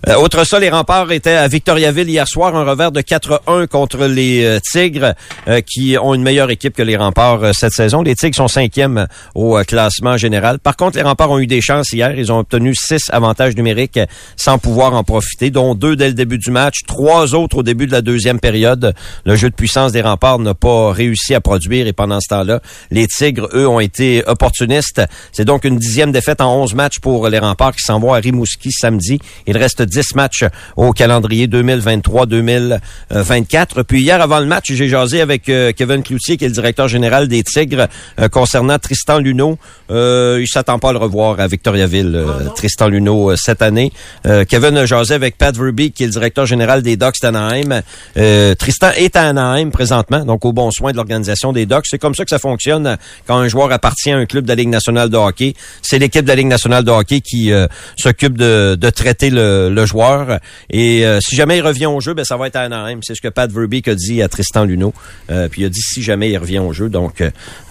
Euh, 0.07 0.15
autre 0.15 0.43
ça, 0.45 0.59
les 0.59 0.69
remparts 0.69 1.11
étaient 1.11 1.35
à 1.35 1.47
Victoriaville 1.47 2.09
hier 2.09 2.27
soir, 2.27 2.55
un 2.55 2.63
revers 2.63 2.91
de 2.91 3.01
4-1 3.01 3.67
contre 3.67 4.05
les 4.05 4.43
euh, 4.43 4.59
Tigres, 4.59 5.13
euh, 5.47 5.61
qui 5.61 5.95
ont 6.01 6.15
une 6.15 6.23
meilleure 6.23 6.49
équipe 6.49 6.75
que 6.75 6.81
les 6.81 6.97
remparts 6.97 7.43
euh, 7.43 7.51
cette 7.53 7.73
saison. 7.73 8.01
Les 8.01 8.15
Tigres 8.15 8.35
sont 8.35 8.47
cinquièmes 8.47 9.05
au 9.35 9.59
euh, 9.59 9.63
classement 9.63 10.17
général. 10.17 10.57
Par 10.57 10.75
contre, 10.75 10.97
les 10.97 11.03
remparts 11.03 11.29
ont 11.29 11.37
eu 11.37 11.45
des 11.45 11.61
chances 11.61 11.91
hier. 11.91 12.17
Ils 12.17 12.31
ont 12.31 12.39
obtenu 12.39 12.73
six 12.73 13.11
avantages 13.11 13.55
numériques 13.55 13.99
sans 14.37 14.57
pouvoir 14.57 14.95
en 14.95 15.03
profiter, 15.03 15.51
dont 15.51 15.75
deux 15.75 15.95
dès 15.95 16.07
le 16.07 16.15
début 16.15 16.39
du 16.39 16.49
match, 16.49 16.79
trois 16.87 17.35
autres 17.35 17.57
au 17.57 17.63
début 17.63 17.85
de 17.85 17.91
la 17.91 18.01
deuxième 18.01 18.39
période. 18.39 18.95
Le 19.25 19.35
jeu 19.35 19.51
de 19.51 19.55
puissance 19.55 19.91
des 19.91 20.01
remparts 20.01 20.39
n'a 20.39 20.55
pas 20.55 20.91
réussi 20.91 21.35
à 21.35 21.41
produire 21.41 21.85
et 21.85 21.93
pendant 21.93 22.19
ce 22.19 22.29
temps-là, 22.29 22.59
les 22.89 23.05
Tigres, 23.05 23.49
eux, 23.53 23.67
ont 23.67 23.79
été 23.79 24.23
opportunistes. 24.25 25.03
C'est 25.31 25.45
donc 25.45 25.63
une 25.63 25.77
dixième 25.77 26.11
défaite 26.11 26.41
en 26.41 26.55
11 26.63 26.73
matchs 26.73 26.99
pour 26.99 27.29
les 27.29 27.37
remparts 27.37 27.75
qui 27.75 27.83
s'en 27.83 27.99
vont 27.99 28.13
à 28.13 28.17
Rimouski 28.17 28.71
samedi. 28.71 29.19
Il 29.45 29.57
reste 29.57 29.83
10 29.91 30.15
matchs 30.15 30.45
au 30.75 30.91
calendrier 30.93 31.47
2023-2024. 31.47 33.83
Puis 33.83 34.01
hier, 34.01 34.21
avant 34.21 34.39
le 34.39 34.45
match, 34.45 34.71
j'ai 34.71 34.87
jasé 34.87 35.21
avec 35.21 35.49
euh, 35.49 35.71
Kevin 35.75 36.01
Cloutier, 36.01 36.37
qui 36.37 36.45
est 36.45 36.47
le 36.47 36.53
directeur 36.53 36.87
général 36.87 37.27
des 37.27 37.43
Tigres, 37.43 37.87
euh, 38.19 38.29
concernant 38.29 38.79
Tristan 38.79 39.19
Luneau. 39.19 39.57
Euh, 39.91 40.39
il 40.41 40.47
s'attend 40.47 40.79
pas 40.79 40.89
à 40.89 40.93
le 40.93 40.99
revoir 40.99 41.39
à 41.39 41.47
Victoriaville, 41.47 42.15
euh, 42.15 42.49
Tristan 42.55 42.87
Luneau, 42.87 43.35
cette 43.35 43.61
année. 43.61 43.91
Euh, 44.25 44.45
Kevin 44.45 44.77
a 44.77 44.85
jasé 44.85 45.13
avec 45.13 45.37
Pat 45.37 45.55
Verbeek, 45.55 45.93
qui 45.93 46.03
est 46.03 46.07
le 46.07 46.13
directeur 46.13 46.45
général 46.45 46.81
des 46.81 46.95
Ducks 46.95 47.19
d'Anaheim. 47.21 47.81
Euh, 48.17 48.55
Tristan 48.55 48.91
est 48.95 49.15
à 49.15 49.27
Anaheim 49.27 49.71
présentement, 49.71 50.23
donc 50.23 50.45
au 50.45 50.53
bon 50.53 50.71
soin 50.71 50.91
de 50.91 50.97
l'organisation 50.97 51.51
des 51.51 51.65
Ducks. 51.65 51.85
C'est 51.85 51.99
comme 51.99 52.15
ça 52.15 52.23
que 52.23 52.29
ça 52.29 52.39
fonctionne 52.39 52.97
quand 53.27 53.37
un 53.37 53.47
joueur 53.47 53.71
appartient 53.71 54.11
à 54.11 54.17
un 54.17 54.25
club 54.25 54.45
de 54.45 54.49
la 54.49 54.55
Ligue 54.55 54.69
nationale 54.69 55.09
de 55.09 55.17
hockey. 55.17 55.53
C'est 55.81 55.99
l'équipe 55.99 56.23
de 56.23 56.29
la 56.29 56.35
Ligue 56.35 56.47
nationale 56.47 56.83
de 56.83 56.91
hockey 56.91 57.21
qui 57.21 57.51
s'occupe 57.97 58.37
de, 58.37 58.77
de 58.79 58.89
traiter 58.89 59.29
le, 59.29 59.69
le 59.69 59.80
joueur. 59.85 60.39
Et 60.69 61.05
euh, 61.05 61.19
si 61.21 61.35
jamais 61.35 61.57
il 61.57 61.61
revient 61.61 61.85
au 61.87 61.99
jeu, 61.99 62.13
ben 62.13 62.25
ça 62.25 62.37
va 62.37 62.47
être 62.47 62.55
à 62.55 62.61
Anaheim. 62.61 62.99
C'est 63.01 63.15
ce 63.15 63.21
que 63.21 63.27
Pat 63.27 63.51
Verbeek 63.51 63.87
a 63.87 63.95
dit 63.95 64.21
à 64.21 64.27
Tristan 64.27 64.63
Luneau. 64.65 64.93
Euh, 65.29 65.47
puis 65.47 65.61
il 65.61 65.65
a 65.65 65.69
dit 65.69 65.81
si 65.81 66.01
jamais 66.01 66.29
il 66.31 66.37
revient 66.37 66.59
au 66.59 66.73
jeu. 66.73 66.89
Donc 66.89 67.21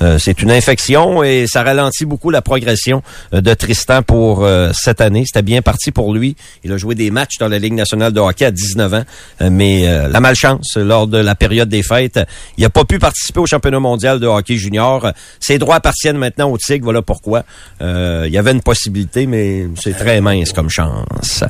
euh, 0.01 0.19
c'est 0.19 0.43
une 0.43 0.51
infection 0.51 1.23
et 1.23 1.47
ça 1.47 1.63
ralentit 1.63 2.05
beaucoup 2.05 2.31
la 2.31 2.43
progression 2.43 3.03
euh, 3.35 3.41
de 3.41 3.55
Tristan 3.55 4.03
pour 4.03 4.45
euh, 4.45 4.71
cette 4.75 5.01
année. 5.01 5.25
C'était 5.27 5.43
bien 5.43 5.63
parti 5.63 5.91
pour 5.91 6.15
lui. 6.15 6.37
Il 6.65 6.73
a 6.73 6.77
joué 6.77 6.95
des 6.95 7.11
matchs 7.11 7.39
dans 7.39 7.49
la 7.49 7.59
Ligue 7.59 7.75
nationale 7.75 8.13
de 8.13 8.21
hockey 8.21 8.45
à 8.45 8.51
19 8.51 8.95
ans, 8.95 9.05
Euh, 9.43 9.49
mais 9.51 9.89
euh, 9.89 10.09
la 10.09 10.21
malchance 10.21 10.77
lors 10.77 11.07
de 11.07 11.19
la 11.19 11.35
période 11.35 11.69
des 11.69 11.83
fêtes, 11.83 12.21
il 12.57 12.63
n'a 12.63 12.71
pas 12.71 12.85
pu 12.85 12.99
participer 12.99 13.41
au 13.41 13.47
championnat 13.47 13.81
mondial 13.81 14.21
de 14.21 14.27
hockey 14.27 14.57
junior. 14.57 15.13
Ses 15.39 15.59
droits 15.59 15.77
appartiennent 15.77 16.19
maintenant 16.19 16.51
au 16.51 16.59
Tigre. 16.59 16.85
Voilà 16.85 17.03
pourquoi. 17.03 17.45
Euh, 17.81 18.25
il 18.27 18.33
y 18.33 18.39
avait 18.39 18.53
une 18.53 18.63
possibilité, 18.63 19.27
mais 19.27 19.67
c'est 19.81 19.97
très 19.97 20.21
mince 20.21 20.53
comme 20.53 20.69
chance. 20.71 21.45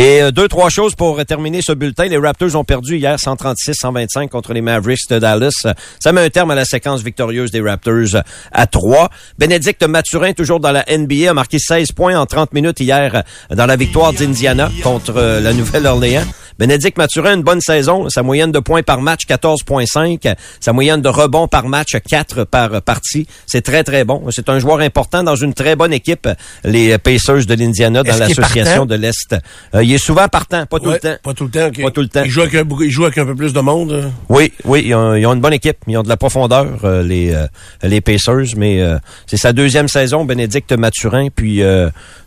Euh, 0.00 0.30
deux, 0.30 0.46
trois 0.46 0.70
choses 0.70 0.94
pour 0.94 1.24
terminer 1.24 1.60
ce 1.60 1.72
bulletin. 1.72 2.04
Les 2.04 2.18
Raptors 2.18 2.54
ont 2.54 2.62
perdu 2.62 2.98
hier 2.98 3.16
136-125 3.16 4.28
contre 4.28 4.52
les 4.52 4.60
Mavericks 4.60 5.08
de 5.10 5.18
Dallas. 5.18 5.66
Ça 5.98 6.12
met 6.12 6.20
un 6.20 6.30
terme 6.30 6.52
à 6.52 6.54
la 6.54 6.64
séquence 6.64 7.02
victorieuse 7.02 7.50
des 7.50 7.60
Raptors 7.60 8.22
à 8.52 8.66
3. 8.68 9.08
Bénédicte 9.38 9.82
Mathurin, 9.82 10.34
toujours 10.34 10.60
dans 10.60 10.70
la 10.70 10.84
NBA, 10.88 11.30
a 11.30 11.34
marqué 11.34 11.58
16 11.58 11.90
points 11.92 12.16
en 12.16 12.26
30 12.26 12.52
minutes 12.52 12.78
hier 12.78 13.24
dans 13.50 13.66
la 13.66 13.74
victoire 13.74 14.12
d'Indiana 14.12 14.70
contre 14.84 15.16
euh, 15.16 15.40
la 15.40 15.52
Nouvelle-Orléans. 15.52 16.24
Bénédicte 16.58 16.98
Mathurin, 16.98 17.34
une 17.36 17.42
bonne 17.42 17.60
saison. 17.60 18.08
Sa 18.08 18.22
moyenne 18.22 18.50
de 18.52 18.58
points 18.58 18.82
par 18.82 19.00
match, 19.00 19.22
14,5. 19.28 20.34
Sa 20.60 20.72
moyenne 20.72 21.00
de 21.00 21.08
rebonds 21.08 21.48
par 21.48 21.66
match, 21.68 21.96
4 22.08 22.44
par 22.44 22.82
partie. 22.82 23.26
C'est 23.46 23.62
très, 23.62 23.84
très 23.84 24.04
bon. 24.04 24.24
C'est 24.30 24.48
un 24.48 24.58
joueur 24.58 24.80
important 24.80 25.22
dans 25.22 25.36
une 25.36 25.54
très 25.54 25.76
bonne 25.76 25.92
équipe, 25.92 26.28
les 26.64 26.98
Pacers 26.98 27.46
de 27.46 27.54
l'Indiana, 27.54 28.02
dans 28.02 28.16
l'association 28.16 28.86
de 28.86 28.94
l'Est. 28.96 29.36
Euh, 29.74 29.84
il 29.84 29.92
est 29.92 29.98
souvent 29.98 30.26
partant, 30.28 30.66
pas 30.66 30.78
tout 30.80 30.86
Ouais, 30.88 30.94
le 30.94 30.98
temps. 31.00 31.16
Pas 31.22 31.34
tout 31.34 31.44
le 31.44 31.50
temps, 31.50 31.66
OK. 31.68 31.82
Pas 31.82 31.90
tout 31.90 32.00
le 32.00 32.08
temps. 32.08 32.22
Il 32.24 32.30
joue 32.30 32.40
avec 32.42 32.54
un, 32.54 32.64
beaucoup- 32.64 32.82
il 32.82 32.90
joue 32.90 33.04
avec 33.04 33.18
un 33.18 33.26
peu 33.26 33.34
plus 33.34 33.52
de 33.52 33.60
monde. 33.60 33.92
euh. 33.92 34.08
Oui, 34.28 34.52
oui, 34.64 34.82
ils 34.86 34.94
ont, 34.94 35.14
ils 35.14 35.26
ont 35.26 35.34
une 35.34 35.40
bonne 35.40 35.52
équipe. 35.52 35.76
Ils 35.86 35.96
ont 35.96 36.02
de 36.02 36.08
la 36.08 36.16
profondeur, 36.16 36.66
euh, 36.84 37.02
les, 37.02 37.32
euh, 37.34 37.46
les 37.82 38.00
Pacers, 38.00 38.56
mais 38.56 38.80
c'est 39.26 39.36
sa 39.36 39.52
deuxième 39.52 39.88
saison, 39.88 40.24
Bénédicte 40.24 40.72
Mathurin. 40.72 41.28
Puis 41.34 41.62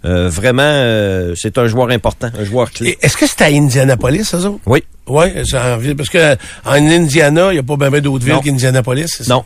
vraiment, 0.04 1.34
c'est 1.36 1.58
un 1.58 1.68
joueur 1.68 1.90
important, 1.90 2.30
un 2.40 2.44
joueur 2.46 2.72
clé. 2.72 2.98
Est-ce 3.02 3.18
que 3.18 3.26
c'est 3.28 3.42
à 3.42 3.46
Indianapolis, 3.48 4.21
ça? 4.24 4.40
autres? 4.40 4.60
Oui. 4.66 4.84
Oui, 5.08 5.26
parce 5.96 6.10
que 6.10 6.36
en 6.66 6.74
Indiana, 6.74 7.50
il 7.50 7.54
n'y 7.54 7.60
a 7.60 7.64
pas 7.64 7.76
bien 7.76 7.90
d'autres 8.02 8.24
villes 8.24 8.40
qu'Indianapolis. 8.44 9.08
ça? 9.24 9.44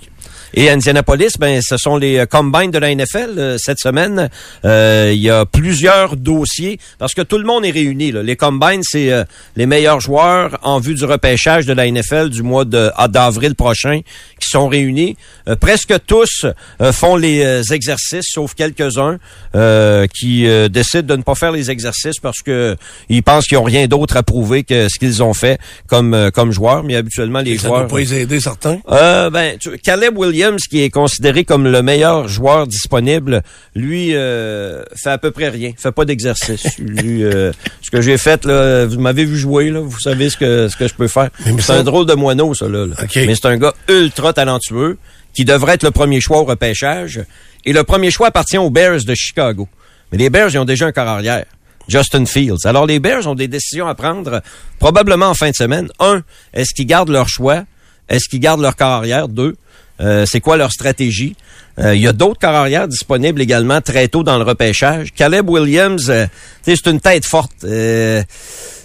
Et 0.53 0.69
Indianapolis, 0.69 1.33
ben, 1.39 1.61
ce 1.61 1.77
sont 1.77 1.97
les 1.97 2.17
euh, 2.19 2.25
combines 2.25 2.71
de 2.71 2.77
la 2.77 2.93
NFL 2.93 3.35
euh, 3.37 3.57
cette 3.57 3.79
semaine. 3.79 4.29
Euh, 4.63 5.11
Il 5.13 5.21
y 5.21 5.29
a 5.29 5.45
plusieurs 5.45 6.15
dossiers 6.15 6.79
parce 6.99 7.13
que 7.13 7.21
tout 7.21 7.37
le 7.37 7.43
monde 7.45 7.65
est 7.65 7.71
réuni. 7.71 8.11
là. 8.11 8.23
Les 8.23 8.35
combines, 8.35 8.81
c'est 8.83 9.11
euh, 9.11 9.23
les 9.55 9.65
meilleurs 9.65 9.99
joueurs 9.99 10.57
en 10.63 10.79
vue 10.79 10.93
du 10.95 11.03
repêchage 11.05 11.65
de 11.65 11.73
la 11.73 11.89
NFL 11.89 12.29
du 12.29 12.43
mois 12.43 12.65
de 12.65 12.91
ah, 12.95 13.07
d'avril 13.07 13.55
prochain 13.55 14.01
qui 14.39 14.49
sont 14.49 14.67
réunis. 14.67 15.17
Euh, 15.47 15.55
presque 15.55 15.93
tous 16.07 16.45
euh, 16.81 16.91
font 16.91 17.15
les 17.15 17.73
exercices, 17.73 18.25
sauf 18.31 18.53
quelques-uns 18.53 19.17
euh, 19.55 20.07
qui 20.07 20.47
euh, 20.47 20.67
décident 20.69 21.07
de 21.07 21.15
ne 21.17 21.23
pas 21.23 21.35
faire 21.35 21.51
les 21.51 21.71
exercices 21.71 22.19
parce 22.21 22.41
que 22.41 22.75
ils 23.09 23.23
pensent 23.23 23.47
qu'ils 23.47 23.57
ont 23.57 23.63
rien 23.63 23.87
d'autre 23.87 24.17
à 24.17 24.23
prouver 24.23 24.63
que 24.63 24.87
ce 24.89 24.99
qu'ils 24.99 25.21
ont 25.23 25.33
fait 25.33 25.59
comme 25.87 26.29
comme 26.33 26.51
joueurs. 26.51 26.83
Mais 26.83 26.95
habituellement, 26.95 27.39
les 27.39 27.57
Ça 27.57 27.67
joueurs 27.67 27.83
ne 27.83 27.87
doit 27.87 27.97
pas 27.97 27.99
les 27.99 28.13
aider, 28.21 28.39
certains? 28.39 28.79
euh, 28.91 29.29
ben, 29.29 29.57
tu- 29.57 29.77
Caleb 29.79 30.17
Williams, 30.17 30.44
qui 30.53 30.81
est 30.81 30.89
considéré 30.89 31.43
comme 31.43 31.65
le 31.65 31.81
meilleur 31.81 32.27
joueur 32.27 32.67
disponible, 32.67 33.41
lui 33.75 34.15
euh, 34.15 34.83
fait 34.95 35.09
à 35.09 35.17
peu 35.17 35.31
près 35.31 35.49
rien, 35.49 35.71
fait 35.77 35.91
pas 35.91 36.05
d'exercice. 36.05 36.65
lui, 36.79 37.23
euh, 37.23 37.51
ce 37.81 37.91
que 37.91 38.01
j'ai 38.01 38.17
fait 38.17 38.45
là, 38.45 38.85
vous 38.85 38.99
m'avez 38.99 39.25
vu 39.25 39.37
jouer 39.37 39.69
là, 39.69 39.79
vous 39.79 39.99
savez 39.99 40.29
ce 40.29 40.37
que 40.37 40.67
ce 40.67 40.75
que 40.75 40.87
je 40.87 40.93
peux 40.93 41.07
faire. 41.07 41.29
C'est 41.59 41.73
un 41.73 41.83
drôle 41.83 42.05
de 42.05 42.13
moineau 42.13 42.53
ça 42.53 42.67
là. 42.67 42.85
Mais 43.15 43.35
c'est 43.35 43.47
un 43.47 43.57
gars 43.57 43.73
ultra 43.89 44.33
talentueux 44.33 44.97
qui 45.33 45.45
devrait 45.45 45.73
être 45.73 45.83
le 45.83 45.91
premier 45.91 46.21
choix 46.21 46.39
au 46.39 46.45
repêchage 46.45 47.23
et 47.65 47.73
le 47.73 47.83
premier 47.83 48.11
choix 48.11 48.27
appartient 48.27 48.57
aux 48.57 48.69
Bears 48.69 49.03
de 49.05 49.15
Chicago. 49.15 49.67
Mais 50.11 50.17
les 50.17 50.29
Bears 50.29 50.49
ils 50.51 50.59
ont 50.59 50.65
déjà 50.65 50.85
un 50.87 50.91
corps 50.91 51.07
arrière. 51.07 51.45
Justin 51.87 52.25
Fields. 52.25 52.65
Alors 52.65 52.85
les 52.85 52.99
Bears 52.99 53.27
ont 53.27 53.35
des 53.35 53.47
décisions 53.47 53.87
à 53.87 53.95
prendre 53.95 54.41
probablement 54.79 55.27
en 55.27 55.33
fin 55.33 55.49
de 55.49 55.55
semaine. 55.55 55.89
Un, 55.99 56.23
est-ce 56.53 56.73
qu'ils 56.73 56.87
gardent 56.87 57.09
leur 57.09 57.29
choix? 57.29 57.63
Est-ce 58.09 58.29
qu'ils 58.29 58.39
gardent 58.39 58.61
leur 58.61 58.75
corps 58.75 58.91
arrière? 58.91 59.27
Deux, 59.27 59.55
euh, 60.01 60.25
c'est 60.27 60.39
quoi 60.39 60.57
leur 60.57 60.71
stratégie? 60.71 61.35
Euh, 61.79 61.95
Il 61.95 62.01
y 62.01 62.07
a 62.07 62.13
d'autres 62.13 62.39
corps 62.39 62.55
arrière 62.55 62.87
disponibles 62.87 63.41
également 63.41 63.81
très 63.81 64.07
tôt 64.07 64.23
dans 64.23 64.37
le 64.37 64.43
repêchage. 64.43 65.13
Caleb 65.13 65.49
Williams, 65.49 66.09
euh, 66.09 66.25
tu 66.63 66.71
sais, 66.71 66.81
c'est 66.81 66.91
une 66.91 67.01
tête 67.01 67.25
forte. 67.25 67.51
Euh, 67.63 68.23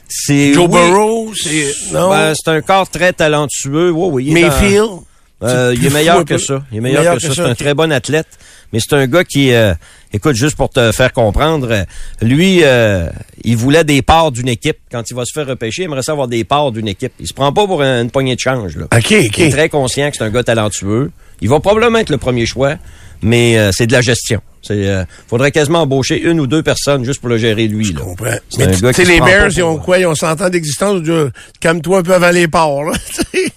c'est 0.09 0.53
Joe 0.53 0.69
oui, 0.69 0.73
Burrow, 0.73 1.33
c'est... 1.35 1.73
Non? 1.93 2.11
ben, 2.11 2.35
c'est 2.35 2.51
un 2.51 2.61
corps 2.63 2.89
très 2.89 3.13
talentueux. 3.13 3.91
Oui, 3.93 4.09
oui, 4.13 4.25
il 4.27 4.39
est 4.39 4.43
Mayfield? 4.43 4.91
il 5.43 5.87
est 5.87 5.93
meilleur 5.93 6.25
que 6.25 6.37
ça. 6.39 6.65
Il 6.73 6.79
est 6.79 6.81
meilleur, 6.81 7.15
que, 7.15 7.21
ça. 7.21 7.35
C'est 7.35 7.41
un 7.43 7.55
très 7.55 7.75
bon 7.75 7.93
athlète. 7.93 8.27
Mais 8.73 8.79
c'est 8.81 8.95
un 8.95 9.07
gars 9.07 9.25
qui, 9.25 9.53
euh, 9.53 9.75
écoute, 10.13 10.35
juste 10.37 10.57
pour 10.57 10.71
te 10.71 10.93
faire 10.93 11.13
comprendre, 11.13 11.85
lui, 12.21 12.61
euh, 12.63 13.09
il 13.45 13.57
voulait 13.57 13.85
des 13.85 14.03
parts 14.03 14.33
d'une 14.33 14.49
équipe. 14.49 14.77
Quand 14.91 15.03
il 15.11 15.15
va 15.15 15.25
se 15.25 15.33
faire 15.33 15.47
repêcher, 15.47 15.83
il 15.83 15.85
aimerait 15.87 16.03
ça 16.03 16.13
avoir 16.13 16.29
des 16.29 16.45
parts 16.45 16.73
d'une 16.73 16.89
équipe. 16.89 17.13
Il 17.21 17.27
se 17.27 17.35
prend 17.35 17.53
pas 17.53 17.67
pour 17.67 17.83
un- 17.83 18.03
une 18.03 18.11
poignée 18.11 18.35
de 18.35 18.41
change. 18.41 18.77
Là. 18.77 18.85
OK, 18.85 18.99
OK. 18.99 19.39
Il 19.39 19.45
est 19.45 19.51
très 19.51 19.69
conscient 19.69 20.11
que 20.11 20.17
c'est 20.17 20.25
un 20.25 20.31
gars 20.31 20.43
talentueux. 20.45 21.11
Il 21.41 21.49
va 21.49 21.61
probablement 21.61 21.99
être 21.99 22.11
le 22.11 22.19
premier 22.19 22.45
choix, 22.47 22.75
mais 23.23 23.59
euh, 23.59 23.71
c'est 23.73 23.87
de 23.87 23.93
la 23.93 24.01
gestion. 24.01 24.41
C'est, 24.63 24.87
euh, 24.89 25.05
faudrait 25.27 25.53
quasiment 25.53 25.83
embaucher 25.83 26.21
une 26.21 26.39
ou 26.39 26.47
deux 26.47 26.63
personnes 26.63 27.03
juste 27.05 27.21
pour 27.21 27.31
le 27.31 27.39
gérer 27.39 27.67
lui. 27.67 27.93
là. 27.95 28.01
comprends. 28.01 28.27
C'est 28.51 28.67
Mais 28.85 28.93
tu 28.93 29.05
les 29.05 29.19
Bears, 29.21 29.51
ils 29.57 29.63
ont 29.63 29.79
quoi? 29.79 29.99
Ils 29.99 30.07
ont 30.07 30.15
100 30.15 30.43
ans 30.43 30.51
d'existence. 30.51 31.01
Calme-toi 31.61 31.99
un 31.99 32.03
peu 32.03 32.15
avant 32.15 32.31
les 32.31 32.47
ports, 32.47 32.85
là. 32.85 32.93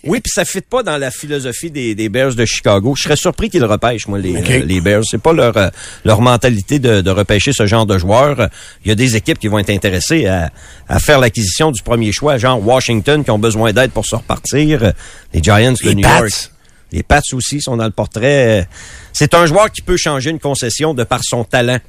Oui, 0.05 0.19
puis 0.19 0.31
ça 0.33 0.43
fit 0.43 0.59
pas 0.61 0.83
dans 0.83 0.97
la 0.97 1.11
philosophie 1.11 1.71
des, 1.71 1.95
des 1.95 2.09
Bears 2.09 2.35
de 2.35 2.43
Chicago. 2.43 2.93
Je 2.97 3.03
serais 3.03 3.15
surpris 3.15 3.49
qu'ils 3.49 3.61
le 3.61 3.67
repêchent, 3.67 4.07
moi, 4.07 4.19
les, 4.19 4.35
euh, 4.35 4.65
les 4.65 4.81
Bears. 4.81 5.03
C'est 5.09 5.21
pas 5.21 5.31
leur, 5.31 5.55
euh, 5.55 5.69
leur 6.03 6.19
mentalité 6.21 6.77
de, 6.79 6.99
de 6.99 7.09
repêcher 7.09 7.53
ce 7.53 7.65
genre 7.65 7.85
de 7.85 7.97
joueurs. 7.97 8.49
Il 8.83 8.89
y 8.89 8.91
a 8.91 8.95
des 8.95 9.15
équipes 9.15 9.39
qui 9.39 9.47
vont 9.47 9.59
être 9.59 9.69
intéressées 9.69 10.25
à, 10.25 10.51
à 10.89 10.99
faire 10.99 11.19
l'acquisition 11.19 11.71
du 11.71 11.81
premier 11.83 12.11
choix, 12.11 12.37
genre 12.37 12.65
Washington, 12.65 13.23
qui 13.23 13.31
ont 13.31 13.39
besoin 13.39 13.71
d'aide 13.71 13.91
pour 13.91 14.05
se 14.05 14.15
repartir. 14.15 14.91
Les 15.33 15.41
Giants 15.41 15.71
de 15.71 15.77
Les 15.87 15.95
New 15.95 16.01
Pats. 16.01 16.19
York. 16.19 16.51
Les 16.93 17.03
Pats 17.03 17.21
aussi 17.33 17.59
sont 17.59 17.75
dans 17.75 17.85
le 17.85 17.91
portrait. 17.91 18.67
C'est 19.11 19.33
un 19.33 19.45
joueur 19.45 19.71
qui 19.71 19.81
peut 19.81 19.97
changer 19.97 20.29
une 20.29 20.39
concession 20.39 20.93
de 20.93 21.03
par 21.03 21.21
son 21.23 21.43
talent. 21.43 21.79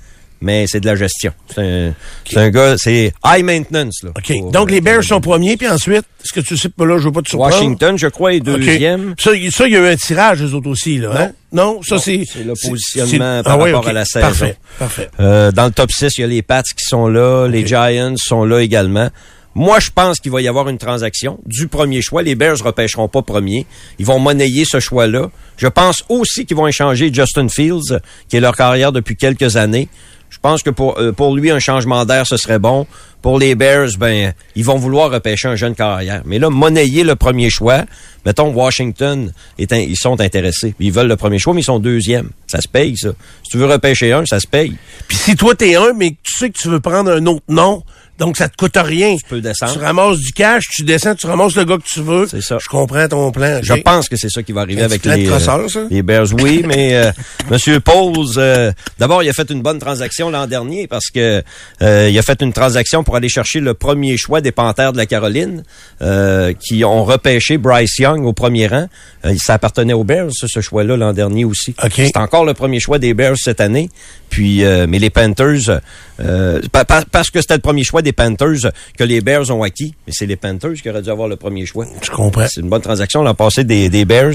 Mais 0.41 0.67
c'est 0.69 0.81
de 0.81 0.87
la 0.87 0.95
gestion. 0.95 1.33
C'est 1.55 1.93
un, 2.37 2.51
gars, 2.51 2.75
c'est 2.77 3.15
high 3.25 3.43
maintenance. 3.45 4.03
Là. 4.03 4.11
Pour, 4.11 4.51
Donc, 4.51 4.69
euh, 4.69 4.73
les 4.73 4.81
Bears 4.83 5.03
sont 5.03 5.21
premiers, 5.21 5.57
puis 5.57 5.69
ensuite, 5.69 6.05
est-ce 6.23 6.35
que 6.35 6.41
tu 6.41 6.59
sais 6.59 6.69
pas 6.69 6.85
là, 6.85 6.99
je 6.99 7.05
veux 7.05 7.13
pas 7.13 7.23
te 7.23 7.31
surprendre? 7.31 7.55
Washington, 7.55 7.97
je 7.97 8.09
crois, 8.09 8.35
est 8.35 8.41
deuxième. 8.41 9.15
Ça, 9.19 9.31
ça, 9.51 9.67
il 9.67 9.73
y 9.73 9.77
a 9.77 9.81
eu 9.81 9.87
un 9.87 9.97
tirage, 9.97 10.43
eux 10.43 10.53
autres 10.53 10.69
aussi, 10.69 10.99
là. 10.99 11.13
Hein? 11.17 11.33
Non, 11.53 11.81
ça, 11.83 11.95
Non, 11.95 12.01
c'est. 12.03 12.25
c'est 12.31 12.45
le 12.45 12.53
positionnement 12.55 13.43
par 13.43 13.59
Ah 13.59 13.65
rapport 13.65 13.89
à 13.89 13.93
la 13.95 14.05
saison. 14.05 14.27
Parfait, 14.27 14.57
parfait. 14.79 15.09
Euh, 15.19 15.51
dans 15.51 15.65
le 15.67 15.71
top 15.71 15.91
6, 15.91 16.19
il 16.19 16.21
y 16.21 16.25
a 16.25 16.27
les 16.27 16.43
Pats 16.43 16.63
qui 16.63 16.85
sont 16.85 17.09
là, 17.09 17.47
les 17.47 17.67
Giants 17.67 18.15
sont 18.19 18.45
là 18.45 18.59
également. 18.61 19.09
Moi, 19.55 19.79
je 19.81 19.91
pense 19.95 20.19
qu'il 20.19 20.33
va 20.33 20.41
y 20.41 20.49
avoir 20.49 20.69
une 20.69 20.79
transaction 20.79 21.39
du 21.47 21.69
premier 21.69 22.03
choix. 22.03 22.23
Les 22.23 22.35
Bears 22.35 22.59
repêcheront 22.63 23.09
pas 23.09 23.23
premier. 23.23 23.67
Ils 23.99 24.07
vont 24.07 24.19
monnayer 24.19 24.65
ce 24.65 24.81
choix-là. 24.81 25.31
Je 25.57 25.69
pense 25.69 26.05
aussi 26.09 26.45
qu'ils 26.45 26.57
vont 26.57 26.67
échanger 26.67 27.13
Justin 27.13 27.49
Fields, 27.49 28.01
qui 28.29 28.37
est 28.37 28.41
leur 28.41 28.57
carrière 28.57 28.91
depuis 28.91 29.17
quelques 29.17 29.57
années. 29.57 29.89
Je 30.35 30.41
pense 30.41 30.65
que 30.65 30.71
pour, 30.71 30.99
euh, 30.99 31.13
pour 31.13 31.37
lui, 31.37 31.53
un 31.53 31.61
changement 31.61 32.05
d'air, 32.05 32.27
ce 32.27 32.37
serait 32.37 32.59
bon. 32.59 32.89
Pour 33.23 33.39
les 33.39 33.55
Bears, 33.55 33.91
ben, 33.99 34.35
ils 34.57 34.65
vont 34.65 34.77
vouloir 34.77 35.11
repêcher 35.11 35.47
un 35.47 35.55
jeune 35.55 35.77
carrière. 35.77 36.23
Mais 36.27 36.41
là, 36.41 36.51
monnayer 36.51 37.05
le 37.05 37.15
premier 37.15 37.51
choix, 37.51 37.85
mettons, 38.27 38.53
Washington, 38.53 39.33
est 39.59 39.71
ils 39.71 39.97
sont 39.97 40.21
intéressés. 40.21 40.75
Ils 40.81 40.91
veulent 40.91 41.07
le 41.07 41.17
premier 41.17 41.39
choix, 41.39 41.55
mais 41.55 41.61
ils 41.61 41.65
sont 41.65 41.79
deuxième. 41.79 42.31
Ça 42.49 42.61
se 42.61 42.67
paye, 42.67 42.97
ça. 42.97 43.11
Si 43.45 43.51
tu 43.51 43.59
veux 43.59 43.67
repêcher 43.67 44.13
un, 44.13 44.27
ça 44.27 44.41
se 44.41 44.49
paye. 44.49 44.75
Puis 45.07 45.17
si 45.17 45.37
toi, 45.37 45.55
t'es 45.55 45.77
un, 45.77 45.93
mais 45.95 46.17
tu 46.23 46.33
sais 46.37 46.51
que 46.51 46.59
tu 46.59 46.69
veux 46.69 46.81
prendre 46.81 47.13
un 47.13 47.25
autre 47.27 47.45
nom, 47.49 47.85
donc 48.19 48.37
ça 48.37 48.49
te 48.49 48.57
coûte 48.57 48.77
rien. 48.77 49.17
Tu 49.17 49.25
peux 49.29 49.41
descendre. 49.41 49.73
Tu 49.73 49.79
ramasses 49.79 50.19
du 50.19 50.33
cash, 50.33 50.65
tu 50.71 50.85
descends, 50.85 51.15
tu 51.15 51.27
ramasses 51.27 51.57
le 51.57 51.65
gars 51.65 51.79
que 51.79 51.89
tu 51.89 52.01
veux. 52.01 52.27
C'est 52.29 52.41
ça. 52.43 52.59
Je 52.61 52.69
comprends 52.69 53.09
ton 53.09 53.33
plan. 53.33 53.61
Je 53.63 53.75
pense 53.75 54.09
que 54.09 54.17
c'est 54.17 54.31
ça 54.31 54.43
qui 54.43 54.53
va 54.53 54.63
arriver 54.63 54.83
avec 54.83 55.05
les, 55.05 55.29
euh, 55.29 55.39
ça? 55.39 55.59
les 55.91 56.03
Bears. 56.03 56.33
Oui, 56.35 56.63
mais 56.67 56.95
euh, 56.95 57.13
Monsieur 57.51 57.81
Pauls, 57.81 58.27
euh, 58.37 58.73
d'abord, 58.99 59.23
il 59.23 59.29
a 59.29 59.33
fait 59.33 59.51
une 59.51 59.63
bonne 59.63 59.79
transaction 59.79 60.31
l'an 60.31 60.47
dernier 60.47 60.87
parce 60.87 61.11
que 61.11 61.43
euh, 61.83 62.09
il 62.11 62.19
a 62.19 62.23
fait 62.23 62.41
une 62.43 62.53
transaction 62.53 63.05
pour 63.05 63.17
aller 63.17 63.29
chercher 63.29 63.61
le 63.61 63.75
premier 63.75 64.17
choix 64.17 64.41
des 64.41 64.53
Panthères 64.53 64.93
de 64.93 64.97
la 64.97 65.07
Caroline, 65.07 65.63
euh, 66.03 66.53
qui 66.53 66.85
ont 66.85 67.05
repêché 67.05 67.59
Bryce 67.59 67.99
Young 67.99 68.25
au 68.25 68.33
premier 68.33 68.67
rang. 68.67 68.89
Euh, 69.25 69.35
ça 69.39 69.55
appartenait 69.55 69.93
aux 69.93 70.05
Bears, 70.05 70.31
ce 70.33 70.61
choix-là 70.61 70.97
l'an 70.97 71.13
dernier 71.13 71.45
aussi. 71.45 71.75
C'est 71.95 72.17
encore 72.17 72.45
le 72.45 72.55
premier 72.55 72.81
choix 72.81 72.99
des 72.99 73.15
Bears 73.15 73.37
cette 73.37 73.61
année. 73.61 73.91
Puis, 74.35 74.65
euh, 74.65 74.87
mais 74.89 74.99
les 74.99 75.11
Panthers, 75.11 75.81
euh, 76.19 76.61
pa- 76.73 76.85
pa- 76.85 77.05
parce 77.09 77.31
que 77.31 77.41
c'était 77.41 77.55
le 77.55 77.61
premier 77.61 77.85
choix 77.85 78.03
des 78.03 78.13
Panthers 78.13 78.73
que 78.99 79.05
les 79.05 79.21
Bears 79.21 79.49
ont 79.53 79.63
acquis. 79.63 79.95
Mais 80.09 80.13
c'est 80.13 80.27
les 80.27 80.35
Panthers 80.35 80.73
qui 80.83 80.91
auraient 80.91 81.03
dû 81.03 81.09
avoir 81.11 81.29
le 81.29 81.37
premier 81.37 81.65
choix. 81.67 81.87
Je 82.03 82.11
comprends. 82.11 82.47
C'est 82.51 82.61
une 82.61 82.69
bonne 82.69 82.83
transaction 82.83 83.23
l'an 83.23 83.35
passé 83.37 83.63
des, 83.63 83.89
des 83.91 84.05
Bears. 84.05 84.35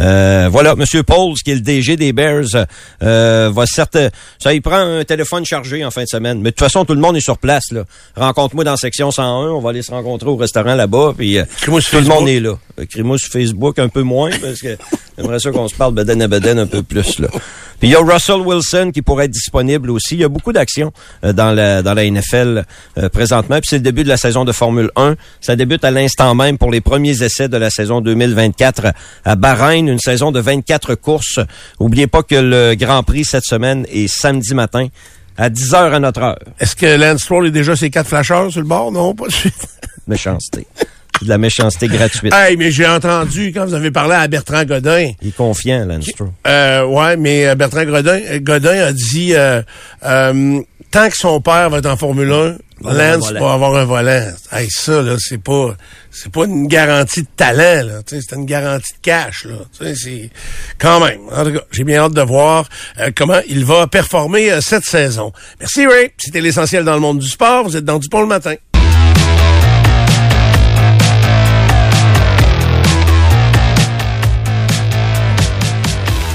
Euh, 0.00 0.48
voilà, 0.50 0.74
Monsieur 0.74 1.04
Pauls, 1.04 1.34
qui 1.44 1.52
est 1.52 1.54
le 1.54 1.60
DG 1.60 1.96
des 1.96 2.12
Bears, 2.12 2.66
euh, 3.04 3.48
va 3.54 3.64
certes... 3.66 3.96
Ça, 4.40 4.52
il 4.52 4.60
prend 4.60 4.76
un 4.98 5.04
téléphone 5.04 5.44
chargé 5.44 5.84
en 5.84 5.92
fin 5.92 6.02
de 6.02 6.08
semaine. 6.08 6.38
Mais 6.38 6.50
de 6.50 6.56
toute 6.56 6.58
façon, 6.66 6.84
tout 6.84 6.94
le 6.94 7.00
monde 7.00 7.16
est 7.16 7.20
sur 7.20 7.38
place. 7.38 7.70
là. 7.70 7.84
Rencontre-moi 8.16 8.64
dans 8.64 8.76
section 8.76 9.12
101. 9.12 9.50
On 9.52 9.60
va 9.60 9.70
aller 9.70 9.82
se 9.82 9.92
rencontrer 9.92 10.28
au 10.30 10.36
restaurant 10.36 10.74
là-bas. 10.74 11.14
Puis 11.16 11.38
euh, 11.38 11.44
tout 11.62 11.76
le 11.76 11.80
Facebook. 11.80 12.12
monde 12.18 12.28
est 12.28 12.40
là. 12.40 12.58
Écris-moi 12.80 13.18
sur 13.18 13.30
Facebook 13.30 13.78
un 13.78 13.88
peu 13.88 14.02
moins 14.02 14.30
parce 14.42 14.60
que 14.60 14.76
j'aimerais 15.18 15.40
ça 15.40 15.50
qu'on 15.50 15.68
se 15.68 15.74
parle 15.74 15.94
beden 15.94 16.22
à 16.22 16.28
beden 16.28 16.58
un 16.58 16.66
peu 16.66 16.82
plus. 16.82 17.18
là. 17.18 17.28
Puis 17.78 17.88
il 17.88 17.92
y 17.92 17.94
a 17.94 18.00
Russell 18.00 18.40
Wilson 18.40 18.90
qui 18.92 19.02
pourrait 19.02 19.26
être 19.26 19.30
disponible 19.30 19.90
aussi. 19.90 20.14
Il 20.14 20.20
y 20.20 20.24
a 20.24 20.28
beaucoup 20.28 20.52
d'actions 20.52 20.92
euh, 21.24 21.32
dans 21.32 21.52
la 21.52 21.82
dans 21.82 21.94
la 21.94 22.08
NFL 22.10 22.64
euh, 22.98 23.08
présentement. 23.08 23.56
Puis 23.60 23.68
c'est 23.68 23.76
le 23.76 23.82
début 23.82 24.02
de 24.02 24.08
la 24.08 24.16
saison 24.16 24.44
de 24.44 24.52
Formule 24.52 24.90
1. 24.96 25.16
Ça 25.40 25.54
débute 25.54 25.84
à 25.84 25.90
l'instant 25.90 26.34
même 26.34 26.58
pour 26.58 26.70
les 26.70 26.80
premiers 26.80 27.22
essais 27.22 27.48
de 27.48 27.56
la 27.56 27.70
saison 27.70 28.00
2024 28.00 28.92
à 29.24 29.36
Bahreïn, 29.36 29.88
une 29.88 30.00
saison 30.00 30.32
de 30.32 30.40
24 30.40 30.94
courses. 30.94 31.38
Oubliez 31.78 32.06
pas 32.06 32.22
que 32.22 32.34
le 32.34 32.74
Grand 32.74 33.02
Prix 33.02 33.24
cette 33.24 33.44
semaine 33.44 33.86
est 33.90 34.08
samedi 34.08 34.54
matin 34.54 34.88
à 35.36 35.50
10 35.50 35.74
heures 35.74 35.94
à 35.94 36.00
notre 36.00 36.20
heure. 36.22 36.38
Est-ce 36.58 36.74
que 36.74 36.86
Lance 36.86 37.22
Stroll 37.22 37.46
est 37.46 37.52
déjà 37.52 37.76
ses 37.76 37.90
quatre 37.90 38.08
flasheurs 38.08 38.50
sur 38.50 38.60
le 38.60 38.66
bord? 38.66 38.90
Non, 38.90 39.14
pas 39.14 39.28
de 39.28 39.32
suite. 39.32 39.68
Méchanceté. 40.08 40.66
De 41.22 41.28
la 41.28 41.38
méchanceté 41.38 41.88
gratuite. 41.88 42.32
hey, 42.32 42.56
mais 42.56 42.70
j'ai 42.70 42.86
entendu 42.86 43.52
quand 43.52 43.64
vous 43.66 43.74
avez 43.74 43.90
parlé 43.90 44.14
à 44.14 44.28
Bertrand 44.28 44.64
Godin. 44.64 45.10
Il 45.20 45.28
est 45.28 45.36
confiant, 45.36 45.84
Lance. 45.84 46.10
Euh, 46.46 46.84
ouais, 46.84 47.16
mais 47.16 47.46
euh, 47.46 47.54
Bertrand 47.56 47.84
Godin, 47.84 48.20
euh, 48.30 48.38
Godin 48.40 48.86
a 48.86 48.92
dit 48.92 49.34
euh, 49.34 49.60
euh, 50.04 50.60
tant 50.92 51.08
que 51.08 51.16
son 51.16 51.40
père 51.40 51.70
va 51.70 51.78
être 51.78 51.86
en 51.86 51.96
Formule 51.96 52.32
1, 52.32 52.56
Va 52.80 52.90
avoir 52.90 53.00
un 53.02 53.16
Lance 53.16 53.32
va 53.32 53.52
avoir 53.52 53.74
un 53.76 53.84
volant. 53.84 54.28
Hey, 54.52 54.68
ça, 54.70 55.02
là, 55.02 55.16
c'est 55.18 55.42
pas 55.42 55.74
c'est 56.10 56.30
pas 56.32 56.44
une 56.44 56.66
garantie 56.68 57.22
de 57.22 57.28
talent, 57.36 57.86
là. 57.86 58.00
C'est 58.06 58.32
une 58.32 58.46
garantie 58.46 58.92
de 58.92 58.98
cash, 59.02 59.44
là. 59.46 59.56
C'est 59.94 60.30
quand 60.78 61.04
même. 61.04 61.20
En 61.32 61.44
tout 61.44 61.52
cas, 61.52 61.60
j'ai 61.72 61.84
bien 61.84 62.00
hâte 62.02 62.14
de 62.14 62.22
voir 62.22 62.68
euh, 62.98 63.10
comment 63.14 63.40
il 63.48 63.64
va 63.64 63.86
performer 63.88 64.50
euh, 64.52 64.60
cette 64.60 64.84
saison. 64.84 65.32
Merci, 65.60 65.86
Ray. 65.86 66.10
C'était 66.18 66.40
l'essentiel 66.40 66.84
dans 66.84 66.94
le 66.94 67.00
monde 67.00 67.18
du 67.18 67.28
sport. 67.28 67.64
Vous 67.64 67.76
êtes 67.76 67.84
dans 67.84 67.98
Dupont 67.98 68.20
le 68.20 68.26
matin. 68.26 68.54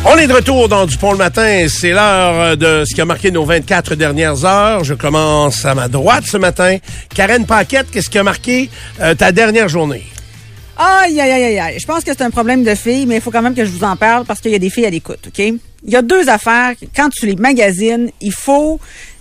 On 0.06 0.18
est 0.18 0.28
de 0.28 0.34
retour 0.34 0.68
dans 0.68 0.86
Dupont 0.86 1.14
le 1.14 1.18
matin. 1.18 1.66
C'est 1.70 1.92
l'heure 1.92 2.34
euh, 2.40 2.56
de 2.56 2.84
ce 2.86 2.94
qui 2.94 3.00
a 3.02 3.06
marqué 3.06 3.32
nos 3.32 3.46
24 3.46 3.96
dernières 3.96 4.44
heures. 4.44 4.84
Je 4.84 4.94
commence 4.94 5.66
à 5.66 5.74
ma 5.76 5.88
droite 5.88 6.26
ce 6.28 6.36
matin. 6.38 6.78
Karen 7.16 7.46
Paquette, 7.46 7.90
qu'est-ce 7.90 8.10
qui 8.10 8.18
a 8.18 8.24
marqué 8.24 8.70
euh, 9.00 9.16
ta 9.16 9.32
dernière 9.32 9.70
journée? 9.70 10.04
Aïe, 10.78 11.20
aïe, 11.22 11.32
aïe, 11.32 11.44
aïe, 11.44 11.60
aïe. 11.60 11.80
Je 11.80 11.86
pense 11.86 12.04
que 12.04 12.12
c'est 12.12 12.22
un 12.24 12.32
problème 12.32 12.64
de 12.64 12.76
filles, 12.76 13.06
mais 13.06 13.16
il 13.16 13.22
faut 13.22 13.32
quand 13.32 13.42
même 13.42 13.56
que 13.56 13.64
je 13.64 13.70
vous 13.72 13.84
en 13.86 13.96
parle 13.96 14.26
parce 14.26 14.42
qu'il 14.42 14.52
y 14.52 14.56
a 14.56 14.60
des 14.60 14.70
filles 14.70 14.86
à 14.88 14.90
l'écoute, 14.90 15.20
OK? 15.28 15.40
Il 15.40 15.92
y 15.92 15.96
a 15.96 16.02
deux 16.02 16.28
affaires. 16.30 16.74
Quand 16.96 17.10
tu 17.10 17.26
les 17.26 17.36
magazines, 17.36 18.10
il 18.22 18.34
faut 18.34 18.80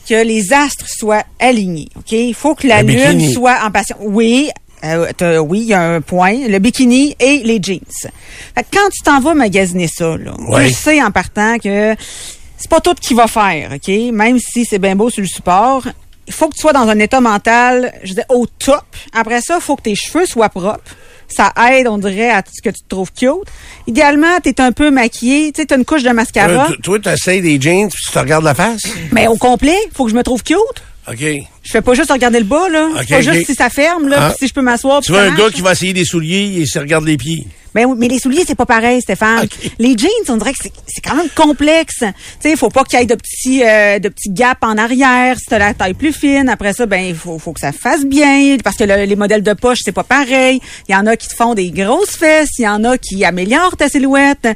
que 0.09 0.25
les 0.25 0.53
astres 0.53 0.87
soient 0.89 1.23
alignés, 1.39 1.89
OK? 1.97 2.11
Il 2.13 2.35
faut 2.35 2.55
que 2.57 2.67
la 2.67 2.79
Un 2.79 2.83
lune 2.83 2.97
bikini. 3.19 3.33
soit 3.33 3.59
en 3.65 3.71
passion. 3.71 3.97
Oui, 4.01 4.51
euh, 4.85 5.07
t'as- 5.17 5.41
oui, 5.41 5.61
il 5.61 5.67
y 5.69 5.75
a 5.75 5.83
un 5.83 6.01
point. 6.01 6.49
Le 6.49 6.59
bikini 6.59 7.15
et 7.21 7.39
les 7.45 7.59
jeans. 7.63 7.81
Fait 8.55 8.63
que 8.63 8.69
quand 8.73 8.89
tu 8.91 9.03
t'en 9.05 9.21
vas 9.21 9.35
magasiner 9.35 9.89
ça, 9.89 10.17
là, 10.17 10.33
Ouais. 10.49 10.69
tu 10.69 10.75
sais 10.75 11.03
en 11.03 11.11
partant 11.11 11.59
que 11.59 11.95
c'est 12.59 12.71
pas 12.71 12.81
tout 12.81 12.95
qui 12.95 13.15
va 13.15 13.27
faire, 13.27 13.73
OK? 13.75 13.89
Même 14.13 14.39
si 14.39 14.65
c'est 14.65 14.79
bien 14.79 14.95
beau 14.97 15.11
sur 15.11 15.23
le 15.23 15.29
support, 15.29 15.87
il 16.27 16.33
faut 16.33 16.49
que 16.49 16.55
tu 16.55 16.61
sois 16.61 16.73
dans 16.73 16.89
un 16.89 16.99
état 17.01 17.21
mental, 17.21 17.93
je 18.05 18.15
dis 18.15 18.21
au 18.29 18.47
top. 18.47 18.85
Après 19.13 19.41
ça, 19.41 19.57
il 19.57 19.63
faut 19.63 19.77
que 19.77 19.83
tes 19.83 19.95
cheveux 19.97 20.27
soient 20.27 20.49
propres. 20.49 20.95
Ça 21.29 21.51
aide, 21.71 21.89
on 21.89 21.97
dirait, 21.97 22.31
à 22.31 22.43
ce 22.47 22.61
que 22.61 22.69
tu 22.69 22.83
te 22.83 22.89
trouves 22.89 23.11
cute. 23.13 23.31
Idéalement, 23.87 24.39
tu 24.43 24.51
es 24.51 24.61
un 24.61 24.71
peu 24.71 24.91
maquillé, 24.91 25.51
tu 25.53 25.63
sais, 25.63 25.67
tu 25.67 25.75
une 25.75 25.85
couche 25.87 26.03
de 26.03 26.11
mascara. 26.11 26.69
Euh, 26.71 26.77
toi, 26.83 26.99
tu 26.99 27.09
essayes 27.09 27.41
des 27.41 27.59
jeans 27.61 27.89
puis 27.89 27.99
tu 28.05 28.13
te 28.13 28.19
regardes 28.19 28.45
la 28.45 28.55
face? 28.55 28.83
Mais 29.13 29.27
au 29.29 29.37
complet, 29.37 29.77
faut 29.95 30.05
que 30.05 30.11
je 30.11 30.15
me 30.17 30.23
trouve 30.23 30.43
cute. 30.43 30.59
OK. 31.09 31.25
Je 31.63 31.71
fais 31.71 31.81
pas 31.83 31.95
juste 31.95 32.11
regarder 32.11 32.39
le 32.41 32.45
bas, 32.45 32.69
là. 32.69 32.89
Ok, 33.01 33.09
pas 33.09 33.21
juste 33.21 33.47
si 33.47 33.55
ça 33.55 33.71
ferme, 33.71 34.09
là, 34.09 34.17
Ah. 34.21 34.29
puis 34.31 34.37
si 34.41 34.49
je 34.49 34.55
peux 34.55 34.63
m'asseoir. 34.63 35.01
Tu 35.01 35.13
vois 35.13 35.23
un 35.23 35.35
gars 35.35 35.49
qui 35.51 35.61
va 35.63 35.73
essayer 35.73 35.93
des 35.93 36.05
souliers 36.05 36.61
et 36.61 36.67
se 36.67 36.79
regarde 36.79 37.05
les 37.05 37.17
pieds. 37.17 37.47
Ben 37.75 37.87
oui, 37.87 37.97
mais 37.99 38.07
les 38.09 38.19
souliers, 38.19 38.45
c'est 38.47 38.55
pas 38.55 38.67
pareil, 38.67 39.01
Stéphane. 39.01 39.47
Les 39.79 39.97
jeans, 39.97 40.11
on 40.29 40.37
dirait 40.37 40.53
que 40.53 40.59
c'est 40.63 41.01
quand 41.01 41.15
même 41.15 41.31
complexe. 41.35 42.01
Tu 42.01 42.05
sais, 42.41 42.51
il 42.51 42.57
faut 42.59 42.69
pas 42.69 42.85
qu'il 42.85 42.99
y 42.99 43.03
ait 43.03 43.07
de 43.07 43.15
petits, 43.15 43.63
euh, 43.65 43.99
de 43.99 44.11
petits 44.11 44.29
gaps 44.29 44.59
en 44.61 44.77
arrière. 44.77 45.39
Si 45.39 45.47
t'as 45.49 45.57
la 45.59 45.73
taille 45.73 45.95
plus 45.95 46.13
fine, 46.13 46.51
après 46.51 46.75
ça, 46.75 46.85
ben 46.85 46.99
il 47.03 47.15
faut, 47.15 47.39
faut 47.39 47.55
que 47.55 47.61
ça 47.61 47.73
fasse 47.73 48.05
bien. 48.05 48.59
Parce 48.63 48.77
que 48.77 48.85
le- 48.85 49.05
les 49.07 49.17
modèles 49.17 49.43
de 49.43 49.55
poche, 49.55 49.79
c'est 49.83 49.93
pas 49.93 50.05
pareil. 50.05 50.61
Il 50.91 50.93
y 50.93 50.95
en 50.95 51.07
a 51.07 51.17
qui 51.17 51.29
te 51.29 51.35
font 51.35 51.55
des 51.55 51.71
grosses 51.71 52.11
fesses, 52.15 52.51
il 52.59 52.65
y 52.65 52.69
en 52.69 52.85
a 52.85 52.99
qui 52.99 53.25
améliorent 53.25 53.79
ta 53.79 53.89
silhouette. 53.89 54.49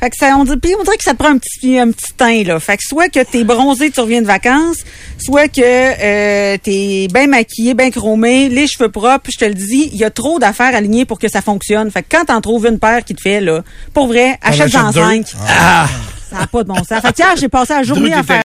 Fait 0.00 0.10
que 0.10 0.16
ça, 0.18 0.34
on 0.36 0.44
puis 0.44 0.74
on 0.76 0.82
dirait 0.82 0.96
que 0.96 1.04
ça 1.04 1.12
te 1.12 1.18
prend 1.18 1.28
un 1.30 1.38
petit, 1.38 1.78
un 1.78 1.92
petit 1.92 2.12
teint, 2.16 2.42
là. 2.42 2.58
Fait 2.58 2.76
que 2.76 2.82
soit 2.84 3.08
que 3.08 3.20
t'es 3.20 3.44
bronzé, 3.44 3.92
tu 3.92 4.00
reviens 4.00 4.20
de 4.22 4.26
vacances, 4.26 4.78
soit 5.24 5.46
que 5.46 5.60
euh, 5.62 6.53
t'es 6.58 7.08
bien 7.12 7.26
maquillé, 7.26 7.74
bien 7.74 7.90
chromé, 7.90 8.48
les 8.48 8.66
cheveux 8.66 8.90
propres. 8.90 9.30
Je 9.32 9.38
te 9.38 9.44
le 9.44 9.54
dis, 9.54 9.90
il 9.92 9.98
y 9.98 10.04
a 10.04 10.10
trop 10.10 10.38
d'affaires 10.38 10.74
alignées 10.74 11.04
pour 11.04 11.18
que 11.18 11.28
ça 11.28 11.42
fonctionne. 11.42 11.90
Fait 11.90 12.02
que 12.02 12.16
quand 12.16 12.24
t'en 12.26 12.40
trouves 12.40 12.66
une 12.66 12.78
paire 12.78 13.04
qui 13.04 13.14
te 13.14 13.20
fait, 13.20 13.40
là, 13.40 13.62
pour 13.92 14.06
vrai, 14.06 14.38
achète-en 14.42 14.92
cinq. 14.92 15.26
Ah! 15.48 15.86
Ça 16.30 16.40
n'a 16.40 16.46
pas 16.46 16.62
de 16.62 16.68
bon 16.68 16.76
sens. 16.76 17.00
Fait 17.00 17.12
que 17.12 17.18
hier, 17.18 17.36
j'ai 17.36 17.48
passé 17.48 17.74
la 17.74 17.82
journée 17.84 18.12
à 18.12 18.22
faire 18.22 18.42